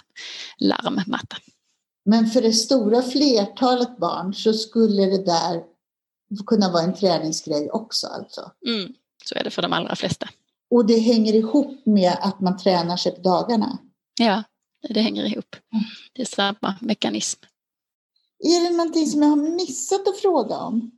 larmmatta. 0.59 1.37
Men 2.09 2.27
för 2.27 2.43
det 2.43 2.53
stora 2.53 3.03
flertalet 3.03 3.99
barn 3.99 4.35
så 4.35 4.53
skulle 4.53 5.03
det 5.03 5.25
där 5.25 5.63
kunna 6.47 6.73
vara 6.73 6.83
en 6.83 6.95
träningsgrej 6.95 7.71
också 7.71 8.07
alltså? 8.07 8.51
Mm, 8.67 8.95
så 9.25 9.35
är 9.35 9.45
det 9.45 9.51
för 9.51 9.63
de 9.63 9.73
allra 9.73 9.97
flesta. 9.97 10.29
Och 10.71 10.87
det 10.87 10.99
hänger 10.99 11.35
ihop 11.35 11.87
med 11.87 12.17
att 12.21 12.41
man 12.41 12.57
tränar 12.57 12.97
sig 12.97 13.15
på 13.15 13.21
dagarna? 13.21 13.79
Ja, 14.21 14.43
det 14.89 15.01
hänger 15.01 15.25
ihop. 15.25 15.57
Mm. 15.73 15.85
Det 16.13 16.23
är 16.23 16.27
samma 16.27 16.75
mekanism. 16.81 17.41
Är 18.39 18.71
det 18.71 18.77
någonting 18.77 19.07
som 19.07 19.23
jag 19.23 19.29
har 19.29 19.37
missat 19.37 20.09
att 20.09 20.19
fråga 20.19 20.57
om? 20.57 20.91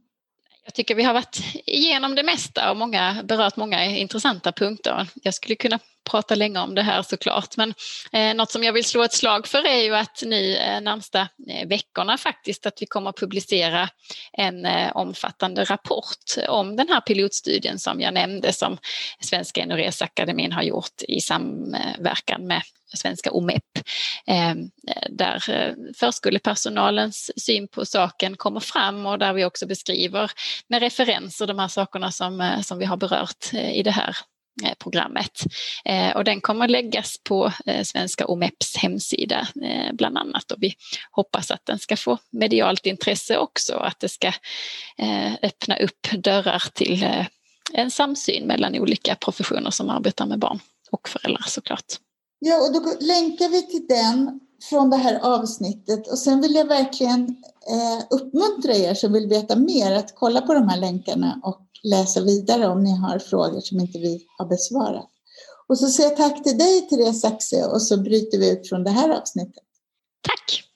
Jag 0.64 0.74
tycker 0.74 0.94
vi 0.94 1.02
har 1.02 1.14
varit 1.14 1.42
igenom 1.66 2.14
det 2.14 2.22
mesta 2.22 2.70
och 2.70 2.76
många, 2.76 3.22
berört 3.24 3.56
många 3.56 3.84
intressanta 3.84 4.52
punkter. 4.52 5.08
Jag 5.22 5.34
skulle 5.34 5.54
kunna 5.54 5.78
prata 6.11 6.34
länge 6.34 6.58
om 6.58 6.74
det 6.74 6.82
här 6.82 7.02
såklart. 7.02 7.56
Men 7.56 7.74
eh, 8.12 8.34
något 8.34 8.50
som 8.50 8.64
jag 8.64 8.72
vill 8.72 8.84
slå 8.84 9.02
ett 9.02 9.12
slag 9.12 9.46
för 9.46 9.66
är 9.66 9.82
ju 9.82 9.94
att 9.94 10.22
nu 10.26 10.56
eh, 10.56 10.80
närmsta 10.80 11.28
eh, 11.48 11.68
veckorna 11.68 12.18
faktiskt 12.18 12.66
att 12.66 12.82
vi 12.82 12.86
kommer 12.86 13.11
att 13.11 13.16
publicera 13.16 13.88
en 14.32 14.66
eh, 14.66 14.96
omfattande 14.96 15.64
rapport 15.64 16.46
om 16.48 16.76
den 16.76 16.88
här 16.88 17.00
pilotstudien 17.00 17.78
som 17.78 18.00
jag 18.00 18.14
nämnde 18.14 18.52
som 18.52 18.78
Svenska 19.20 19.61
Enoresakademin 19.61 20.52
har 20.52 20.62
gjort 20.62 21.02
i 21.08 21.20
samverkan 21.20 22.46
med 22.46 22.62
Svenska 22.97 23.30
OMEP. 23.32 23.64
Eh, 24.26 24.55
där 25.11 25.51
eh, 25.51 25.74
förskolepersonalens 25.97 27.30
syn 27.36 27.68
på 27.68 27.84
saken 27.84 28.36
kommer 28.36 28.61
fram 28.61 29.07
och 29.07 29.18
där 29.18 29.32
vi 29.32 29.45
också 29.45 29.66
beskriver 29.66 30.30
med 30.68 30.82
referenser 30.82 31.47
de 31.47 31.59
här 31.59 31.68
sakerna 31.68 32.12
som, 32.12 32.41
eh, 32.41 32.61
som 32.61 32.78
vi 32.78 32.84
har 32.84 32.97
berört 32.97 33.55
i 33.55 33.82
det 33.82 33.91
här 33.91 34.16
programmet. 34.78 35.43
Och 36.14 36.24
den 36.24 36.41
kommer 36.41 36.68
läggas 36.68 37.16
på 37.24 37.53
Svenska 37.84 38.26
OMEPs 38.26 38.76
hemsida 38.76 39.49
bland 39.93 40.18
annat 40.18 40.53
och 40.53 40.62
vi 40.62 40.74
hoppas 41.11 41.51
att 41.51 41.66
den 41.66 41.78
ska 41.78 41.97
få 41.97 42.18
medialt 42.30 42.86
intresse 42.86 43.38
också 43.38 43.74
och 43.74 43.86
att 43.86 44.01
det 44.01 44.09
ska 44.09 44.32
öppna 45.43 45.76
upp 45.76 46.09
dörrar 46.12 46.62
till 46.74 47.07
en 47.72 47.91
samsyn 47.91 48.47
mellan 48.47 48.74
olika 48.74 49.14
professioner 49.14 49.70
som 49.70 49.91
arbetar 49.91 50.26
med 50.26 50.38
barn 50.38 50.61
och 50.91 51.09
föräldrar 51.09 51.45
såklart. 51.47 51.86
Ja, 52.43 52.66
och 52.66 52.72
då 52.72 52.80
länkar 53.01 53.49
vi 53.49 53.66
till 53.66 53.86
den 53.88 54.41
från 54.62 54.91
det 54.91 54.97
här 54.97 55.20
avsnittet 55.22 56.09
och 56.09 56.18
sen 56.18 56.41
vill 56.41 56.55
jag 56.55 56.64
verkligen 56.64 57.36
eh, 57.70 58.05
uppmuntra 58.11 58.74
er 58.74 58.95
som 58.95 59.12
vill 59.12 59.28
veta 59.28 59.57
mer 59.57 59.93
att 59.93 60.14
kolla 60.14 60.41
på 60.41 60.55
de 60.55 60.68
här 60.68 60.80
länkarna 60.80 61.41
och 61.45 61.66
läsa 61.82 62.20
vidare 62.20 62.68
om 62.68 62.82
ni 62.82 62.97
har 62.97 63.18
frågor 63.18 63.61
som 63.61 63.80
inte 63.80 63.99
vi 63.99 64.26
har 64.38 64.47
besvarat. 64.47 65.11
Och 65.68 65.78
så 65.78 65.86
säger 65.86 66.09
jag 66.09 66.16
tack 66.16 66.43
till 66.43 66.59
dig 66.59 66.88
Therese 66.88 67.20
Saxe 67.20 67.64
och 67.64 67.82
så 67.82 67.97
bryter 67.97 68.38
vi 68.38 68.51
ut 68.51 68.68
från 68.68 68.84
det 68.84 68.91
här 68.91 69.09
avsnittet. 69.11 69.64
Tack! 70.22 70.69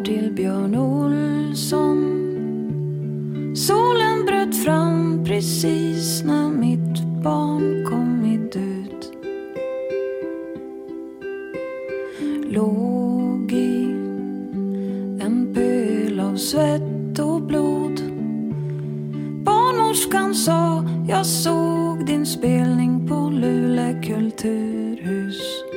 Barn 0.00 0.04
till 0.04 0.32
Björn 0.32 0.76
Olsson 0.76 2.16
Solen 3.56 4.26
bröt 4.26 4.56
fram 4.64 5.24
precis 5.24 6.22
när 6.24 6.48
mitt 6.48 7.22
barn 7.22 7.84
kommit 7.84 8.56
ut. 8.56 9.12
Låg 12.52 13.52
i 13.52 13.84
en 15.20 15.54
pöl 15.54 16.20
av 16.20 16.36
svett 16.36 17.18
och 17.18 17.42
blod. 17.42 18.00
Barnmorskan 19.44 20.34
sa 20.34 20.84
jag 21.08 21.26
såg 21.26 22.06
din 22.06 22.26
spelning 22.26 23.08
på 23.08 23.30
Luleå 23.30 24.02
kulturhus. 24.02 25.69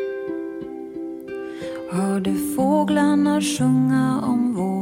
Hörde 1.94 2.36
fåglarna 2.56 3.42
sjunga 3.42 4.22
om 4.22 4.54
vår 4.54 4.73